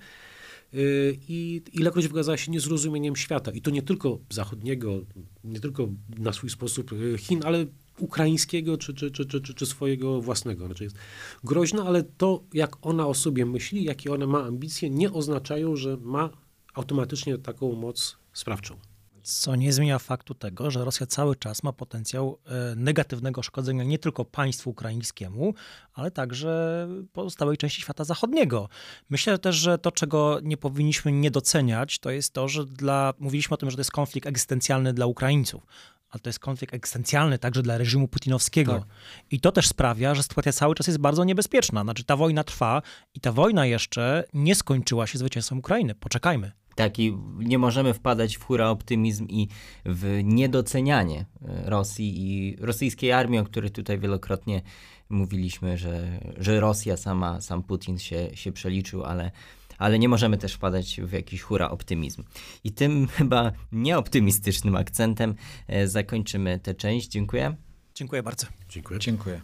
y, 0.74 1.18
i 1.28 1.62
ilekroć 1.72 2.08
wykazała 2.08 2.36
się 2.36 2.52
niezrozumieniem 2.52 3.16
świata. 3.16 3.50
I 3.50 3.60
to 3.60 3.70
nie 3.70 3.82
tylko 3.82 4.18
zachodniego, 4.30 5.00
nie 5.44 5.60
tylko 5.60 5.88
na 6.18 6.32
swój 6.32 6.50
sposób 6.50 6.92
y, 6.92 7.18
Chin, 7.18 7.40
ale 7.44 7.66
ukraińskiego 7.98 8.78
czy, 8.78 8.94
czy, 8.94 9.10
czy, 9.10 9.26
czy, 9.26 9.54
czy 9.54 9.66
swojego 9.66 10.20
własnego. 10.20 10.66
Znaczy 10.66 10.84
jest 10.84 10.96
groźna, 11.44 11.84
ale 11.84 12.02
to, 12.02 12.42
jak 12.52 12.86
ona 12.86 13.06
o 13.06 13.14
sobie 13.14 13.46
myśli, 13.46 13.84
jakie 13.84 14.12
ona 14.12 14.26
ma 14.26 14.44
ambicje, 14.44 14.90
nie 14.90 15.12
oznaczają, 15.12 15.76
że 15.76 15.96
ma 15.96 16.30
automatycznie 16.74 17.38
taką 17.38 17.72
moc 17.72 18.16
sprawczą. 18.32 18.76
Co 19.24 19.56
nie 19.56 19.72
zmienia 19.72 19.98
faktu 19.98 20.34
tego, 20.34 20.70
że 20.70 20.84
Rosja 20.84 21.06
cały 21.06 21.36
czas 21.36 21.62
ma 21.62 21.72
potencjał 21.72 22.38
e, 22.46 22.74
negatywnego 22.76 23.42
szkodzenia 23.42 23.84
nie 23.84 23.98
tylko 23.98 24.24
państwu 24.24 24.70
ukraińskiemu, 24.70 25.54
ale 25.94 26.10
także 26.10 26.88
pozostałej 27.12 27.56
części 27.56 27.82
świata 27.82 28.04
zachodniego. 28.04 28.68
Myślę 29.10 29.38
też, 29.38 29.56
że 29.56 29.78
to, 29.78 29.92
czego 29.92 30.38
nie 30.42 30.56
powinniśmy 30.56 31.12
nie 31.12 31.30
doceniać, 31.30 31.98
to 31.98 32.10
jest 32.10 32.32
to, 32.32 32.48
że 32.48 32.64
dla, 32.64 33.14
mówiliśmy 33.18 33.54
o 33.54 33.56
tym, 33.56 33.70
że 33.70 33.76
to 33.76 33.80
jest 33.80 33.90
konflikt 33.90 34.26
egzystencjalny 34.26 34.92
dla 34.92 35.06
Ukraińców 35.06 35.66
ale 36.14 36.20
to 36.20 36.28
jest 36.28 36.38
konflikt 36.38 36.74
egzystencjalny 36.74 37.38
także 37.38 37.62
dla 37.62 37.78
reżimu 37.78 38.08
putinowskiego. 38.08 38.72
Tak. 38.72 38.88
I 39.30 39.40
to 39.40 39.52
też 39.52 39.68
sprawia, 39.68 40.14
że 40.14 40.22
sytuacja 40.22 40.52
cały 40.52 40.74
czas 40.74 40.86
jest 40.86 40.98
bardzo 40.98 41.24
niebezpieczna. 41.24 41.82
Znaczy 41.82 42.04
ta 42.04 42.16
wojna 42.16 42.44
trwa 42.44 42.82
i 43.14 43.20
ta 43.20 43.32
wojna 43.32 43.66
jeszcze 43.66 44.24
nie 44.34 44.54
skończyła 44.54 45.06
się 45.06 45.18
zwycięstwem 45.18 45.58
Ukrainy. 45.58 45.94
Poczekajmy. 45.94 46.52
Tak, 46.74 46.98
i 46.98 47.16
nie 47.38 47.58
możemy 47.58 47.94
wpadać 47.94 48.36
w 48.36 48.44
hura 48.44 48.68
optymizm 48.68 49.26
i 49.28 49.48
w 49.84 50.20
niedocenianie 50.24 51.20
e, 51.42 51.70
Rosji 51.70 52.14
i 52.16 52.56
rosyjskiej 52.60 53.12
armii, 53.12 53.38
o 53.38 53.44
której 53.44 53.70
tutaj 53.70 53.98
wielokrotnie 53.98 54.62
mówiliśmy, 55.08 55.78
że, 55.78 56.20
że 56.36 56.60
Rosja 56.60 56.96
sama, 56.96 57.40
sam 57.40 57.62
Putin 57.62 57.98
się, 57.98 58.30
się 58.34 58.52
przeliczył, 58.52 59.04
ale 59.04 59.30
ale 59.78 59.98
nie 59.98 60.08
możemy 60.08 60.38
też 60.38 60.54
wpadać 60.54 61.00
w 61.00 61.12
jakiś 61.12 61.42
hura 61.42 61.70
optymizm. 61.70 62.24
I 62.64 62.72
tym 62.72 63.06
chyba 63.18 63.52
nieoptymistycznym 63.72 64.76
akcentem 64.76 65.34
e, 65.68 65.88
zakończymy 65.88 66.58
tę 66.58 66.74
część. 66.74 67.08
Dziękuję. 67.08 67.56
Dziękuję 67.94 68.22
bardzo. 68.22 68.46
Dziękuję. 68.68 69.00
Dziękuję. 69.00 69.40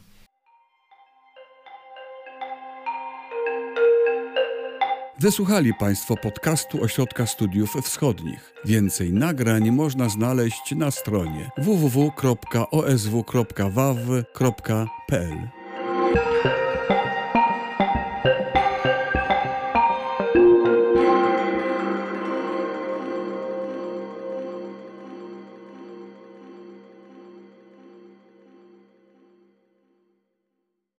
Wysłuchali 5.20 5.74
Państwo 5.74 6.16
podcastu 6.16 6.82
Ośrodka 6.82 7.26
Studiów 7.26 7.74
Wschodnich. 7.82 8.54
Więcej 8.64 9.12
nagrań 9.12 9.70
można 9.70 10.08
znaleźć 10.08 10.74
na 10.76 10.90
stronie 10.90 11.50
www.osw.waw.pl. 11.58 12.30